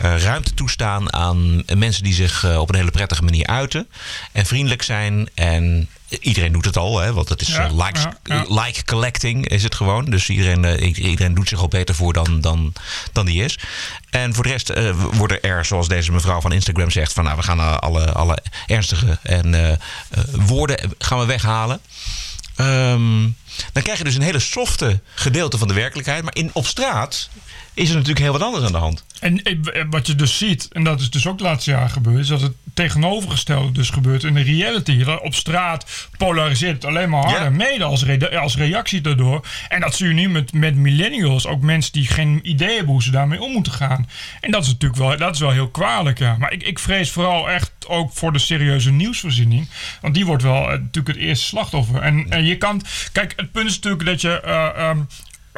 ruimte 0.00 0.54
toestaan 0.54 1.12
aan 1.12 1.62
mensen 1.76 2.02
die 2.02 2.14
zich 2.14 2.44
eh, 2.44 2.60
op 2.60 2.68
een 2.68 2.74
hele 2.74 2.90
prettige 2.90 3.22
manier 3.24 3.46
uiten. 3.46 3.88
En 4.32 4.46
vriendelijk 4.46 4.82
zijn. 4.82 5.28
En 5.34 5.88
iedereen 6.20 6.52
doet 6.52 6.64
het 6.64 6.76
al, 6.76 6.98
hè, 6.98 7.12
want 7.12 7.28
het 7.28 7.40
is 7.40 7.48
Ja, 7.48 7.64
eh, 7.64 7.76
likes, 7.84 8.02
ja, 8.02 8.16
ja. 8.22 8.44
like 8.62 8.84
collecting 8.84 9.48
is 9.48 9.62
het 9.62 9.74
gewoon. 9.74 10.04
Dus 10.04 10.28
iedereen, 10.28 10.64
eh, 10.64 10.96
iedereen 10.96 11.34
doet 11.34 11.48
zich 11.48 11.60
al 11.60 11.68
beter 11.68 11.94
voor 11.94 12.12
dan, 12.12 12.40
dan, 12.40 12.72
dan 13.12 13.26
die 13.26 13.44
is. 13.44 13.58
En 14.10 14.34
voor 14.34 14.44
de 14.44 14.50
rest 14.50 14.70
eh, 14.70 14.90
worden 15.12 15.42
er, 15.42 15.64
zoals 15.64 15.88
deze 15.88 16.12
mevrouw 16.12 16.40
van 16.40 16.52
Instagram 16.52 16.90
zegt, 16.90 17.12
van 17.12 17.24
nou, 17.24 17.36
we 17.36 17.42
gaan 17.42 17.58
eh, 17.58 17.76
alle, 17.76 18.12
alle 18.12 18.38
ernstige 18.66 19.18
en, 19.22 19.54
eh, 19.54 19.70
eh, 19.70 19.78
woorden 20.32 20.90
gaan 20.98 21.18
we 21.18 21.24
weghalen. 21.24 21.80
Ehm, 22.56 23.20
dan 23.72 23.82
krijg 23.82 23.98
je 23.98 24.04
dus 24.04 24.14
een 24.14 24.22
hele 24.22 24.38
softe 24.38 25.00
gedeelte 25.14 25.58
van 25.58 25.68
de 25.68 25.74
werkelijkheid. 25.74 26.24
Maar 26.24 26.34
in, 26.34 26.50
op 26.52 26.66
straat 26.66 27.28
is 27.74 27.88
er 27.88 27.94
natuurlijk 27.94 28.20
heel 28.20 28.32
wat 28.32 28.42
anders 28.42 28.64
aan 28.64 28.72
de 28.72 28.78
hand. 28.78 29.04
En 29.20 29.42
eh, 29.42 29.54
wat 29.90 30.06
je 30.06 30.14
dus 30.14 30.38
ziet, 30.38 30.68
en 30.72 30.84
dat 30.84 31.00
is 31.00 31.10
dus 31.10 31.26
ook 31.26 31.32
het 31.38 31.46
laatste 31.48 31.70
jaar 31.70 31.88
gebeurd, 31.88 32.18
is 32.18 32.26
dat 32.28 32.40
het 32.40 32.52
tegenovergestelde 32.74 33.72
dus 33.72 33.90
gebeurt 33.90 34.24
in 34.24 34.34
de 34.34 34.40
reality. 34.42 35.04
Op 35.22 35.34
straat 35.34 36.08
polariseert 36.16 36.74
het 36.74 36.84
alleen 36.84 37.10
maar 37.10 37.22
harder, 37.24 37.42
Ja. 37.42 37.50
mede 37.50 37.84
als, 37.84 38.04
re- 38.04 38.38
als 38.38 38.56
reactie 38.56 39.00
daardoor. 39.00 39.46
En 39.68 39.80
dat 39.80 39.94
zie 39.94 40.08
je 40.08 40.14
nu 40.14 40.28
met, 40.28 40.52
met 40.52 40.74
millennials, 40.76 41.46
ook 41.46 41.60
mensen 41.62 41.92
die 41.92 42.06
geen 42.06 42.40
idee 42.42 42.74
hebben 42.74 42.92
hoe 42.92 43.02
ze 43.02 43.10
daarmee 43.10 43.42
om 43.42 43.52
moeten 43.52 43.72
gaan. 43.72 44.08
En 44.40 44.50
dat 44.50 44.62
is 44.62 44.68
natuurlijk 44.68 45.00
wel, 45.00 45.16
dat 45.16 45.34
is 45.34 45.40
wel 45.40 45.50
heel 45.50 45.68
kwalijk, 45.68 46.18
ja. 46.18 46.36
Maar 46.38 46.52
ik, 46.52 46.62
ik 46.62 46.78
vrees 46.78 47.10
vooral 47.10 47.50
echt 47.50 47.72
ook 47.86 48.12
voor 48.12 48.32
de 48.32 48.38
serieuze 48.38 48.90
nieuwsvoorziening. 48.90 49.68
Want 50.00 50.14
die 50.14 50.26
wordt 50.26 50.42
wel 50.42 50.62
eh, 50.62 50.68
natuurlijk 50.78 51.06
het 51.18 51.26
eerste 51.26 51.46
slachtoffer. 51.46 52.00
En, 52.02 52.26
en 52.30 52.44
je 52.44 52.56
kan, 52.56 52.82
kijk, 53.12 53.32
het 53.36 53.52
punt 53.52 53.68
is 53.68 53.74
natuurlijk 53.74 54.04
dat 54.04 54.20
je... 54.20 54.40
eh, 54.40 54.90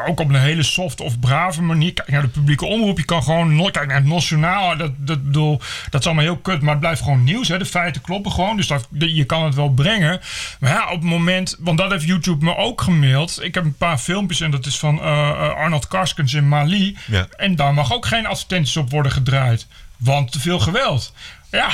ook 0.07 0.21
op 0.21 0.29
een 0.29 0.35
hele 0.41 0.63
soft 0.63 1.01
of 1.01 1.19
brave 1.21 1.63
manier. 1.63 1.93
Kijk 1.93 2.09
naar 2.09 2.23
de 2.23 2.29
publieke 2.29 2.65
omroep. 2.67 2.99
Je 2.99 3.05
kan 3.05 3.23
gewoon. 3.23 3.57
no- 3.57 3.71
Kijk 3.71 3.87
naar 3.87 3.97
het 3.97 4.07
nationaal. 4.07 4.77
Dat, 4.77 4.93
dat, 4.97 5.25
bedoel, 5.25 5.61
dat 5.91 6.01
is 6.01 6.07
allemaal 6.07 6.25
heel 6.25 6.37
kut. 6.37 6.61
Maar 6.61 6.71
het 6.71 6.81
blijft 6.81 7.03
gewoon 7.03 7.25
nieuws. 7.25 7.49
Hè. 7.49 7.59
De 7.59 7.65
feiten 7.65 8.01
kloppen 8.03 8.33
gewoon. 8.33 8.57
Dus 8.57 8.67
dat, 8.67 8.89
je 8.91 9.25
kan 9.25 9.45
het 9.45 9.55
wel 9.55 9.71
brengen. 9.71 10.21
Maar 10.61 10.71
ja, 10.71 10.85
op 10.85 10.91
het 11.01 11.03
moment. 11.11 11.57
Want 11.59 11.79
dat 11.79 11.91
heeft 11.91 12.05
YouTube 12.05 12.45
me 12.45 12.57
ook 12.57 12.81
gemaild. 12.81 13.39
Ik 13.43 13.55
heb 13.55 13.65
een 13.65 13.77
paar 13.77 13.99
filmpjes. 13.99 14.41
En 14.41 14.51
dat 14.51 14.67
is 14.67 14.79
van 14.79 15.01
eh, 15.01 15.29
eh, 15.31 15.55
Arnold 15.55 15.87
Karskens 15.89 16.35
in 16.35 16.49
Mali. 16.49 16.97
Ja. 17.07 17.27
En 17.37 17.57
daar 17.57 17.75
mag 17.75 17.93
ook 17.93 18.07
geen 18.07 18.27
advertenties 18.27 18.77
op 18.77 18.91
worden 18.91 19.13
gedraaid. 19.13 19.67
Want 19.97 20.33
te 20.33 20.41
veel 20.41 20.59
geweld. 20.59 21.15
Ja, 21.51 21.71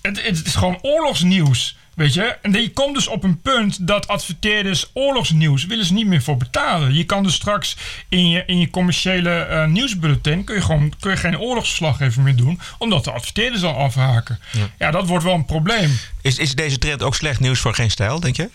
het, 0.00 0.22
het 0.26 0.46
is 0.46 0.54
gewoon 0.54 0.78
oorlogsnieuws. 0.82 1.75
Weet 1.96 2.14
je? 2.14 2.36
En 2.42 2.52
je 2.52 2.72
komt 2.72 2.94
dus 2.94 3.08
op 3.08 3.24
een 3.24 3.40
punt 3.40 3.86
dat 3.86 4.08
adverteerders 4.08 4.90
oorlogsnieuws 4.92 5.66
willen 5.66 5.84
ze 5.84 5.92
niet 5.92 6.06
meer 6.06 6.22
voor 6.22 6.36
betalen. 6.36 6.94
Je 6.94 7.04
kan 7.04 7.22
dus 7.22 7.34
straks 7.34 7.76
in 8.08 8.28
je, 8.30 8.42
in 8.46 8.58
je 8.58 8.70
commerciële 8.70 9.30
eh, 9.30 9.66
nieuwsbulletin 9.66 10.44
kun 10.44 10.54
je 10.54 10.60
gewoon 10.60 10.92
kun 11.00 11.10
je 11.10 11.16
geen 11.16 11.38
oorlogsverslaggever 11.38 12.22
meer 12.22 12.36
doen, 12.36 12.60
omdat 12.78 13.04
de 13.04 13.12
adverteerders 13.12 13.62
al 13.62 13.76
afhaken. 13.76 14.40
Ja. 14.78 14.90
dat 14.90 15.06
wordt 15.06 15.24
wel 15.24 15.34
een 15.34 15.44
probleem. 15.44 15.98
Is, 16.22 16.38
is 16.38 16.54
deze 16.54 16.78
trend 16.78 17.02
ook 17.02 17.14
slecht 17.14 17.40
nieuws 17.40 17.60
voor 17.60 17.74
geen 17.74 17.90
stijl, 17.90 18.20
denk 18.20 18.36
je? 18.36 18.48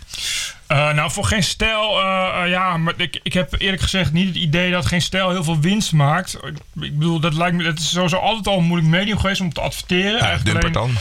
Eh, 0.68 0.94
nou, 0.94 1.12
voor 1.12 1.26
geen 1.26 1.44
stijl, 1.44 2.00
eh, 2.00 2.50
ja, 2.50 2.78
maar 2.78 2.94
ik, 2.98 3.20
ik 3.24 3.34
heb 3.34 3.56
eerlijk 3.58 3.82
gezegd 3.82 4.12
niet 4.12 4.28
het 4.28 4.36
idee 4.36 4.72
dat 4.72 4.86
geen 4.86 5.02
stijl 5.02 5.30
heel 5.30 5.44
veel 5.44 5.60
winst 5.60 5.92
maakt. 5.92 6.34
Ik, 6.34 6.84
ik 6.84 6.98
bedoel, 6.98 7.20
dat 7.20 7.34
lijkt 7.34 7.56
me, 7.58 7.64
het 7.64 7.80
is 7.80 7.90
sowieso 7.90 8.18
altijd 8.18 8.48
al 8.48 8.58
een 8.58 8.64
moeilijk 8.64 8.92
medium 8.92 9.20
geweest 9.20 9.42
om 9.42 9.54
te 9.54 9.62
adverteren. 9.62 10.18
Ja, 10.18 10.40
alleen- 10.54 10.72
dan. 10.72 10.98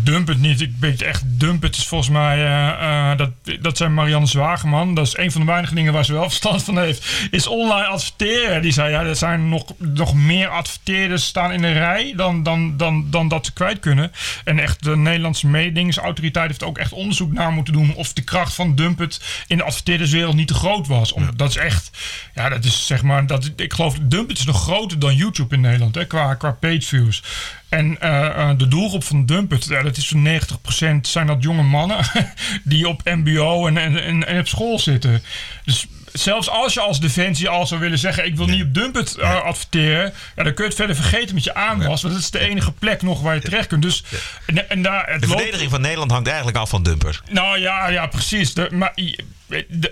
Dump 0.00 0.28
het 0.28 0.40
niet. 0.40 0.60
Ik 0.60 0.72
weet 0.80 1.02
echt, 1.02 1.22
dump 1.26 1.62
het 1.62 1.76
is 1.76 1.86
volgens 1.86 2.10
mij, 2.10 2.44
eh, 2.44 3.10
eh, 3.10 3.18
dat, 3.18 3.30
dat 3.60 3.76
zijn 3.76 3.94
Marianne 3.94 4.26
Zwageman. 4.26 4.94
Dat 4.94 5.06
is 5.06 5.16
een 5.16 5.32
van 5.32 5.40
de 5.40 5.46
weinige 5.46 5.74
dingen 5.74 5.92
waar 5.92 6.04
ze 6.04 6.12
wel 6.12 6.28
verstand 6.28 6.64
van 6.64 6.78
heeft. 6.78 7.28
Is 7.30 7.46
online 7.46 7.86
adverteren. 7.86 8.62
Die 8.62 8.72
zei, 8.72 8.90
ja, 8.90 9.02
er 9.02 9.16
zijn 9.16 9.48
nog, 9.48 9.64
nog 9.78 10.14
meer 10.14 10.48
adverteerders 10.48 11.24
staan 11.24 11.52
in 11.52 11.62
de 11.62 11.72
rij 11.72 12.12
dan, 12.16 12.42
dan, 12.42 12.76
dan, 12.76 13.10
dan 13.10 13.28
dat 13.28 13.46
ze 13.46 13.52
kwijt 13.52 13.80
kunnen. 13.80 14.12
En 14.44 14.58
echt 14.58 14.84
de 14.84 14.96
Nederlandse 14.96 15.46
mededingingsautoriteit 15.46 16.48
heeft 16.48 16.62
ook 16.62 16.78
echt 16.78 16.92
onderzoek 16.92 17.32
naar 17.32 17.52
moeten 17.52 17.72
doen 17.72 17.94
of 17.94 18.12
de 18.12 18.22
kracht 18.22 18.54
van 18.54 18.74
dump 18.74 18.98
het 18.98 19.44
in 19.46 19.56
de 19.56 19.64
adverteerderswereld 19.64 20.34
niet 20.34 20.48
te 20.48 20.54
groot 20.54 20.86
was. 20.86 21.12
Om, 21.12 21.30
Dat 21.36 21.48
is 21.48 21.56
echt, 21.56 21.90
ja, 22.34 22.48
dat 22.48 22.64
is 22.64 22.86
zeg 22.86 23.02
maar, 23.02 23.26
dat, 23.26 23.50
ik 23.56 23.72
geloof, 23.72 23.98
dump 24.02 24.28
het 24.28 24.38
is 24.38 24.44
nog 24.44 24.62
groter 24.62 24.98
dan 24.98 25.16
YouTube 25.16 25.54
in 25.54 25.60
Nederland, 25.60 25.94
hè, 25.94 26.06
qua, 26.06 26.34
qua 26.34 26.50
page 26.50 26.82
views. 26.82 27.22
En 27.72 28.00
eh, 28.00 28.26
eh, 28.26 28.58
de 28.58 28.68
doelgroep 28.68 29.04
van 29.04 29.26
Dumpet, 29.26 29.64
ja, 29.64 29.82
dat 29.82 29.96
is 29.96 30.06
zo'n 30.06 30.26
90% 30.26 31.00
zijn 31.00 31.26
dat 31.26 31.42
jonge 31.42 31.62
mannen 31.62 31.98
die 32.64 32.88
op 32.88 33.00
MBO 33.04 33.66
en, 33.66 33.76
en, 33.76 34.26
en, 34.26 34.38
op 34.38 34.48
school 34.48 34.78
zitten. 34.78 35.22
Dus 35.64 35.86
zelfs 36.12 36.48
als 36.48 36.74
je 36.74 36.80
als 36.80 37.00
defensie 37.00 37.48
al 37.48 37.66
zou 37.66 37.80
willen 37.80 37.98
zeggen... 37.98 38.26
ik 38.26 38.36
wil 38.36 38.46
niet 38.46 38.62
op 38.62 38.74
Dumpet 38.74 39.16
uh, 39.18 39.42
adverteren... 39.42 40.12
Ja, 40.36 40.42
dan 40.42 40.54
kun 40.54 40.64
je 40.64 40.70
het 40.70 40.78
verder 40.78 40.96
vergeten 40.96 41.34
met 41.34 41.44
je 41.44 41.54
aanwas. 41.54 42.02
Want 42.02 42.14
dat 42.14 42.22
is 42.22 42.30
de 42.30 42.38
enige 42.38 42.72
plek 42.72 43.02
nog 43.02 43.20
waar 43.20 43.34
je 43.34 43.40
terecht 43.40 43.66
kunt. 43.66 43.82
Dus, 43.82 44.04
en, 44.46 44.70
en 44.70 44.82
daar, 44.82 45.06
het 45.06 45.20
de 45.20 45.26
loopt- 45.26 45.40
verdediging 45.40 45.70
van 45.70 45.80
Nederland 45.80 46.10
hangt 46.10 46.26
eigenlijk 46.28 46.56
af 46.56 46.68
van 46.68 46.82
Dumper. 46.82 47.20
nou 47.30 47.58
ja, 47.58 47.88
ja 47.88 48.06
precies. 48.06 48.54
De, 48.54 48.68
maar 48.72 48.94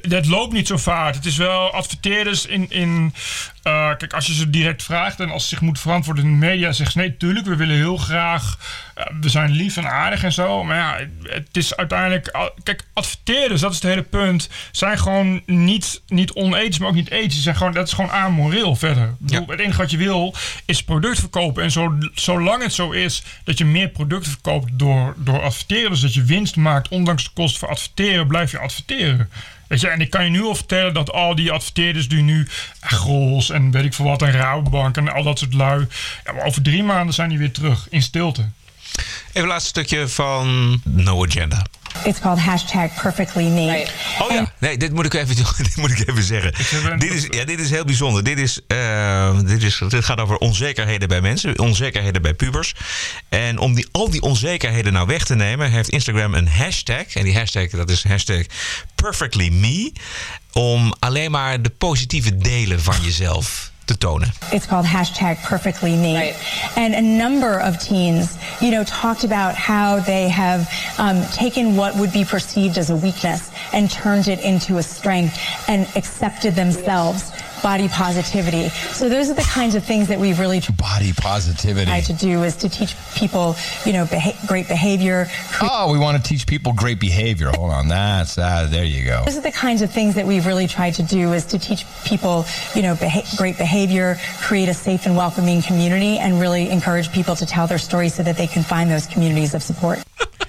dat 0.03 0.27
loopt 0.27 0.53
niet 0.53 0.67
zo 0.67 0.77
vaart. 0.77 1.15
Het 1.15 1.27
is 1.27 1.37
wel 1.37 1.71
adverteerders 1.71 2.47
in. 2.47 2.71
in 2.71 3.15
eh, 3.63 3.97
kijk, 3.97 4.13
als 4.13 4.27
je 4.27 4.35
ze 4.35 4.51
direct 4.51 4.83
vraagt 4.83 5.21
en 5.21 5.31
als 5.31 5.43
ze 5.43 5.49
zich 5.49 5.61
moeten 5.61 5.83
verantwoorden 5.83 6.25
in 6.25 6.31
de 6.31 6.47
media, 6.47 6.73
zeggen 6.73 6.93
ze 6.93 6.99
nee, 6.99 7.17
tuurlijk, 7.17 7.47
we 7.47 7.57
willen 7.57 7.77
heel 7.77 7.97
graag. 7.97 8.59
eh, 8.95 9.05
we 9.21 9.29
zijn 9.29 9.51
lief 9.51 9.77
en 9.77 9.91
aardig 9.91 10.25
en 10.25 10.33
zo. 10.33 10.65
Maar 10.65 10.77
ja, 10.77 11.07
het 11.23 11.57
is 11.57 11.77
uiteindelijk. 11.77 12.51
Kijk, 12.63 12.83
adverteerders, 12.93 13.61
dat 13.61 13.71
is 13.71 13.77
het 13.77 13.87
hele 13.91 14.03
punt. 14.03 14.49
Zijn 14.73 14.99
gewoon 14.99 15.43
niet, 15.47 16.03
niet 16.07 16.33
onethisch, 16.33 16.79
maar 16.79 16.89
ook 16.89 16.95
niet 16.95 17.11
ethisch. 17.11 17.43
Zijn 17.43 17.57
gewoon, 17.57 17.73
dat 17.73 17.87
is 17.87 17.93
gewoon 17.93 18.11
amoreel 18.11 18.77
verder. 18.77 19.15
Bedoel, 19.19 19.47
Het 19.47 19.61
enige 19.61 19.79
wat 19.79 19.91
je 19.91 19.97
wil 19.97 20.35
is 20.65 20.83
product 20.85 21.19
verkopen. 21.19 21.63
En 21.63 21.71
zo, 21.71 21.99
zolang 22.15 22.63
het 22.63 22.73
zo 22.73 22.91
is 22.91 23.23
dat 23.45 23.59
je 23.59 23.65
meer 23.65 23.89
producten 23.89 24.31
verkoopt 24.33 24.71
door, 24.73 25.15
door 25.17 25.43
adverteren, 25.43 25.91
dus 25.91 26.01
dat 26.01 26.15
je 26.15 26.25
winst 26.25 26.57
maakt, 26.57 26.89
ondanks 26.89 27.25
de 27.25 27.31
kosten 27.35 27.61
voor 27.61 27.69
adverteren, 27.69 28.27
blijf 28.27 28.51
je 28.51 28.59
adverteren. 28.59 29.31
Weet 29.71 29.81
je, 29.81 29.89
en 29.89 30.01
ik 30.01 30.11
kan 30.11 30.25
je 30.25 30.31
nu 30.31 30.43
al 30.43 30.55
vertellen 30.55 30.95
dat 30.95 31.13
al 31.13 31.35
die 31.35 31.53
adverteerders 31.53 32.09
die 32.09 32.23
nu 32.23 32.49
Grols 32.81 33.51
en 33.51 33.71
weet 33.71 33.85
ik 33.85 33.95
veel 33.95 34.05
wat 34.05 34.23
en 34.23 34.33
Rabobank 34.33 34.97
en 34.97 35.13
al 35.13 35.23
dat 35.23 35.39
soort 35.39 35.55
lui, 35.55 35.87
ja, 36.25 36.33
maar 36.33 36.45
over 36.45 36.63
drie 36.63 36.83
maanden 36.83 37.15
zijn 37.15 37.29
die 37.29 37.39
weer 37.39 37.53
terug 37.53 37.87
in 37.91 38.03
stilte. 38.03 38.49
Even 39.29 39.43
een 39.43 39.47
laatste 39.47 39.69
stukje 39.69 40.09
van 40.09 40.81
No 40.85 41.25
Agenda. 41.25 41.67
It's 42.05 42.21
called 42.21 42.39
hashtag 42.39 43.03
perfectly 43.03 43.45
me. 43.45 43.87
Oh 44.19 44.31
ja, 44.31 44.53
nee, 44.59 44.77
dit 44.77 44.93
moet 44.93 45.07
ik 45.07 45.15
even, 45.15 45.37
dit 45.65 45.77
moet 45.77 45.91
ik 45.91 46.09
even 46.09 46.23
zeggen. 46.23 46.53
Dit 46.99 47.13
is, 47.13 47.27
ja, 47.31 47.45
dit 47.45 47.61
is 47.61 47.71
heel 47.71 47.85
bijzonder. 47.85 48.25
Dit, 48.25 48.39
is, 48.39 48.61
eh, 48.67 49.39
dit, 49.45 49.63
is, 49.63 49.83
dit 49.89 50.05
gaat 50.05 50.21
over 50.21 50.37
onzekerheden 50.37 51.09
bij 51.09 51.21
mensen, 51.21 51.59
onzekerheden 51.59 52.23
bij 52.23 52.35
pubers. 52.35 52.75
En 53.29 53.59
om 53.59 53.75
die, 53.75 53.89
al 53.93 54.11
die 54.11 54.23
onzekerheden 54.23 54.93
nou 54.93 55.07
weg 55.07 55.25
te 55.25 55.35
nemen, 55.35 55.71
heeft 55.71 55.89
Instagram 55.89 56.35
een 56.35 56.49
hashtag. 56.49 57.15
En 57.15 57.25
die 57.25 57.37
hashtag, 57.37 57.69
dat 57.69 57.91
is 57.91 58.05
hashtag 58.05 58.43
perfectly 58.95 59.93
Om 60.53 60.95
alleen 60.99 61.31
maar 61.31 61.63
de 61.63 61.71
positieve 61.71 62.37
delen 62.37 62.83
van 62.83 62.97
jezelf 63.03 63.71
te 63.85 63.99
tonen. 63.99 64.33
It's 64.51 64.67
called 64.67 64.87
hashtag 64.87 65.49
perfectly 65.49 65.95
me. 65.95 66.35
And 66.75 66.95
a 66.95 67.01
number 67.01 67.61
of 67.61 67.77
teens, 67.77 68.27
you 68.61 68.71
know, 68.71 68.85
talked 68.85 69.25
about 69.25 69.55
how 69.55 70.01
they 70.01 70.29
have 70.29 70.69
um, 70.99 71.23
taken 71.33 71.77
what 71.77 71.97
would 71.97 72.13
be 72.13 72.25
perceived 72.25 72.79
as 72.79 72.91
a 72.91 72.97
weakness 72.97 73.51
and 73.73 73.91
turned 73.91 74.29
it 74.29 74.41
into 74.41 74.77
a 74.79 74.83
strength 74.83 75.39
and 75.69 75.89
accepted 75.97 76.55
themselves. 76.55 77.33
Body 77.63 77.89
positivity. 77.89 78.69
So 78.71 79.09
those 79.09 79.29
are 79.31 79.35
the 79.35 79.43
kinds 79.43 79.75
of 79.75 79.85
things 79.85 80.09
that 80.09 80.19
we've 80.19 80.39
really 80.39 80.61
Body 80.77 81.13
positivity. 81.13 81.87
tried 81.87 82.05
to 82.05 82.13
do 82.15 82.43
is 82.43 82.57
to 82.57 82.69
teach 82.69 82.95
people, 83.15 83.55
you 83.85 83.93
know, 83.93 84.07
beha- 84.07 84.37
great 84.47 84.67
behavior. 84.69 85.27
Oh, 85.61 85.93
we 85.93 85.99
want 85.99 86.17
to 86.17 86.23
teach 86.29 86.47
people 86.47 86.73
great 86.73 86.99
behavior. 87.01 87.51
Hold 87.55 87.71
on, 87.73 87.89
that's 87.89 88.35
that. 88.37 88.71
There 88.71 88.85
you 88.85 89.05
go. 89.05 89.25
Those 89.27 89.37
are 89.37 89.43
the 89.43 89.53
kinds 89.53 89.83
of 89.83 89.91
things 89.93 90.15
that 90.15 90.27
we've 90.27 90.47
really 90.47 90.67
tried 90.67 90.95
to 90.95 91.03
do 91.03 91.33
is 91.33 91.45
to 91.47 91.59
teach 91.59 91.85
people, 92.05 92.45
you 92.75 92.83
know, 92.83 92.95
beha- 92.95 93.25
great 93.37 93.59
behavior, 93.59 94.17
create 94.43 94.69
a 94.69 94.75
safe 94.75 95.07
and 95.07 95.17
welcoming 95.17 95.61
community, 95.63 96.19
and 96.19 96.41
really 96.41 96.71
encourage 96.71 97.13
people 97.13 97.37
to 97.37 97.45
tell 97.47 97.67
their 97.67 97.79
stories 97.79 98.15
so 98.15 98.23
that 98.23 98.37
they 98.37 98.47
can 98.47 98.63
find 98.63 98.91
those 98.91 99.07
communities 99.07 99.55
of 99.55 99.63
support. 99.63 99.99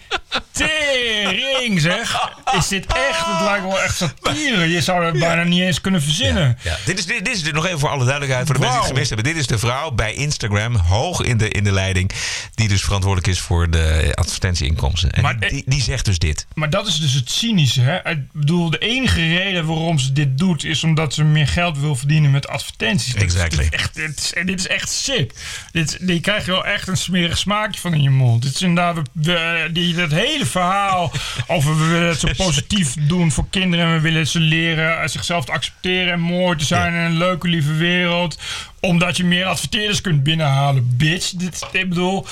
Tering 0.52 1.82
zeg! 1.82 2.30
Is 2.58 2.68
dit 2.68 2.86
echt? 2.86 3.26
Het 3.26 3.42
lijkt 3.42 3.64
wel 3.66 3.82
echt 3.82 3.96
satire. 3.98 4.70
Je 4.70 4.82
zou 4.82 5.06
het 5.06 5.20
bijna 5.20 5.44
niet 5.44 5.62
eens 5.62 5.82
kunnen 5.82 6.02
verzinnen. 6.02 6.58
Ja, 6.62 6.78
dit 6.86 7.00
is, 7.00 7.06
dit, 7.06 7.26
dit 7.26 7.36
is 7.36 7.52
nog 7.52 7.66
even 7.66 7.80
voor 7.80 7.90
alle 7.90 8.04
duidelijkheid, 8.06 8.46
voor 8.46 8.56
de 8.56 8.62
mensen 8.62 8.80
die 8.80 8.88
het 8.90 8.94
gemist 8.98 9.14
hebben. 9.16 9.34
Dit 9.34 9.42
is 9.42 9.48
de 9.48 9.58
vrouw 9.58 9.92
bij 9.92 10.14
Instagram, 10.14 10.76
hoog 10.76 11.22
in 11.22 11.38
de, 11.38 11.50
in 11.50 11.64
de 11.64 11.72
leiding, 11.72 12.12
die 12.56 12.68
dus 12.68 12.82
verantwoordelijk 12.82 13.28
is 13.34 13.40
voor 13.40 13.70
de 13.70 14.12
advertentieinkomsten. 14.16 15.12
En 15.12 15.22
Maar- 15.22 15.40
die, 15.40 15.64
die 15.66 15.82
zegt 15.82 16.06
dus 16.06 16.18
dit. 16.20 16.46
Maar 16.54 16.70
dat 16.70 16.88
is 16.88 16.96
dus 16.96 17.14
het 17.14 17.32
cynische. 17.32 17.82
Hè? 17.82 18.10
Ik 18.10 18.32
bedoel, 18.32 18.70
de 18.70 18.78
enige 18.78 19.28
reden 19.38 19.66
waarom 19.66 20.00
ze 20.00 20.12
dit 20.14 20.38
doet... 20.38 20.64
is 20.64 20.84
omdat 20.84 21.14
ze 21.14 21.24
meer 21.24 21.48
geld 21.48 21.78
wil 21.78 21.96
verdienen 21.96 22.32
met 22.32 22.48
advertenties. 22.48 23.14
Dit 23.14 23.24
is- 23.24 23.34
Exactly. 23.34 23.64
Dit 23.64 23.74
is 23.74 23.80
echt, 23.80 23.96
dit 23.96 24.18
is, 24.20 24.34
en 24.34 24.46
dit 24.46 24.60
is 24.60 24.68
echt 24.68 24.90
sick. 24.90 25.34
Dit, 25.72 25.98
die 26.02 26.20
krijg 26.20 26.46
je 26.46 26.52
wel 26.52 26.66
echt 26.66 26.88
een 26.88 26.98
smerig 26.98 27.38
smaakje 27.38 27.80
van 27.80 27.94
in 27.94 28.02
je 28.02 28.10
mond. 28.10 28.42
Dit 28.44 28.56
is 28.56 28.62
inderdaad 28.62 28.98
we- 29.14 29.70
die, 29.74 29.96
dat 29.96 30.12
hele 30.12 30.46
verhaal 30.52 31.12
over... 31.48 31.78
we 31.78 31.86
willen 31.86 32.08
het 32.08 32.20
zo 32.20 32.28
positief 32.38 32.96
doen 33.00 33.32
voor 33.32 33.46
kinderen... 33.50 33.86
en 33.86 33.94
we 33.94 34.00
willen 34.00 34.28
ze 34.28 34.40
leren 34.40 35.10
zichzelf 35.10 35.46
te 35.46 35.52
accepteren... 35.52 36.14
en 36.14 36.20
mooi 36.20 36.58
te 36.58 36.66
zijn 36.66 36.94
in 36.94 37.00
een 37.00 37.18
leuke, 37.18 37.48
lieve 37.48 37.74
wereld... 37.74 38.38
omdat 38.80 39.18
je 39.18 39.24
meer 39.24 39.46
adverteerders 39.46 40.02
kunt 40.02 40.24
binnenhalen, 40.24 40.98
bitch. 40.98 41.30
Dit, 41.30 41.66
ik 41.72 41.90
bedoel... 41.90 42.28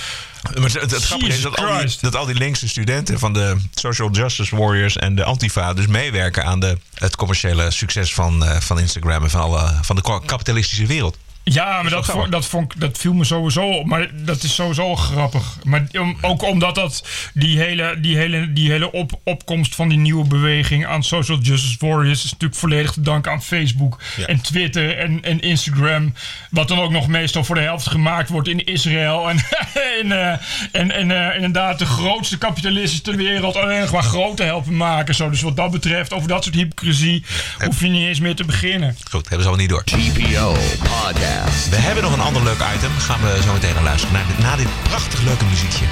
Maar 0.60 0.71
het, 0.71 0.91
het 0.91 1.03
grappige 1.03 1.32
is 1.32 1.41
dat 1.41 1.58
al, 1.58 1.77
die, 1.77 1.97
dat 2.01 2.15
al 2.15 2.25
die 2.25 2.36
linkse 2.36 2.67
studenten 2.67 3.19
van 3.19 3.34
de 3.34 3.58
Social 3.73 4.12
Justice 4.12 4.55
Warriors 4.55 4.97
en 4.97 5.15
de 5.15 5.23
Antifa 5.23 5.73
dus 5.73 5.88
meewerken 5.88 6.45
aan 6.45 6.60
de, 6.60 6.77
het 6.93 7.15
commerciële 7.15 7.71
succes 7.71 8.13
van, 8.13 8.45
eh, 8.45 8.60
van 8.60 8.79
Instagram 8.79 9.23
en 9.23 9.29
van, 9.29 9.41
alle, 9.41 9.71
van 9.82 9.95
de 9.95 10.21
kapitalistische 10.25 10.86
wereld. 10.86 11.17
Ja, 11.53 11.81
maar 11.81 11.91
dat, 11.91 12.05
vond, 12.05 12.31
dat, 12.31 12.45
vond, 12.45 12.73
dat 12.79 12.97
viel 12.97 13.13
me 13.13 13.23
sowieso 13.23 13.69
op. 13.69 13.85
Maar 13.85 14.07
dat 14.13 14.43
is 14.43 14.55
sowieso 14.55 14.95
grappig. 14.95 15.57
Maar 15.63 15.88
om- 15.99 16.17
ook 16.21 16.43
omdat 16.43 16.75
dat 16.75 17.07
die 17.33 17.59
hele, 17.59 17.99
die 17.99 18.17
hele, 18.17 18.53
die 18.53 18.71
hele 18.71 18.91
op, 18.91 19.19
opkomst 19.23 19.75
van 19.75 19.89
die 19.89 19.97
nieuwe 19.97 20.27
beweging 20.27 20.85
aan 20.85 21.03
Social 21.03 21.38
Justice 21.38 21.75
Warriors 21.79 22.23
is 22.23 22.31
natuurlijk 22.31 22.59
volledig 22.59 22.91
te 22.91 23.01
danken 23.01 23.31
aan 23.31 23.43
Facebook 23.43 23.99
Ja. 24.17 24.25
en 24.25 24.41
Twitter 24.41 24.97
en, 24.97 25.23
en 25.23 25.39
Instagram. 25.39 26.13
Wat 26.51 26.67
dan 26.67 26.79
ook 26.79 26.91
nog 26.91 27.07
meestal 27.07 27.43
voor 27.43 27.55
de 27.55 27.62
helft 27.62 27.88
gemaakt 27.88 28.29
wordt 28.29 28.47
in 28.47 28.63
Israël. 28.65 29.29
En, 29.29 29.38
en, 30.01 30.12
eh, 30.12 30.38
en, 30.71 30.91
en 30.91 31.12
eh, 31.12 31.35
inderdaad 31.35 31.79
de 31.79 31.85
grootste 31.85 32.38
kapitalisten 32.38 33.03
ter 33.03 33.15
wereld 33.15 33.55
alleen 33.55 33.79
nog 33.79 33.91
maar 33.91 34.03
grote 34.03 34.43
helpen 34.43 34.77
maken. 34.77 35.15
Zo. 35.15 35.29
Dus 35.29 35.41
wat 35.41 35.55
dat 35.55 35.71
betreft, 35.71 36.13
over 36.13 36.27
dat 36.27 36.43
soort 36.43 36.55
hypocrisie, 36.55 37.23
hoef 37.65 37.79
je 37.79 37.88
niet 37.88 38.07
eens 38.07 38.19
meer 38.19 38.35
te 38.35 38.43
beginnen. 38.45 38.97
Goed, 39.12 39.27
hebben 39.29 39.45
ze 39.45 39.51
al 39.51 39.57
niet 39.57 39.69
door. 39.69 39.83
TPO 39.83 40.57
Podcast. 40.79 41.38
We 41.69 41.75
hebben 41.75 42.04
nog 42.04 42.13
een 42.13 42.19
ander 42.19 42.43
leuk 42.43 42.62
item. 42.75 42.91
Gaan 42.97 43.21
we 43.21 43.39
zo 43.45 43.54
meteen 43.54 43.73
naar 43.73 43.84
luisteren. 43.84 44.13
Naar 44.15 44.28
dit, 44.28 44.38
na 44.39 44.56
dit 44.56 44.67
prachtig 44.84 45.21
leuke 45.21 45.45
muziekje. 45.45 45.86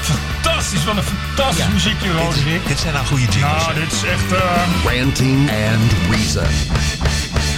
Fantastisch, 0.00 0.84
wat 0.84 0.96
een 0.96 1.02
fantastisch 1.02 1.64
Ja. 1.64 1.68
muziekje, 1.72 2.12
Roderick. 2.12 2.66
Dit 2.66 2.78
zijn 2.78 2.94
nou 2.94 3.06
goede 3.06 3.22
jingles. 3.24 3.62
Nou, 3.62 3.74
hè? 3.74 3.80
dit 3.80 3.92
is 3.92 4.02
echt... 4.02 4.32
eh, 4.32 4.98
Ranting 5.00 5.50
and 5.50 5.92
Reason. 6.10 6.46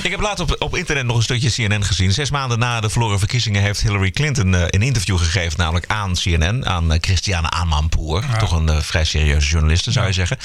Ik 0.03 0.11
heb 0.11 0.20
laatst 0.20 0.40
op, 0.40 0.57
op 0.59 0.76
internet 0.76 1.05
nog 1.07 1.16
een 1.16 1.22
stukje 1.22 1.50
CNN 1.50 1.85
gezien. 1.85 2.12
Zes 2.12 2.31
maanden 2.31 2.59
na 2.59 2.81
de 2.81 2.90
verloren 2.90 3.18
verkiezingen 3.18 3.62
heeft 3.62 3.81
Hillary 3.81 4.11
Clinton 4.11 4.55
eh, 4.55 4.61
een 4.66 4.83
interview 4.83 5.18
gegeven. 5.18 5.59
Namelijk 5.59 5.85
aan 5.88 6.14
CNN, 6.14 6.66
aan 6.66 6.92
eh, 6.92 6.98
Christiane 7.00 7.50
Amanpour. 7.50 8.24
Toch 8.38 8.53
een 8.53 8.68
eh, 8.68 8.81
vrij 8.81 9.05
serieuze 9.05 9.48
journaliste 9.48 9.92
zou 9.92 10.07
je 10.07 10.12
zeggen. 10.12 10.37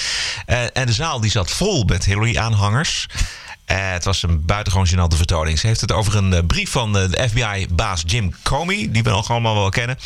Eh, 0.45 0.58
en 0.73 0.86
de 0.86 0.93
zaal 0.93 1.19
die 1.19 1.31
zat 1.31 1.51
vol 1.51 1.84
met 1.84 2.05
Hillary-aanhangers. 2.05 3.05
Eh, 3.65 3.91
het 3.91 4.04
was 4.04 4.23
een 4.23 4.45
buitengewoon 4.45 4.88
gênante 4.88 5.17
vertoning. 5.17 5.60
Ze 5.60 5.67
heeft 5.67 5.82
het 5.82 5.91
over 5.91 6.15
een 6.15 6.34
eh, 6.34 6.39
brief 6.47 6.71
van 6.71 6.97
eh, 6.97 7.10
de 7.10 7.30
FBI-baas 7.30 8.04
Jim 8.06 8.36
Comey, 8.43 8.88
die 8.91 9.04
we 9.04 9.10
nog 9.10 9.30
allemaal 9.30 9.56
wel 9.56 9.69
kennen. 9.69 9.97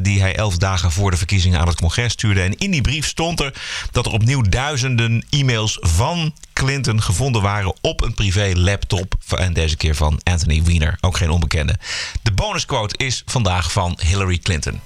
die 0.00 0.20
hij 0.20 0.36
elf 0.36 0.56
dagen 0.56 0.92
voor 0.92 1.10
de 1.10 1.16
verkiezingen 1.16 1.60
aan 1.60 1.66
het 1.66 1.80
congres 1.80 2.12
stuurde. 2.12 2.42
En 2.42 2.58
in 2.58 2.70
die 2.70 2.80
brief 2.80 3.06
stond 3.06 3.40
er 3.40 3.54
dat 3.90 4.06
er 4.06 4.12
opnieuw 4.12 4.42
duizenden 4.42 5.26
e-mails 5.30 5.78
van 5.80 6.34
Clinton 6.52 7.02
gevonden 7.02 7.42
waren 7.42 7.74
op 7.80 8.02
een 8.02 8.14
privé 8.14 8.52
laptop. 8.54 9.14
En 9.36 9.52
deze 9.52 9.76
keer 9.76 9.94
van 9.94 10.20
Anthony 10.22 10.62
Weiner, 10.62 10.98
ook 11.00 11.16
geen 11.16 11.30
onbekende. 11.30 11.76
De 12.22 12.32
bonusquote 12.32 12.96
is 12.96 13.22
vandaag 13.26 13.72
van 13.72 13.98
Hillary 14.02 14.38
Clinton. 14.38 14.80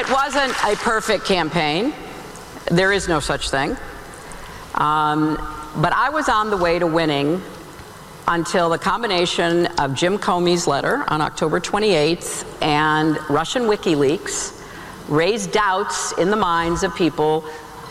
It 0.00 0.08
wasn't 0.08 0.54
a 0.64 0.74
perfect 0.82 1.24
campaign. 1.24 1.92
There 2.64 2.94
is 2.94 3.06
no 3.06 3.20
such 3.20 3.48
thing. 3.48 3.76
Um, 4.80 5.38
but 5.76 5.92
I 5.92 6.10
was 6.10 6.28
on 6.28 6.50
the 6.50 6.56
way 6.56 6.78
to 6.78 6.86
winning 6.86 7.42
until 8.26 8.70
the 8.70 8.78
combination 8.78 9.66
of 9.78 9.94
Jim 9.94 10.18
Comey's 10.18 10.66
letter 10.66 11.04
on 11.08 11.20
October 11.20 11.60
28th 11.60 12.62
and 12.62 13.18
Russian 13.30 13.62
WikiLeaks 13.62 14.54
raised 15.08 15.52
doubts 15.52 16.12
in 16.18 16.30
the 16.30 16.36
minds 16.36 16.82
of 16.82 16.94
people 16.94 17.40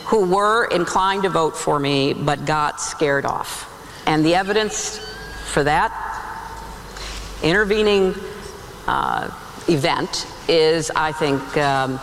who 0.06 0.26
were 0.26 0.66
inclined 0.66 1.24
to 1.24 1.30
vote 1.30 1.56
for 1.56 1.80
me 1.80 2.13
but 2.13 2.46
got 2.46 2.80
scared 2.80 3.26
off. 3.26 3.74
And 4.06 4.24
the 4.24 4.36
evidence 4.36 5.00
for 5.52 5.63
that 5.63 5.92
intervening 7.44 8.13
uh, 8.88 9.30
event 9.68 10.28
is, 10.48 10.92
I 10.96 11.12
think, 11.12 11.58
um, 11.58 12.00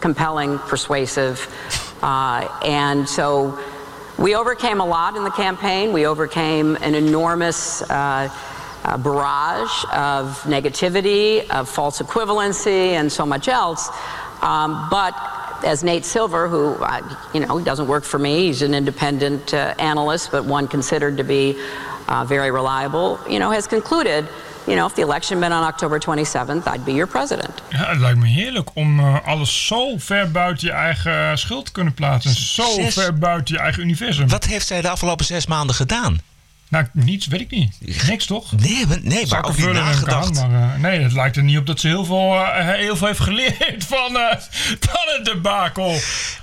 compelling, 0.00 0.58
persuasive. 0.60 1.46
Uh, 2.02 2.48
and 2.64 3.08
so 3.08 3.58
we 4.18 4.34
overcame 4.34 4.80
a 4.80 4.86
lot 4.86 5.16
in 5.16 5.24
the 5.24 5.30
campaign. 5.30 5.92
We 5.92 6.06
overcame 6.06 6.76
an 6.76 6.94
enormous 6.94 7.82
uh, 7.82 8.28
uh, 8.84 8.98
barrage 8.98 9.84
of 9.92 10.42
negativity, 10.42 11.48
of 11.50 11.68
false 11.68 12.00
equivalency, 12.00 12.92
and 12.92 13.10
so 13.10 13.24
much 13.24 13.48
else. 13.48 13.88
Um, 14.42 14.88
but 14.90 15.14
as 15.64 15.84
Nate 15.84 16.04
Silver, 16.04 16.48
who, 16.48 16.74
uh, 16.74 17.16
you 17.32 17.40
know, 17.40 17.60
doesn't 17.60 17.86
work 17.86 18.04
for 18.04 18.18
me, 18.18 18.46
he's 18.46 18.62
an 18.62 18.74
independent 18.74 19.54
uh, 19.54 19.74
analyst, 19.78 20.30
but 20.32 20.44
one 20.44 20.68
considered 20.68 21.16
to 21.16 21.24
be 21.24 21.56
uh, 22.08 22.24
very 22.24 22.50
reliable, 22.50 23.18
you 23.28 23.38
know, 23.38 23.50
has 23.50 23.66
concluded, 23.66 24.28
you 24.66 24.76
know, 24.76 24.86
if 24.86 24.94
the 24.94 25.02
election 25.02 25.40
been 25.40 25.52
on 25.52 25.62
October 25.64 25.98
27th, 26.00 26.66
I'd 26.74 26.84
be 26.84 26.92
your 26.92 27.06
president. 27.10 27.62
Ja, 27.68 27.86
het 27.88 27.98
lijkt 27.98 28.18
me 28.18 28.26
heerlijk 28.26 28.70
om 28.74 29.00
uh, 29.00 29.16
alles 29.26 29.66
zo 29.66 29.94
ver 29.98 30.30
buiten 30.30 30.66
je 30.66 30.72
eigen 30.72 31.38
schuld 31.38 31.64
te 31.64 31.72
kunnen 31.72 31.94
plaatsen. 31.94 32.34
Zo 32.34 32.64
Zes- 32.74 32.94
ver 32.94 33.14
buiten 33.14 33.54
je 33.54 33.60
eigen 33.60 33.82
universum. 33.82 34.28
Wat 34.28 34.44
heeft 34.44 34.66
zij 34.66 34.80
de 34.80 34.88
afgelopen 34.88 35.24
zes 35.24 35.46
maanden 35.46 35.74
gedaan? 35.76 36.20
Nou, 36.72 36.86
niets, 36.92 37.26
weet 37.26 37.40
ik 37.40 37.50
niet. 37.50 38.06
Niks 38.06 38.26
toch? 38.26 38.52
Nee, 38.52 38.86
maar, 38.86 38.98
nee, 39.02 39.26
maar 39.26 39.44
ook 39.44 39.56
niet 39.56 39.72
nagedacht. 39.72 40.34
maar, 40.48 40.74
eh, 40.74 40.80
nee, 40.80 41.00
het 41.00 41.12
lijkt 41.12 41.36
er 41.36 41.42
niet 41.42 41.58
op 41.58 41.66
dat 41.66 41.80
ze 41.80 41.86
heel 41.88 42.04
veel, 42.04 42.34
eh, 42.34 42.68
heel 42.68 42.96
veel 42.96 43.06
heeft 43.06 43.20
geleerd 43.20 43.84
van, 43.94 44.16
eh, 44.16 44.36
van 44.80 45.00
het 45.16 45.24
debakel. 45.24 45.94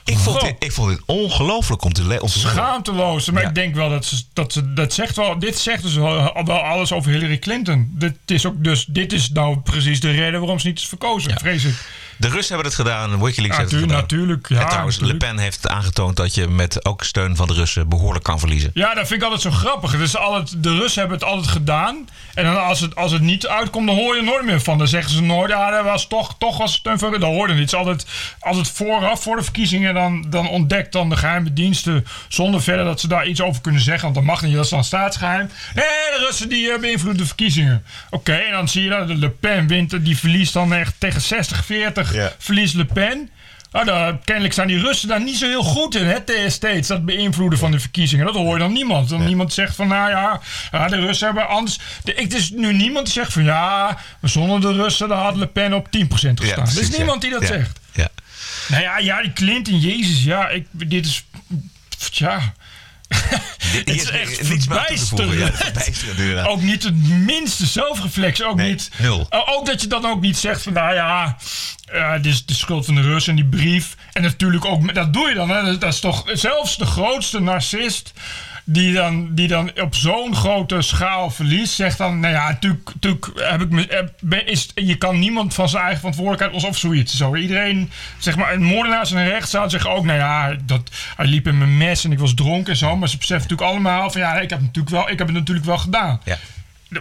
Ik 0.06 0.18
vond, 0.18 0.42
dit, 0.42 0.56
ik 0.60 0.72
vond 0.72 0.90
dit 0.90 1.02
ongelooflijk 1.06 1.84
om 1.84 1.94
te 1.94 2.04
le- 2.08 2.20
om 2.20 2.28
te 2.28 2.40
horen. 2.40 2.52
Schaamteloos. 2.56 3.30
Maar 3.32 3.42
Ja. 3.42 3.48
ik 3.50 3.56
denk 3.56 3.76
wel 3.76 3.90
dat 3.90 4.06
ze, 4.06 4.22
dat 4.34 4.54
ze 4.54 4.74
dat 4.74 4.94
zegt 4.94 5.16
wel. 5.16 5.40
Dit 5.40 5.58
zegt 5.60 5.84
dus 5.84 5.94
wel, 5.96 6.44
wel 6.46 6.60
alles 6.60 6.92
over 6.92 7.12
Hillary 7.12 7.40
Clinton. 7.40 7.92
Dit 7.94 8.16
is 8.26 8.46
ook 8.46 8.64
dus 8.64 8.86
dit 8.86 9.14
is 9.14 9.30
nou 9.32 9.58
precies 9.60 10.00
de 10.00 10.12
reden 10.12 10.40
waarom 10.40 10.60
ze 10.60 10.68
niet 10.68 10.80
is 10.80 10.88
verkozen, 10.88 11.40
vrees 11.40 11.64
ik. 11.64 11.76
De 12.20 12.30
Russen 12.30 12.56
hebben 12.56 12.72
het 12.72 12.82
gedaan, 12.82 13.24
Wikileaks 13.24 13.58
heeft 13.58 13.72
het 13.72 13.80
gedaan. 13.80 13.98
natuurlijk, 13.98 14.50
ja, 14.50 14.60
en 14.60 14.68
trouwens, 14.68 14.96
natuurlijk. 15.00 15.24
Le 15.24 15.30
Pen 15.32 15.44
heeft 15.44 15.68
aangetoond 15.68 16.16
dat 16.16 16.36
je 16.36 16.48
met 16.48 16.86
ook 16.86 17.04
steun 17.04 17.36
van 17.36 17.48
de 17.48 17.54
Russen 17.54 17.90
behoorlijk 17.90 18.24
kan 18.24 18.40
verliezen. 18.40 18.72
Ja, 18.74 18.94
dat 18.94 19.08
vind 19.08 19.22
ik 19.22 19.24
altijd 19.24 19.42
zo 19.42 19.52
grappig. 19.52 19.98
Dus 19.98 20.18
altijd, 20.18 20.64
de 20.64 20.78
Russen 20.78 21.00
hebben 21.00 21.20
het 21.20 21.28
altijd 21.28 21.48
gedaan. 21.48 22.10
En 22.34 22.46
dan 22.46 22.64
als 22.64 22.80
het, 22.80 22.96
als 22.96 23.12
het 23.12 23.22
niet 23.22 23.48
uitkomt, 23.48 23.88
dan 23.88 23.96
hoor 23.96 24.14
je 24.14 24.20
er 24.20 24.26
nooit 24.26 24.46
meer 24.46 24.62
van. 24.62 24.78
Dan 24.78 24.88
zeggen 24.88 25.12
ze 25.12 25.22
nooit, 25.22 25.50
ja, 25.50 25.72
dat 25.72 25.84
was 25.84 26.08
toch, 26.08 26.36
toch 26.38 26.58
was 26.58 26.74
steun 26.74 27.00
voor. 27.00 27.20
Dan 27.20 27.34
hoor 27.34 27.56
je 27.56 27.78
altijd, 27.78 28.06
als 28.40 28.58
het 28.58 28.70
vooraf, 28.70 29.24
voor 29.24 29.36
de 29.36 29.44
verkiezingen, 29.44 29.94
dan, 29.94 30.26
dan 30.30 30.50
ontdekt 30.50 30.92
dan 30.92 31.10
de 31.10 31.18
geheime 31.18 31.54
diensten, 31.54 32.06
zonder 32.28 32.62
verder 32.62 32.86
dat 32.86 33.00
ze 33.00 33.08
daar 33.08 33.28
iets 33.28 33.42
over 33.42 33.62
kunnen 33.62 33.82
zeggen. 33.82 34.04
Want 34.04 34.16
dat 34.16 34.24
mag 34.24 34.42
niet, 34.42 34.56
dat 34.56 34.64
is 34.64 34.70
dan 34.70 34.84
staatsgeheim. 34.84 35.50
Nee, 35.76 35.86
de 35.86 36.26
Russen 36.28 36.50
die 36.50 36.72
eh, 36.72 36.80
beïnvloeden 36.80 37.22
de 37.22 37.28
verkiezingen. 37.28 37.84
Oké, 38.10 38.34
en 38.34 38.52
dan 38.52 38.70
zie 38.70 38.84
je 38.84 38.90
dat 38.90 39.08
Le 39.08 39.30
Pen 39.30 39.68
wint, 39.68 40.06
die 40.06 40.18
verliest 40.18 40.54
dan 40.54 40.74
echt 40.74 40.94
tegen 40.98 41.22
60-40, 42.12 42.16
Ja. 42.16 42.32
verliest 42.38 42.74
Le 42.74 42.86
Pen. 42.86 43.30
Daar- 43.72 44.18
kennelijk 44.24 44.54
zijn 44.54 44.68
die 44.68 44.80
Russen 44.80 45.08
daar 45.08 45.22
niet 45.22 45.38
zo 45.38 45.46
heel 45.48 45.64
goed 45.64 45.96
in, 45.96 46.06
hè, 46.06 46.22
te- 46.22 46.46
steeds. 46.48 46.88
Dat 46.88 47.06
beïnvloeden 47.06 47.60
van 47.60 47.72
de 47.72 47.80
verkiezingen. 47.80 48.26
Dat 48.26 48.36
hoor 48.36 48.54
je 48.54 48.60
dan 48.60 48.74
niemand. 48.74 49.10
Dan 49.10 49.26
niemand 49.26 49.54
zegt 49.54 49.76
van, 49.76 49.88
nou 49.88 50.10
ja, 50.10 50.42
ja, 50.72 50.88
de 50.88 50.96
Russen 50.96 51.26
hebben 51.26 51.48
anders... 51.48 51.80
De, 52.04 52.14
ik, 52.14 52.34
is 52.34 52.50
nu 52.50 52.74
niemand 52.74 53.06
die 53.06 53.14
zegt 53.14 53.34
van, 53.34 53.44
ja, 53.44 53.98
zonder 54.22 54.62
de 54.62 54.82
Russen 54.82 55.08
dan 55.08 55.18
had 55.20 55.36
Le 55.36 55.48
Pen 55.48 55.74
op 55.74 55.88
10% 55.98 56.40
gestaan. 56.40 56.68
er 56.68 56.80
is 56.82 56.98
niemand 56.98 57.22
die 57.22 57.32
dat 57.32 57.46
zegt. 57.46 57.80
Ja. 57.94 58.08
Nou 58.68 58.82
ja, 58.84 58.98
ja, 58.98 59.22
die 59.22 59.34
Clinton, 59.34 59.80
jezus, 59.80 60.24
ja, 60.24 60.48
ik, 60.50 60.66
dit 60.72 61.06
is... 61.06 61.24
Ja... 63.10 63.18
Het 63.78 63.90
is 63.90 64.10
echt. 64.10 64.38
Ja, 64.38 64.46
verbijsterend. 64.46 66.18
inderdaad. 66.18 66.48
Ook 66.48 66.62
niet 66.62 66.84
het 66.84 67.08
minste 67.08 67.66
zelfreflex. 67.66 68.44
Ook 68.44 68.56
Nee, 68.56 68.70
niet. 68.70 68.90
nul. 68.98 69.28
Uh, 69.30 69.40
ook 69.50 69.66
dat 69.66 69.82
je 69.82 69.88
dan 69.88 70.06
ook 70.06 70.22
niet 70.22 70.38
zegt 70.38 70.62
van 70.64 70.74
nou 70.74 70.94
ja, 70.94 71.38
uh, 71.94 72.14
dit 72.14 72.26
is 72.26 72.46
de 72.46 72.54
schuld 72.54 72.86
van 72.86 72.96
de 72.96 73.02
Russen 73.02 73.38
en 73.38 73.50
die 73.50 73.60
brief. 73.60 73.96
En 74.14 74.22
natuurlijk 74.22 74.66
ook, 74.66 74.94
dat 74.94 75.14
doe 75.14 75.30
je 75.30 75.36
dan. 75.36 75.50
Hè? 75.50 75.78
Dat 75.78 75.94
is 75.94 76.00
toch 76.00 76.24
zelfs 76.34 76.78
de 76.78 76.86
grootste 76.86 77.40
narcist. 77.40 78.14
Die 78.72 78.94
dan, 78.94 79.36
die 79.36 79.48
dan 79.48 79.72
op 79.82 79.96
zo'n 79.96 80.36
grote 80.36 80.82
schaal 80.82 81.30
verliest, 81.32 81.74
zegt 81.74 81.98
dan: 81.98 82.20
Nou 82.20 82.34
ja, 82.34 82.50
natuurlijk, 82.50 82.90
natuurlijk 82.94 83.26
heb 83.36 83.62
ik 83.62 83.70
me, 83.70 83.86
heb- 83.90 84.48
is, 84.48 84.70
je 84.76 84.96
kan 84.96 85.20
niemand 85.20 85.54
van 85.54 85.70
zijn 85.70 85.82
eigen 85.82 86.00
verantwoordelijkheid 86.00 86.64
of 86.64 86.78
zoiets. 86.78 87.18
Zo, 87.18 87.36
iedereen, 87.36 87.92
zeg 88.18 88.36
maar, 88.36 88.54
een 88.54 88.64
moordenaar 88.64 89.12
in 89.12 89.18
een 89.18 89.28
rechtszaal 89.30 89.70
zeggen 89.70 89.92
ook: 89.92 90.06
Nou 90.06 90.20
ja, 90.20 90.56
dat, 90.66 90.90
hij 91.16 91.26
liep 91.26 91.48
in 91.48 91.58
mijn 91.58 91.78
mes 91.78 92.04
en 92.04 92.12
ik 92.12 92.20
was 92.20 92.34
dronken 92.34 92.72
en 92.72 92.78
zo. 92.78 92.96
Maar 92.96 93.10
ze 93.10 93.18
beseffen 93.18 93.50
natuurlijk 93.50 93.72
allemaal: 93.72 94.12
van 94.12 94.22
ja, 94.22 94.40
ik 94.40 94.50
heb, 94.50 94.62
natuurlijk 94.62 94.96
wel, 94.96 95.10
ik 95.10 95.18
heb 95.18 95.28
het 95.28 95.36
natuurlijk 95.38 95.66
wel 95.66 95.78
gedaan. 95.78 96.22
Ja. 96.26 96.38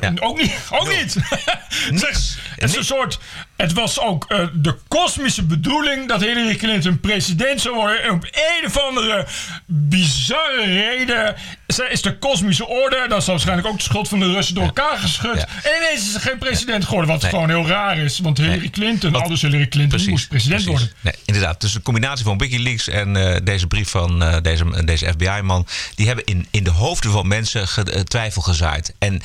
Ja. 0.01 0.13
Ook 0.21 0.41
niet. 0.41 0.55
Ook 0.71 0.89
niet. 0.89 1.17
Zeg, 2.03 2.39
het 2.55 2.71
is 2.71 2.77
een 2.77 2.85
soort. 2.85 3.19
Het 3.59 3.73
was 3.73 4.01
ook 4.01 4.25
eh, 4.29 4.47
de 4.53 4.77
kosmische 4.89 5.43
bedoeling 5.43 6.09
dat 6.09 6.21
Hillary 6.21 6.57
Clinton 6.57 7.01
president 7.01 7.61
zou 7.61 7.75
worden. 7.75 8.03
En 8.03 8.11
op 8.11 8.25
een 8.25 8.67
of 8.67 8.79
andere 8.79 9.27
bizarre 9.67 10.65
reden. 10.65 11.35
Zij 11.67 11.89
is 11.89 12.03
de 12.03 12.19
kosmische 12.19 12.67
orde. 12.67 13.07
Dat 13.09 13.21
is 13.21 13.27
waarschijnlijk 13.27 13.69
ook 13.69 13.77
de 13.77 13.83
schuld 13.83 14.09
van 14.09 14.19
de 14.19 14.27
Russen 14.33 14.55
door 14.55 14.65
elkaar 14.65 14.99
geschud. 14.99 15.35
Ja. 15.37 15.49
En 15.63 15.77
ineens 15.77 16.01
is 16.07 16.13
ze 16.13 16.21
geen 16.21 16.39
president 16.39 16.85
geworden. 16.85 17.11
Wat 17.11 17.23
Nee. 17.23 17.31
gewoon 17.31 17.49
heel 17.49 17.67
raar 17.67 17.99
is. 17.99 18.19
Want 18.19 18.39
Hillary 18.39 18.69
Clinton, 18.71 19.15
alles 19.15 19.43
Hillary 19.43 19.69
Clinton, 19.69 20.09
moest 20.09 20.29
president 20.29 20.65
precies. 20.65 20.81
worden. 20.81 20.97
Nee, 21.01 21.15
inderdaad. 21.25 21.61
Dus 21.61 21.75
een 21.75 21.83
combinatie 21.83 22.25
van 22.25 22.39
Wikileaks 22.39 22.89
en 22.89 23.17
eh, 23.17 23.37
deze 23.45 23.67
brief 23.67 23.89
van 23.89 24.23
eh, 24.23 24.37
deze, 24.43 24.85
deze 24.85 25.07
FBI-man... 25.07 25.67
die 25.95 26.07
hebben 26.07 26.25
in, 26.25 26.47
in 26.51 26.65
de 26.65 26.71
hoofden 26.71 27.11
van 27.11 27.29
mensen 27.29 27.69
ge- 27.69 28.05
twijfel 28.05 28.43
gezaaid. 28.43 28.95
En 28.99 29.23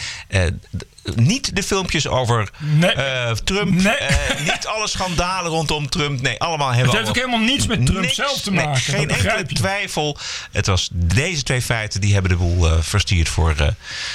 niet 1.15 1.55
de 1.55 1.63
filmpjes 1.63 2.07
over 2.07 2.49
Nee. 2.59 2.91
eh, 2.91 3.31
Trump. 3.31 3.81
Nee. 3.81 3.93
eh, 3.97 4.39
niet 4.39 4.65
alle 4.67 4.87
schandalen 4.87 5.51
rondom 5.51 5.89
Trump. 5.89 6.21
Nee, 6.21 6.39
allemaal 6.39 6.67
hebben 6.71 6.85
Het 6.87 6.95
heeft 6.97 7.09
ook 7.09 7.15
helemaal 7.15 7.47
niets 7.47 7.67
met 7.67 7.85
Trump 7.85 8.01
Niks, 8.01 8.15
zelf 8.15 8.41
te 8.41 8.51
nee, 8.51 8.65
maken. 8.65 8.81
geen 8.81 9.09
enkele 9.09 9.45
twijfel. 9.45 10.17
Het 10.51 10.65
was 10.65 10.89
deze 10.93 11.43
twee 11.43 11.61
feiten 11.61 12.01
die 12.01 12.13
hebben 12.13 12.31
de 12.31 12.37
boel 12.37 12.67
eh, 12.67 12.77
verstierd 12.81 13.29
voor, 13.29 13.55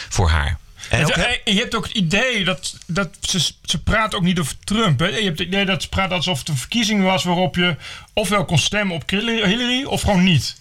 voor 0.09 0.29
haar. 0.29 0.59
En 0.89 1.01
Het- 1.01 1.41
je 1.45 1.55
hebt 1.61 1.75
ook 1.75 1.85
het 1.87 1.97
idee 1.97 2.45
dat, 2.45 2.77
dat 2.87 3.09
ze, 3.21 3.41
ze 3.65 3.83
praat 3.83 4.15
ook 4.15 4.23
niet 4.23 4.39
over 4.39 4.55
Trump. 4.65 4.99
Hè? 5.01 5.07
Je 5.07 5.25
hebt 5.25 5.39
het 5.39 5.49
idee 5.49 5.65
dat 5.65 5.83
ze 5.83 5.89
praat 5.89 6.11
alsof 6.13 6.39
het 6.39 6.49
een 6.49 6.57
verkiezing 6.57 7.03
was 7.03 7.25
waarop 7.25 7.57
je 7.57 7.77
ofwel 8.13 8.45
kon 8.45 8.59
stemmen 8.59 8.97
op 8.97 9.11
Hillary 9.11 9.85
of 9.85 10.01
gewoon 10.01 10.25
niet. 10.25 10.57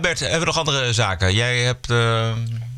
Bert, 0.00 0.20
hebben 0.20 0.38
we 0.40 0.44
nog 0.44 0.58
andere 0.58 0.92
zaken? 0.92 1.34
Jij 1.34 1.58
hebt... 1.58 1.86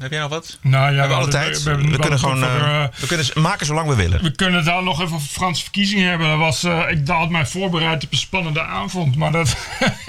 heb 0.05 0.13
jij 0.13 0.21
nog 0.21 0.31
wat? 0.31 0.59
Nou 0.61 0.85
ja, 0.87 0.91
we 0.93 0.99
hebben 0.99 1.17
alle 1.17 1.27
we- 1.27 1.33
tijd. 1.33 1.63
we- 1.63 1.75
We, 1.77 1.83
we- 1.83 1.91
we- 1.91 1.99
kunnen 1.99 2.19
gewoon... 2.19 2.45
over, 2.45 2.61
eh, 2.65 2.83
eh, 2.83 2.89
we 3.01 3.07
kunnen 3.07 3.27
maken 3.35 3.67
zolang 3.67 3.89
we 3.89 3.95
willen. 3.95 4.23
We 4.23 4.31
kunnen 4.35 4.65
daar 4.65 4.83
nog 4.83 5.01
even 5.03 5.15
over 5.15 5.29
Franse 5.29 5.63
verkiezingen 5.63 6.09
hebben. 6.09 6.29
Dat 6.29 6.39
was, 6.39 6.65
eh, 6.65 6.83
ik 6.89 7.09
had 7.09 7.31
mij 7.31 7.47
voorbereid 7.47 8.05
op 8.05 8.13
een 8.13 8.19
spannende 8.19 8.63
avond. 8.63 9.17
Maar 9.17 9.33
dat 9.33 9.57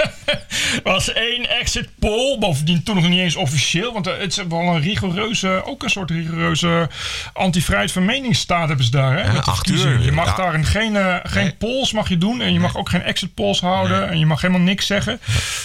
was 0.84 1.14
één 1.14 1.50
exit 1.50 1.90
poll. 2.00 2.38
Bovendien 2.40 2.84
toen 2.84 2.96
nog 2.96 3.08
niet 3.10 3.20
eens 3.20 3.36
officieel. 3.36 3.94
Want 3.94 4.06
het 4.06 4.32
is 4.38 4.44
wel 4.50 4.60
een 4.60 4.82
rigoureuze, 4.82 5.62
ook 5.66 5.84
een 5.84 5.90
soort 5.90 6.10
rigoureuze 6.12 6.90
anti-vrijheid 7.34 7.92
van 7.92 8.06
meningsstaat 8.06 8.68
hebben 8.68 8.86
ze 8.86 8.92
daar. 8.92 9.14
Hè, 9.14 9.22
Ja, 9.24 9.32
met 9.32 9.46
de 9.46 9.52
acht 9.52 9.56
verkiezingen. 9.58 10.00
uur, 10.00 10.06
Je 10.06 10.12
mag 10.12 10.26
ja. 10.26 10.36
daar 10.36 10.54
een- 10.54 10.66
geen, 10.66 10.96
geen 11.24 11.44
Nee. 11.44 11.54
polls 11.54 11.92
mag 11.94 12.10
je 12.10 12.18
doen. 12.18 12.42
En 12.42 12.54
je 12.54 12.60
mag 12.60 12.78
ook 12.78 12.90
geen 12.90 13.02
exit 13.04 13.34
polls 13.34 13.60
houden. 13.60 14.10
En 14.10 14.20
je 14.20 14.26
mag 14.26 14.42
helemaal 14.42 14.64
niks 14.64 14.86
zeggen. 14.86 15.20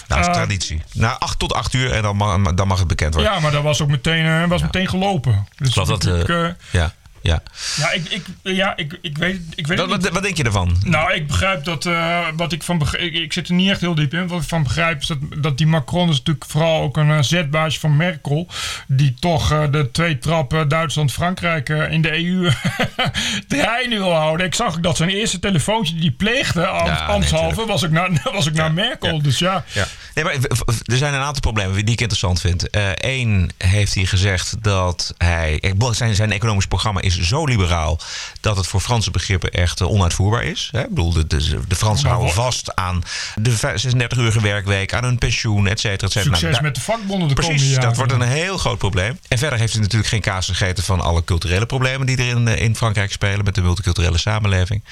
Nou, 0.08 0.20
dat 0.22 0.30
is 0.30 0.36
traditie. 0.36 0.82
Na 0.92 1.18
8 1.18 1.38
tot 1.38 1.52
8 1.54 1.74
uur 1.74 1.92
en 1.92 2.02
dan 2.02 2.16
mag, 2.16 2.52
dan 2.54 2.66
mag 2.68 2.78
het 2.78 2.88
bekend 2.88 3.14
worden. 3.14 3.32
ja, 3.32 3.40
maar 3.40 3.50
dat 3.52 3.62
was 3.62 3.80
ook 3.82 3.88
meteen, 3.88 4.19
eh, 4.26 4.48
was 4.48 4.62
meteen 4.62 4.88
gelopen. 4.88 5.46
Dus 5.56 5.66
Ik 5.68 5.72
geloof 5.72 5.88
dat... 5.88 6.06
eh, 6.06 6.44
eh, 6.44 6.52
ja, 6.70 6.92
ja. 7.22 7.42
ja, 7.76 7.90
ik, 7.92 8.04
ik, 8.10 8.24
ja 8.42 8.76
ik, 8.76 8.98
ik 9.02 9.18
weet, 9.18 9.40
ik 9.54 9.66
weet 9.66 9.78
Wat, 9.78 9.88
niet. 9.88 10.02
wat, 10.02 10.12
wat 10.12 10.22
denk 10.22 10.36
je 10.36 10.44
ervan? 10.44 10.76
Nou, 10.84 11.12
ik 11.12 11.26
begrijp 11.26 11.64
dat. 11.64 11.86
eh, 11.86 12.26
wat 12.36 12.52
ik 12.52 12.62
van 12.62 12.78
begrijp, 12.78 13.02
ik, 13.04 13.14
ik 13.14 13.32
zit 13.32 13.48
er 13.48 13.54
niet 13.54 13.70
echt 13.70 13.80
heel 13.80 13.94
diep 13.94 14.14
in. 14.14 14.26
Wat 14.26 14.42
ik 14.42 14.48
van 14.48 14.62
begrijp 14.62 15.00
is 15.00 15.06
dat, 15.06 15.18
dat 15.36 15.58
die 15.58 15.66
Macron 15.66 16.08
is 16.10 16.16
natuurlijk 16.18 16.44
vooral 16.48 16.82
ook 16.82 16.96
een 16.96 17.10
eh, 17.10 17.18
zetbaasje 17.22 17.80
van 17.80 17.96
Merkel. 17.96 18.48
Die 18.86 19.14
toch 19.20 19.48
de 19.70 19.88
twee 19.92 20.18
trappen 20.18 20.68
Duitsland-Frankrijk 20.68 21.68
in 21.68 22.02
de 22.02 22.12
EU 22.26 22.50
draaien 23.48 23.90
wil 24.04 24.12
houden. 24.14 24.46
Ik 24.46 24.54
zag 24.54 24.74
ook 24.76 24.82
dat 24.82 24.96
zijn 24.96 25.08
eerste 25.08 25.38
telefoontje 25.38 25.94
die 25.94 26.10
pleegde, 26.10 26.66
am- 26.66 26.86
Ja, 26.86 27.16
nee, 27.18 27.66
was 27.66 27.82
ik 27.82 27.90
naar, 27.90 28.10
was 28.32 28.46
ik 28.46 28.54
naar 28.54 28.72
Merkel. 28.72 29.14
ja. 29.16 29.22
Dus 29.22 29.38
ja. 29.38 29.64
Nee, 30.14 30.24
maar 30.24 30.34
er 30.84 30.96
zijn 30.96 31.14
een 31.14 31.20
aantal 31.20 31.40
problemen 31.40 31.74
die 31.84 31.94
ik 31.94 32.00
interessant 32.00 32.40
vind. 32.40 32.66
Eén 33.04 33.50
heeft 33.58 33.94
hij 33.94 34.04
gezegd 34.06 34.62
dat 34.62 35.14
hij. 35.18 35.74
Zijn, 35.90 36.14
zijn 36.14 36.32
economisch 36.32 36.66
programma 36.66 37.00
is 37.00 37.20
zo 37.20 37.44
liberaal 37.44 37.98
dat 38.40 38.56
het 38.56 38.66
voor 38.66 38.80
Franse 38.80 39.10
begrippen 39.10 39.50
echt 39.50 39.80
eh, 39.80 39.90
onuitvoerbaar 39.90 40.42
is. 40.44 40.68
Hè? 40.72 40.80
Ik 40.82 40.88
bedoel, 40.88 41.12
de, 41.12 41.26
de, 41.26 41.58
de 41.68 41.74
Fransen 41.76 42.08
houden 42.08 42.32
vast 42.34 42.74
aan 42.76 43.02
de 43.34 43.50
36-urige 43.58 44.40
werkweek, 44.40 44.94
aan 44.94 45.04
hun 45.04 45.18
pensioen, 45.18 45.66
et 45.66 45.80
cetera, 45.80 46.06
et 46.06 46.12
cetera. 46.12 46.22
Succes 46.36 46.40
Nou, 46.42 46.52
daar- 46.52 46.62
met 46.62 46.74
de 46.74 46.80
vakbonden 46.80 47.28
de 47.28 47.34
Precies, 47.34 47.68
jaren. 47.68 47.82
dat 47.88 47.96
wordt 47.96 48.12
een 48.12 48.20
heel 48.22 48.58
groot 48.58 48.78
probleem. 48.78 49.18
En 49.28 49.38
verder 49.38 49.58
heeft 49.58 49.72
hij 49.72 49.82
natuurlijk 49.82 50.10
geen 50.10 50.20
kaas 50.20 50.46
gegeten 50.46 50.84
van 50.84 51.00
alle 51.00 51.24
culturele 51.24 51.66
problemen 51.66 52.06
die 52.06 52.16
er 52.16 52.28
in, 52.28 52.48
eh, 52.48 52.62
in 52.62 52.76
Frankrijk 52.76 53.12
spelen 53.12 53.44
met 53.44 53.54
de 53.54 53.62
multiculturele 53.62 54.18
samenleving. 54.18 54.84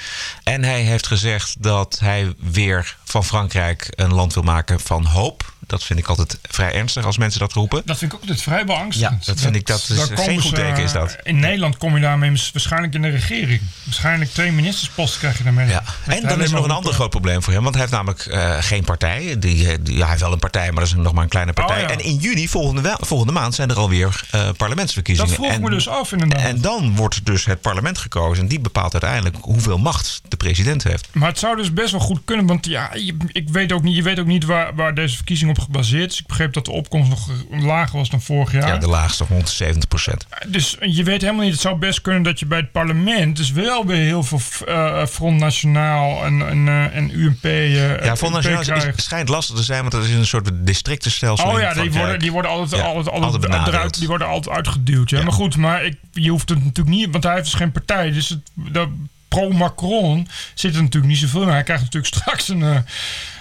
En 0.43 0.65
hij 0.65 0.81
heeft 0.81 1.07
gezegd 1.07 1.55
dat 1.63 1.99
hij 2.01 2.35
weer 2.39 2.97
van 3.11 3.25
Frankrijk 3.25 3.89
een 3.91 4.15
land 4.15 4.35
wil 4.35 4.43
maken 4.43 4.81
van 4.81 5.05
hoop. 5.05 5.53
Dat 5.69 5.85
vind 5.85 5.99
ik 5.99 6.07
altijd 6.07 6.39
vrij 6.43 6.73
ernstig 6.75 7.05
als 7.05 7.19
mensen 7.19 7.41
dat 7.41 7.53
roepen. 7.53 7.83
Dat 7.85 7.99
vind 7.99 8.11
ik 8.13 8.17
ook 8.17 8.23
altijd 8.23 8.43
vrij 8.43 8.65
beangstigend. 8.65 9.25
Ja, 9.27 9.33
dat 9.33 9.41
vind 9.41 9.55
ik- 9.57 9.67
dat 9.67 9.89
is 9.91 9.99
geen 10.25 10.41
goed 10.41 10.55
teken, 10.55 10.83
is 10.83 10.93
dat. 10.93 11.17
In 11.23 11.39
Nederland 11.39 11.77
kom 11.77 11.95
je 11.95 12.01
daarmee 12.01 12.31
waarschijnlijk 12.53 12.95
in 12.95 13.03
de 13.03 13.09
regering. 13.09 13.61
Waarschijnlijk 13.85 14.31
twee 14.31 14.53
ministersposten 14.53 15.19
krijg 15.21 15.39
je 15.39 15.45
daarmee. 15.45 15.67
Ja. 15.69 15.83
En 16.07 16.23
dan 16.29 16.41
is 16.43 16.49
er 16.51 16.55
nog 16.57 16.65
een 16.65 16.71
ander 16.71 16.93
groot 16.93 17.11
probleem 17.11 17.43
voor 17.43 17.53
hem. 17.53 17.63
Want 17.63 17.75
hij 17.75 17.83
heeft 17.85 17.95
namelijk 17.97 18.27
eh, 18.27 18.57
geen 18.61 18.85
partij. 18.85 19.39
Die, 19.39 19.83
die- 19.83 19.95
ja, 19.97 19.99
hij 20.01 20.09
heeft 20.09 20.21
wel 20.21 20.33
een 20.33 20.39
partij, 20.39 20.67
maar 20.67 20.85
dat 20.85 20.89
is 20.89 20.95
nog 20.95 21.13
maar 21.13 21.23
een 21.23 21.29
kleine 21.29 21.53
partij. 21.53 21.77
Oh, 21.83 21.83
ja. 21.83 21.89
En 21.95 21.99
in 22.05 22.17
juni 22.17 22.49
volgende, 22.49 22.81
wel- 22.83 22.99
volgende 23.01 23.33
maand 23.33 23.55
zijn 23.55 23.71
er 23.71 23.77
alweer 23.77 24.23
eh 24.31 24.49
parlementsverkiezingen. 24.57 25.31
Dat 25.31 25.41
vroeg 25.41 25.53
en, 25.55 25.61
me 25.63 25.71
dus 25.71 25.89
af 25.89 26.13
inderdaad. 26.13 26.41
En 26.41 26.61
dan 26.61 26.97
wordt 26.97 27.25
dus 27.27 27.45
het 27.45 27.61
parlement 27.61 27.99
gekozen. 27.99 28.43
En 28.43 28.49
die 28.49 28.61
bepaalt 28.61 28.93
uiteindelijk 28.93 29.37
hoeveel 29.41 29.79
macht 29.79 30.21
de 30.29 30.37
president 30.37 30.83
heeft. 30.83 31.09
Maar 31.13 31.29
het 31.29 31.39
zou 31.39 31.57
dus 31.57 31.73
best 31.73 31.91
wel 31.91 32.01
goed 32.01 32.21
kunnen, 32.25 32.47
want 32.47 32.67
ja, 32.67 32.91
je, 32.95 33.17
ik 33.33 33.49
weet 33.49 33.73
ook 33.73 33.83
niet, 33.83 33.97
je 33.97 34.03
weet 34.03 34.19
ook 34.19 34.27
niet 34.27 34.45
waar, 34.45 34.75
waar 34.75 34.95
deze 34.95 35.17
verkiezing 35.17 35.51
op 35.51 35.58
gebaseerd 35.61 36.13
is. 36.13 36.19
Ik 36.21 36.27
begreep 36.27 36.53
dat 36.53 36.65
de 36.65 36.71
opkomst 36.71 37.09
nog 37.11 37.29
lager 37.51 37.99
was 37.99 38.11
dan 38.11 38.21
vorig 38.23 38.53
jaar. 38.53 38.67
Ja, 38.69 38.77
de 38.79 38.89
laagste 38.89 39.25
rond 39.29 39.49
70 39.49 39.89
procent. 39.89 40.27
Dus 40.47 40.77
je 40.81 41.03
weet 41.03 41.21
helemaal 41.21 41.43
niet, 41.45 41.53
het 41.53 41.61
zou 41.61 41.77
best 41.77 42.01
kunnen 42.01 42.23
dat 42.23 42.39
je 42.39 42.47
bij 42.47 42.59
het 42.59 42.73
parlement 42.73 43.37
dus 43.37 43.51
wel 43.53 43.87
weer 43.87 43.97
heel 44.05 44.23
veel 44.23 44.41
eh, 44.67 45.07
Front 45.07 45.39
Nationaal 45.41 46.25
en, 46.25 46.49
en, 46.49 46.69
eh, 46.69 46.97
en 46.97 47.11
UMP. 47.21 47.45
eh, 47.45 48.05
Ja, 48.05 48.17
Front 48.17 48.35
Nationaal 48.35 48.61
is- 48.87 49.05
schijnt 49.05 49.29
lastig 49.29 49.57
te 49.57 49.63
zijn, 49.63 49.81
want 49.81 49.93
dat 49.93 50.05
is 50.05 50.11
een 50.11 50.27
soort 50.27 50.51
districtenstelsel. 50.53 51.51
Oh 51.51 51.61
ja, 51.61 51.75
die 51.75 51.93
worden, 51.93 52.19
die 52.19 52.33
worden 52.33 52.51
altijd, 52.51 52.81
Ja, 52.83 52.87
altijd, 52.89 53.11
altijd, 53.23 53.67
eruit, 53.69 53.99
die 53.99 54.09
worden 54.09 54.27
altijd 54.27 54.57
uitgeduwd. 54.57 55.11
Ja. 55.11 55.23
Maar 55.23 55.33
goed, 55.33 55.57
maar 55.57 55.85
ik, 55.85 55.97
je 56.13 56.31
hoeft 56.31 56.49
het 56.49 56.65
natuurlijk 56.65 56.97
niet, 56.97 57.09
want 57.11 57.25
hij 57.25 57.33
heeft 57.33 57.45
dus 57.45 57.55
geen 57.55 57.73
partij. 57.73 58.11
Dus 58.11 58.29
het, 58.29 58.41
de 58.55 58.89
pro-Macron 59.29 60.29
zit 60.55 60.75
er 60.75 60.83
natuurlijk 60.83 61.13
niet 61.13 61.21
zoveel 61.23 61.43
in. 61.43 61.49
Hij 61.49 61.63
krijgt 61.63 61.83
natuurlijk 61.83 62.15
straks 62.15 62.49
een, 62.49 62.85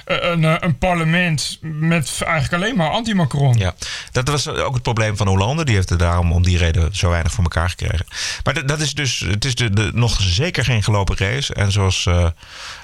een, 0.08 0.44
eh, 0.46 0.56
een 0.60 0.78
parlement 0.78 1.58
met 1.62 2.22
eigenlijk 2.26 2.64
alleen 2.64 2.76
maar 2.76 2.90
anti-Macron. 2.90 3.58
Ja, 3.58 3.74
dat 4.12 4.28
was 4.28 4.48
ook 4.48 4.74
het 4.74 4.84
probleem 4.84 5.18
van 5.18 5.28
Hollande. 5.28 5.66
Die 5.66 5.76
heeft 5.76 5.90
er 5.90 5.98
daarom 5.98 6.32
om 6.32 6.44
die 6.44 6.58
reden 6.58 6.96
zo 6.96 7.10
weinig 7.10 7.32
voor 7.32 7.44
elkaar 7.44 7.70
gekregen. 7.70 8.06
Maar 8.44 8.54
dat- 8.54 8.68
dat 8.68 8.80
is 8.80 8.94
dus, 8.94 9.20
het 9.20 9.46
is 9.46 9.56
de, 9.56 9.70
de, 9.70 9.92
nog 9.94 10.18
zeker 10.22 10.64
geen 10.64 10.84
gelopen 10.84 11.18
race. 11.18 11.54
En 11.54 11.72
zoals 11.72 12.06
eh, 12.06 12.28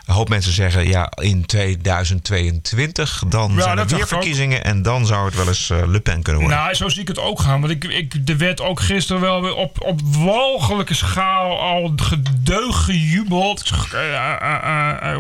een 0.06 0.14
hoop 0.14 0.30
mensen 0.30 0.54
zeggen, 0.54 0.88
ja, 0.88 1.12
in 1.22 1.46
2022 1.46 3.24
dan 3.28 3.54
Ja, 3.56 3.62
zijn 3.62 3.78
er 3.78 3.88
weer 3.88 4.02
ook. 4.02 4.08
verkiezingen. 4.08 4.64
En 4.64 4.82
dan 4.82 5.06
zou 5.06 5.26
het 5.26 5.36
wel 5.36 5.48
eens 5.48 5.70
eh, 5.70 5.88
Le 5.88 6.00
Pen 6.00 6.22
kunnen 6.22 6.42
worden. 6.42 6.60
Nou, 6.60 6.74
zo 6.74 6.90
zie 6.90 7.02
ik 7.02 7.08
het 7.08 7.20
ook 7.20 7.40
gaan. 7.40 7.62
Want 7.62 7.74
ik, 7.74 7.84
ik, 7.84 8.14
er 8.26 8.38
werd 8.38 8.62
ook 8.62 8.80
gisteren 8.80 9.22
wel 9.22 9.42
weer 9.42 9.56
op, 9.56 9.82
op 9.82 10.02
walgelijke 10.04 10.94
schaal 10.94 11.60
al 11.60 11.94
gedeug 11.96 12.84
gejubeld. 12.86 13.72
Eh, 13.94 15.12
eh, 15.14 15.18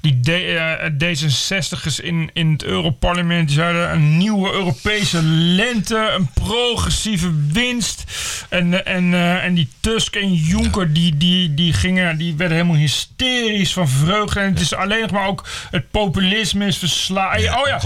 die 0.00 0.20
D, 0.20 0.28
eh, 0.28 0.90
D66'ers 0.98 2.00
in, 2.00 2.30
in 2.32 2.52
het 2.52 2.64
Europarlement 2.64 3.48
die 3.48 3.56
zeiden 3.56 3.92
een 3.92 4.16
nieuwe 4.16 4.52
Europese 4.52 5.22
lente, 5.22 6.12
een 6.16 6.28
progressieve 6.34 7.30
winst. 7.52 8.04
En, 8.48 8.86
en, 8.86 9.14
en 9.42 9.54
die 9.54 9.68
Tusk 9.80 10.14
en 10.16 10.34
Juncker, 10.34 10.92
die, 10.92 11.16
die, 11.16 11.54
die, 11.54 11.72
gingen, 11.72 12.18
die 12.18 12.34
werden 12.34 12.56
helemaal 12.56 12.80
hysterisch 12.80 13.72
van 13.72 13.85
vreugde. 13.88 14.40
En 14.40 14.50
het 14.50 14.60
is 14.60 14.74
alleen 14.74 15.00
nog 15.00 15.10
maar 15.10 15.26
ook 15.26 15.44
het 15.70 15.90
populisme 15.90 16.66
is 16.66 16.78
verslagen. 16.78 17.40
Ja, 17.42 17.60
oh 17.60 17.66
ja. 17.66 17.80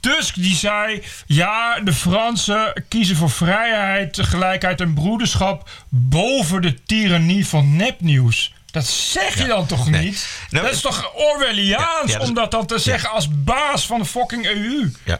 Tusk 0.00 0.34
die 0.34 0.54
zei: 0.56 1.02
ja, 1.26 1.80
de 1.80 1.92
Fransen 1.92 2.84
kiezen 2.88 3.16
voor 3.16 3.30
vrijheid, 3.30 4.18
gelijkheid 4.20 4.80
en 4.80 4.94
broederschap 4.94 5.68
boven 5.88 6.62
de 6.62 6.82
tirannie 6.84 7.46
van 7.46 7.76
nepnieuws. 7.76 8.52
Dat 8.70 8.86
zeg 8.86 9.38
je 9.38 9.44
dan 9.46 9.66
toch 9.66 9.88
Nee. 9.90 10.04
niet? 10.04 10.28
Nou, 10.50 10.64
dat 10.64 10.74
is 10.74 10.80
toch 10.80 11.12
Orwelliaans 11.14 11.82
Ja, 11.84 12.02
ja, 12.06 12.12
dat 12.12 12.22
is- 12.22 12.28
om 12.28 12.34
dat 12.34 12.50
dan 12.50 12.66
te 12.66 12.78
zeggen 12.78 13.10
als 13.10 13.28
baas 13.44 13.86
van 13.86 13.98
de 13.98 14.04
fucking 14.06 14.46
EU? 14.46 14.92
Ja. 15.04 15.18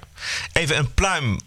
Even 0.52 0.76
een 0.76 0.94
pluim. 0.94 1.40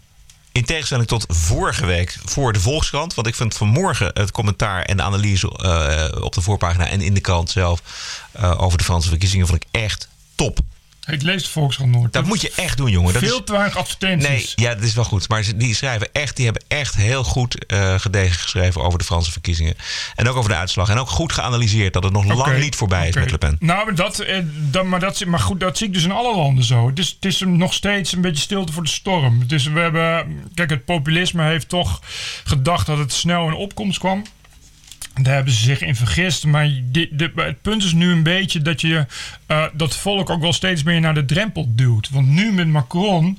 In 0.52 0.64
tegenstelling 0.64 1.08
tot 1.08 1.24
vorige 1.28 1.86
week 1.86 2.18
voor 2.24 2.52
de 2.52 2.60
Volkskrant. 2.60 3.14
Want 3.14 3.26
ik 3.26 3.34
vind 3.34 3.56
vanmorgen 3.56 4.10
het 4.14 4.30
commentaar 4.30 4.82
en 4.82 4.96
de 4.96 5.02
analyse 5.02 5.50
eh, 5.50 6.22
op 6.22 6.34
de 6.34 6.40
voorpagina 6.40 6.86
en 6.86 7.00
in 7.00 7.14
de 7.14 7.20
krant 7.20 7.50
zelf 7.50 7.82
eh, 8.32 8.60
over 8.60 8.78
de 8.78 8.84
Franse 8.84 9.08
verkiezingen 9.08 9.46
vond 9.46 9.62
ik 9.64 9.68
echt 9.70 10.08
top. 10.34 10.58
Ik 11.06 11.22
lees 11.22 11.42
de 11.42 11.50
Volkskrant 11.50 11.90
nooit. 11.90 12.12
Dat 12.12 12.24
moet 12.24 12.40
je 12.40 12.52
echt 12.56 12.76
doen, 12.76 12.90
jongen. 12.90 13.12
Dat 13.12 13.22
Veel 13.22 13.38
is, 13.38 13.44
te 13.44 13.52
weinig 13.52 13.76
advertenties. 13.76 14.28
nee, 14.28 14.52
ja, 14.54 14.74
dat 14.74 14.84
is 14.84 14.94
wel 14.94 15.04
goed. 15.04 15.28
Maar 15.28 15.44
die 15.56 15.74
schrijven 15.74 16.08
echt, 16.12 16.36
die 16.36 16.44
hebben 16.44 16.64
echt 16.68 16.96
heel 16.96 17.24
goed 17.24 17.66
eh, 17.66 17.98
gedegen 17.98 18.38
geschreven 18.38 18.82
over 18.82 18.98
de 18.98 19.04
Franse 19.04 19.32
verkiezingen. 19.32 19.74
En 20.14 20.28
ook 20.28 20.36
over 20.36 20.50
de 20.50 20.56
uitslag. 20.56 20.88
En 20.88 20.98
ook 20.98 21.08
goed 21.08 21.32
geanalyseerd 21.32 21.92
dat 21.92 22.04
het 22.04 22.12
nog 22.12 22.24
lang 22.24 22.58
niet 22.58 22.76
voorbij 22.76 23.08
is 23.08 23.14
met 23.14 23.30
Le 23.30 23.38
Pen. 23.38 23.56
Nou, 23.60 23.84
maar 23.84 23.94
dat, 23.94 24.18
eh, 24.18 24.38
dat, 24.70 24.84
maar, 24.84 25.00
dat, 25.00 25.24
maar 25.24 25.40
goed, 25.40 25.60
dat 25.60 25.78
zie 25.78 25.86
ik 25.86 25.92
dus 25.92 26.04
in 26.04 26.12
alle 26.12 26.36
landen 26.36 26.64
zo. 26.64 26.86
Het 26.86 26.98
is, 26.98 27.08
het 27.08 27.24
is 27.24 27.40
nog 27.46 27.74
steeds 27.74 28.12
een 28.12 28.20
beetje 28.20 28.42
stilte 28.42 28.72
voor 28.72 28.82
de 28.82 28.88
storm. 28.88 29.46
Dus 29.46 29.66
we 29.66 29.80
hebben, 29.80 30.40
kijk, 30.54 30.70
het 30.70 30.84
populisme 30.84 31.44
heeft 31.44 31.68
toch 31.68 32.00
gedacht 32.44 32.86
dat 32.86 32.98
het 32.98 33.12
snel 33.12 33.46
in 33.46 33.54
opkomst 33.54 33.98
kwam. 33.98 34.22
Daar 35.20 35.34
hebben 35.34 35.52
ze 35.52 35.64
zich 35.64 35.80
in 35.80 35.96
vergist. 35.96 36.44
Maar 36.44 36.70
dit, 36.84 37.08
het 37.34 37.62
punt 37.62 37.84
is 37.84 37.92
nu 37.92 38.12
een 38.12 38.22
beetje 38.22 38.62
dat 38.62 38.80
je 38.80 39.06
eh, 39.46 39.64
dat 39.72 39.96
volk 39.96 40.30
ook 40.30 40.40
wel 40.40 40.52
steeds 40.52 40.82
meer 40.82 41.00
naar 41.00 41.14
de 41.14 41.24
drempel 41.24 41.66
duwt. 41.68 42.10
Want 42.10 42.28
nu 42.28 42.52
met 42.52 42.68
Macron, 42.68 43.38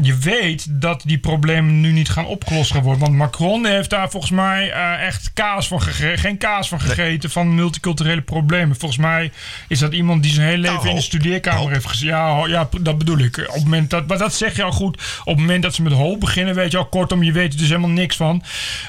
je 0.00 0.16
weet 0.16 0.66
dat 0.80 1.02
die 1.06 1.18
problemen 1.18 1.80
nu 1.80 1.92
niet 1.92 2.08
gaan 2.08 2.26
opgelost 2.26 2.72
gaan 2.72 2.82
worden. 2.82 3.00
Want 3.00 3.14
Macron 3.14 3.66
heeft 3.66 3.90
daar 3.90 4.10
volgens 4.10 4.32
mij 4.32 4.70
eh, 4.70 5.06
echt 5.06 5.30
kaas 5.32 5.68
van 5.68 5.82
gegeten. 5.82 6.18
Geen 6.18 6.38
kaas 6.38 6.68
van 6.68 6.80
gegeten 6.80 7.30
van 7.30 7.54
multiculturele 7.54 8.20
problemen. 8.22 8.76
Volgens 8.76 9.00
mij 9.00 9.32
is 9.68 9.78
dat 9.78 9.92
iemand 9.92 10.22
die 10.22 10.32
zijn 10.32 10.46
hele 10.46 10.58
leven 10.58 10.76
Nou, 10.76 10.88
in 10.88 10.94
de 10.94 11.00
studeerkamer 11.02 11.60
Hoop. 11.60 11.70
heeft 11.70 11.86
gezien. 11.86 12.08
Ja, 12.08 12.46
ja, 12.46 12.68
dat 12.80 12.98
bedoel 12.98 13.18
ik. 13.18 13.38
Op 13.38 13.54
het 13.54 13.64
moment 13.64 13.90
dat, 13.90 14.06
maar 14.06 14.18
dat 14.18 14.34
zeg 14.34 14.56
je 14.56 14.62
al 14.62 14.72
goed. 14.72 14.96
Op 15.20 15.26
het 15.26 15.38
moment 15.38 15.62
dat 15.62 15.74
ze 15.74 15.82
met 15.82 15.92
hoop 15.92 16.20
beginnen, 16.20 16.54
weet 16.54 16.70
je 16.70 16.78
al 16.78 16.86
kortom, 16.86 17.22
je 17.22 17.32
weet 17.32 17.52
er 17.52 17.58
dus 17.58 17.68
helemaal 17.68 17.90
niks 17.90 18.16
van. 18.16 18.42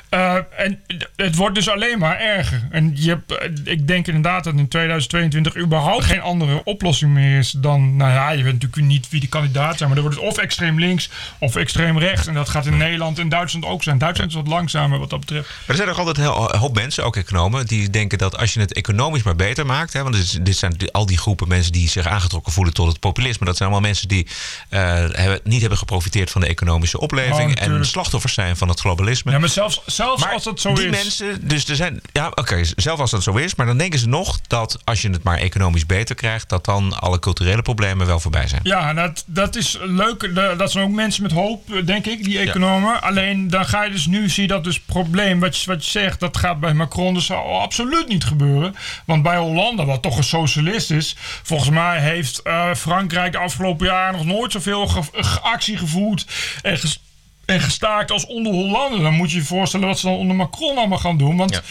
Eh, 0.10 0.36
en 0.58 0.80
het 1.16 1.36
wordt 1.36 1.56
dus 1.56 1.70
alleen 1.70 2.00
maar 2.00 2.20
erger. 2.20 2.68
En 2.72 2.92
je 2.96 3.10
hebt, 3.10 3.38
eh, 3.38 3.50
ik 3.64 3.88
denk 3.88 4.08
inderdaad 4.08 4.44
dat 4.44 4.54
in 4.54 4.68
2022 4.68 5.58
überhaupt 5.58 6.06
geen 6.06 6.22
andere 6.22 6.64
oplossing 6.64 7.12
meer 7.14 7.38
is 7.38 7.52
dan, 7.52 7.96
nou 7.96 8.12
ja, 8.12 8.32
je 8.32 8.44
weet 8.44 8.54
natuurlijk 8.54 8.88
niet 8.88 9.10
wie 9.10 9.20
de 9.20 9.28
kandidaat 9.28 9.78
zijn, 9.78 9.90
maar 9.90 9.98
dan 9.98 10.08
wordt 10.08 10.22
het 10.22 10.30
of 10.30 10.38
extreem 10.38 10.80
links 10.80 10.93
of 11.40 11.56
extreem 11.56 12.00
rechts. 12.00 12.28
En 12.28 12.34
dat 12.34 12.50
gaat 12.50 12.66
in 12.66 12.78
Nederland 12.78 13.20
en 13.20 13.30
Duitsland 13.30 13.66
ook 13.66 13.84
zijn. 13.84 13.98
Duitsland 13.98 14.30
is 14.32 14.38
wat 14.38 14.48
langzamer 14.48 15.00
wat 15.00 15.10
dat 15.10 15.20
betreft. 15.20 15.48
Maar 15.50 15.58
er 15.68 15.76
zijn 15.76 15.90
ook 15.90 15.98
altijd 15.98 16.18
heel, 16.18 16.54
een 16.54 16.60
hoop 16.60 16.76
mensen, 16.76 17.04
ook 17.06 17.16
economen, 17.16 17.66
die 17.66 17.90
denken 17.90 18.18
dat 18.18 18.38
als 18.38 18.54
je 18.54 18.60
het 18.60 18.74
economisch 18.74 19.24
maar 19.24 19.36
beter 19.36 19.66
maakt. 19.66 19.94
Hè, 19.94 20.04
want 20.04 20.16
dit, 20.16 20.48
is- 20.48 20.60
zijn 20.60 20.76
al 20.92 21.06
die 21.06 21.18
groepen 21.18 21.48
mensen 21.48 21.72
die 21.72 21.90
zich 21.90 22.06
aangetrokken 22.08 22.54
voelen 22.54 22.74
tot 22.74 22.88
het 22.88 23.00
populisme. 23.00 23.46
Dat 23.46 23.58
zijn 23.58 23.70
allemaal 23.70 23.88
mensen 23.90 24.08
die 24.08 24.28
eh, 24.70 25.04
niet 25.44 25.60
hebben 25.60 25.78
geprofiteerd 25.78 26.32
van 26.32 26.42
de 26.42 26.48
economische 26.48 26.98
Oh, 26.98 27.04
opleving. 27.04 27.40
en 27.50 27.56
natuurlijk. 27.56 27.86
slachtoffers 27.86 28.34
zijn 28.34 28.58
van 28.58 28.68
het 28.70 28.80
globalisme. 28.80 29.32
Ja, 29.32 29.40
maar 29.40 29.50
zelfs, 29.50 29.82
zelfs 29.86 30.24
Maar 30.24 30.34
als 30.34 30.44
dat 30.44 30.60
zo 30.60 30.74
die 30.74 30.86
is. 30.86 30.92
mensen, 31.04 31.48
dus 31.48 31.66
er 31.70 31.76
zijn, 31.76 32.02
ja, 32.12 32.28
oké, 32.36 32.62
zelf 32.76 33.00
als 33.00 33.12
dat 33.12 33.24
zo 33.24 33.36
is, 33.36 33.56
maar 33.56 33.66
dan 33.66 33.78
denken 33.78 34.00
ze 34.00 34.08
nog 34.08 34.40
dat 34.48 34.80
als 34.84 35.02
je 35.02 35.10
het 35.10 35.24
maar 35.24 35.38
economisch 35.38 35.86
beter 35.86 36.16
krijgt, 36.16 36.50
dat 36.50 36.66
dan 36.66 37.00
alle 37.00 37.20
culturele 37.20 37.62
problemen 37.62 38.06
wel 38.08 38.20
voorbij 38.20 38.48
zijn. 38.48 38.62
Ja, 38.64 38.94
dat, 38.94 39.24
dat 39.28 39.56
is 39.56 39.78
leuk. 39.82 40.36
Da- 40.36 40.56
Dat 40.56 40.72
zijn 40.72 40.83
ook 40.84 40.92
mensen 40.92 41.24
met 41.24 41.32
hoop, 41.32 41.74
eh, 41.74 41.86
denk 41.86 42.06
ik, 42.06 42.24
die 42.24 42.40
economen. 42.40 43.02
Alleen 43.02 43.50
dan 43.50 43.66
ga 43.66 43.84
je 43.84 43.92
dus 43.92 44.06
nu 44.06 44.30
zien 44.30 44.48
dat 44.48 44.64
dus 44.64 44.80
probleem, 44.80 45.40
wat 45.40 45.58
je, 45.58 45.72
wat 45.72 45.86
je 45.86 45.92
zegt, 45.92 46.20
dat 46.20 46.38
gaat 46.38 46.60
bij 46.60 46.74
Macron 46.74 47.14
dus 47.14 47.32
al 47.32 47.62
absoluut 47.62 48.08
niet 48.08 48.24
gebeuren. 48.24 48.76
Want 49.06 49.24
bij 49.24 49.38
Hollande, 49.38 49.86
wat 49.86 50.02
toch 50.02 50.18
een 50.18 50.24
socialist 50.24 50.92
is, 50.92 51.16
volgens 51.44 51.70
mij 51.70 52.00
heeft 52.00 52.42
eh, 52.42 52.74
Frankrijk 52.74 53.32
de 53.32 53.38
afgelopen 53.38 53.86
jaren 53.88 54.14
nog 54.18 54.26
nooit 54.26 54.52
zoveel 54.52 54.88
ge- 54.88 55.40
actie 55.42 55.78
gevoerd 55.78 56.26
en 56.62 56.78
ges- 56.78 57.02
en 57.46 57.60
gestaakt 57.62 58.12
als 58.12 58.26
onder 58.26 58.54
Hollande. 58.54 59.02
Dan 59.02 59.14
moet 59.14 59.32
je 59.32 59.38
je 59.38 59.44
voorstellen 59.44 59.88
wat 59.88 60.00
ze 60.00 60.06
dan 60.06 60.16
onder 60.16 60.36
Macron 60.36 60.78
allemaal 60.78 60.98
gaan 60.98 61.18
doen. 61.18 61.38
Want 61.38 61.52
vo- 61.56 61.62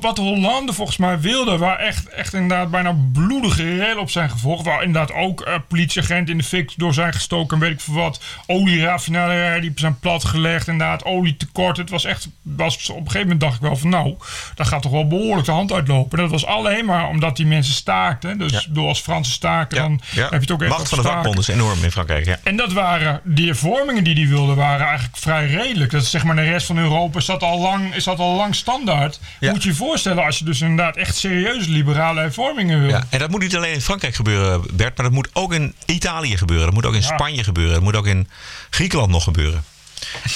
wat 0.00 0.18
Hollande 0.18 0.72
volgens 0.72 0.96
mij 0.96 1.20
wilde, 1.20 1.58
waar 1.58 1.78
echt, 1.78 2.08
echt 2.08 2.34
inderdaad 2.34 2.70
bijna 2.70 2.96
bloedige 3.12 3.76
rellen 3.76 4.00
op 4.00 4.10
zijn 4.10 4.30
gevolgd. 4.30 4.64
Waar 4.64 4.82
inderdaad 4.82 5.16
ook 5.16 5.40
eh, 5.40 5.54
politieagenten 5.68 6.32
in 6.32 6.38
de 6.38 6.44
fik 6.44 6.72
door 6.76 6.94
zijn 6.94 7.12
gestoken 7.12 7.56
en 7.56 7.62
weet 7.62 7.72
ik 7.72 7.80
veel 7.80 7.94
wat. 7.94 8.20
Olieraffinaderijen 8.46 9.60
die 9.60 9.72
zijn 9.74 9.98
platgelegd, 9.98 10.68
inderdaad 10.68 11.04
olietekort. 11.04 11.76
Het 11.76 11.90
was 11.90 12.04
echt, 12.04 12.28
was, 12.42 12.90
op 12.90 12.96
een 12.96 13.02
gegeven 13.02 13.20
moment 13.20 13.40
dacht 13.40 13.54
ik 13.54 13.60
wel 13.60 13.76
van 13.76 13.90
nou, 13.90 14.14
dat 14.54 14.66
gaat 14.66 14.82
toch 14.82 14.92
wel 14.92 15.06
behoorlijk 15.06 15.46
de 15.46 15.52
hand 15.52 15.72
uitlopen. 15.72 16.18
En 16.18 16.24
dat 16.24 16.40
was 16.40 16.46
alleen 16.46 16.84
maar 16.84 17.08
omdat 17.08 17.36
die 17.36 17.46
mensen 17.46 17.74
staakten. 17.74 18.38
Dus 18.38 18.66
door 18.70 18.88
als 18.88 19.00
Fransen 19.00 19.32
staken, 19.32 19.76
dan 19.76 20.00
Ja. 20.14 20.22
heb 20.22 20.30
je 20.30 20.36
het 20.38 20.50
ook 20.50 20.62
echt 20.62 20.70
Macht 20.70 20.88
van 20.88 20.98
de 20.98 21.04
vakbonden 21.04 21.40
is 21.40 21.48
enorm 21.48 21.84
in 21.84 21.90
Frankrijk. 21.90 22.24
Ja. 22.26 22.38
En 22.42 22.56
dat 22.56 22.72
waren, 22.72 23.20
die 23.24 23.46
hervormingen 23.46 24.04
die 24.04 24.14
hij 24.14 24.28
wilde, 24.28 24.54
waren 24.54 24.86
eigenlijk 24.86 25.16
vrij 25.16 25.46
redelijk. 25.46 25.90
Dat 25.90 26.02
is 26.02 26.10
zeg 26.10 26.24
maar 26.24 26.36
de 26.36 26.42
rest 26.42 26.66
van 26.66 26.78
Europa 26.78 27.18
is 27.18 27.24
dat 27.26 27.42
al 27.42 27.58
lang, 27.58 27.94
is 27.94 28.04
dat 28.04 28.18
al 28.18 28.36
lang 28.36 28.54
standaard. 28.54 29.20
Ja. 29.40 29.50
Moet 29.52 29.62
je 29.62 29.68
je 29.68 29.74
voorstellen 29.74 30.24
als 30.24 30.38
je 30.38 30.44
dus 30.44 30.60
inderdaad 30.60 30.96
echt 30.96 31.16
serieuze 31.16 31.70
liberale 31.70 32.20
hervormingen 32.20 32.80
wil. 32.80 32.88
Ja, 32.88 33.04
en 33.10 33.18
dat 33.18 33.30
moet 33.30 33.40
niet 33.40 33.56
alleen 33.56 33.72
in 33.72 33.80
Frankrijk 33.80 34.14
gebeuren, 34.14 34.62
Bert, 34.72 34.96
maar 34.96 35.06
dat 35.06 35.14
moet 35.14 35.28
ook 35.32 35.52
in 35.52 35.74
Italië 35.86 36.36
gebeuren. 36.36 36.64
Dat 36.66 36.74
moet 36.74 36.86
ook 36.86 36.94
in 36.94 37.00
Ja. 37.00 37.06
Spanje 37.14 37.44
gebeuren. 37.44 37.74
Dat 37.74 37.82
moet 37.82 37.96
ook 37.96 38.06
in 38.06 38.28
Griekenland 38.70 39.10
nog 39.10 39.24
gebeuren. 39.24 39.64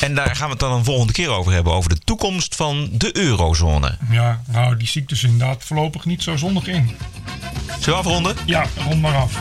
En 0.00 0.14
daar 0.14 0.36
gaan 0.36 0.44
we 0.46 0.50
het 0.50 0.60
dan 0.60 0.72
een 0.72 0.84
volgende 0.84 1.12
keer 1.12 1.28
over 1.28 1.52
hebben, 1.52 1.72
over 1.72 1.90
de 1.90 1.98
toekomst 2.04 2.54
van 2.54 2.88
de 2.92 3.16
eurozone. 3.16 3.98
Ja, 4.10 4.42
nou 4.46 4.76
die 4.76 4.88
zie 4.88 5.02
ik 5.02 5.08
dus 5.08 5.22
inderdaad 5.22 5.64
voorlopig 5.64 6.04
niet 6.04 6.22
zo 6.22 6.36
zondig 6.36 6.66
in. 6.66 6.96
Zullen 7.66 8.02
we 8.02 8.08
afronden? 8.08 8.36
Ja, 8.46 8.66
rond 8.84 9.00
maar 9.00 9.14
af. 9.16 9.32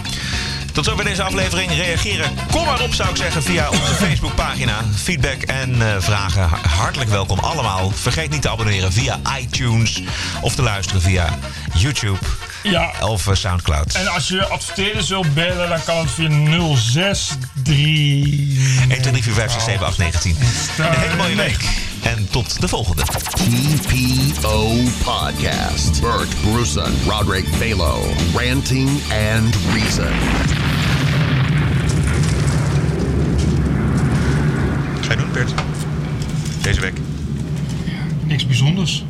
Tot 0.76 0.86
zover 0.86 1.04
deze 1.04 1.24
aflevering. 1.24 1.72
Reageren, 1.72 2.32
kom 2.52 2.66
maar 2.66 2.82
op 2.82 2.94
zou 2.94 3.10
ik 3.10 3.16
zeggen 3.16 3.44
via 3.44 3.70
onze 3.70 3.94
Facebookpagina. 4.06 4.84
Feedback 4.96 5.42
en 5.42 5.82
eh, 5.82 5.96
vragen, 6.00 6.42
ha- 6.50 6.68
hartelijk 6.68 7.10
welkom 7.10 7.40
allemaal. 7.40 7.90
Vergeet 7.92 8.30
niet 8.30 8.42
te 8.42 8.50
abonneren 8.50 8.92
via 8.94 9.20
iTunes 9.40 10.02
of 10.42 10.56
te 10.56 10.62
luisteren 10.62 11.02
via 11.02 11.38
YouTube 11.74 12.18
Ja. 12.72 12.92
of 13.00 13.28
eh, 13.28 13.36
Soundcloud. 13.36 13.94
En 13.94 14.08
als 14.08 14.28
je 14.28 14.46
adverteerders 14.46 15.10
wilt 15.10 15.34
bellen, 15.34 15.70
dan 15.70 15.84
kan 15.84 15.98
het 15.98 16.12
via 16.12 16.30
063. 16.76 17.76
1, 18.90 19.02
2, 19.02 19.12
3, 19.12 19.24
4, 19.24 19.34
5, 19.34 19.52
6, 19.52 19.64
7, 19.64 19.86
8, 19.86 19.98
9, 19.98 20.20
10. 20.20 20.36
Een 20.78 21.00
hele 21.00 21.16
mooie 21.16 21.36
week. 21.36 21.64
En 22.04 22.28
tot 22.30 22.62
de 22.62 22.68
volgende. 22.68 23.04
TPO 23.04 24.76
Podcast. 25.04 26.02
Bert 26.02 26.36
Bruson, 26.42 26.94
Roderick 27.08 27.46
Balo, 27.60 28.14
Ranting 28.36 28.90
and 29.34 29.56
Reason. 29.74 30.14
Ga 35.02 35.12
je 35.12 35.18
doen, 35.18 35.32
Bert? 35.32 35.54
Deze 36.62 36.82
week. 36.82 36.98
Niks 38.24 38.46
bijzonders. 38.48 39.04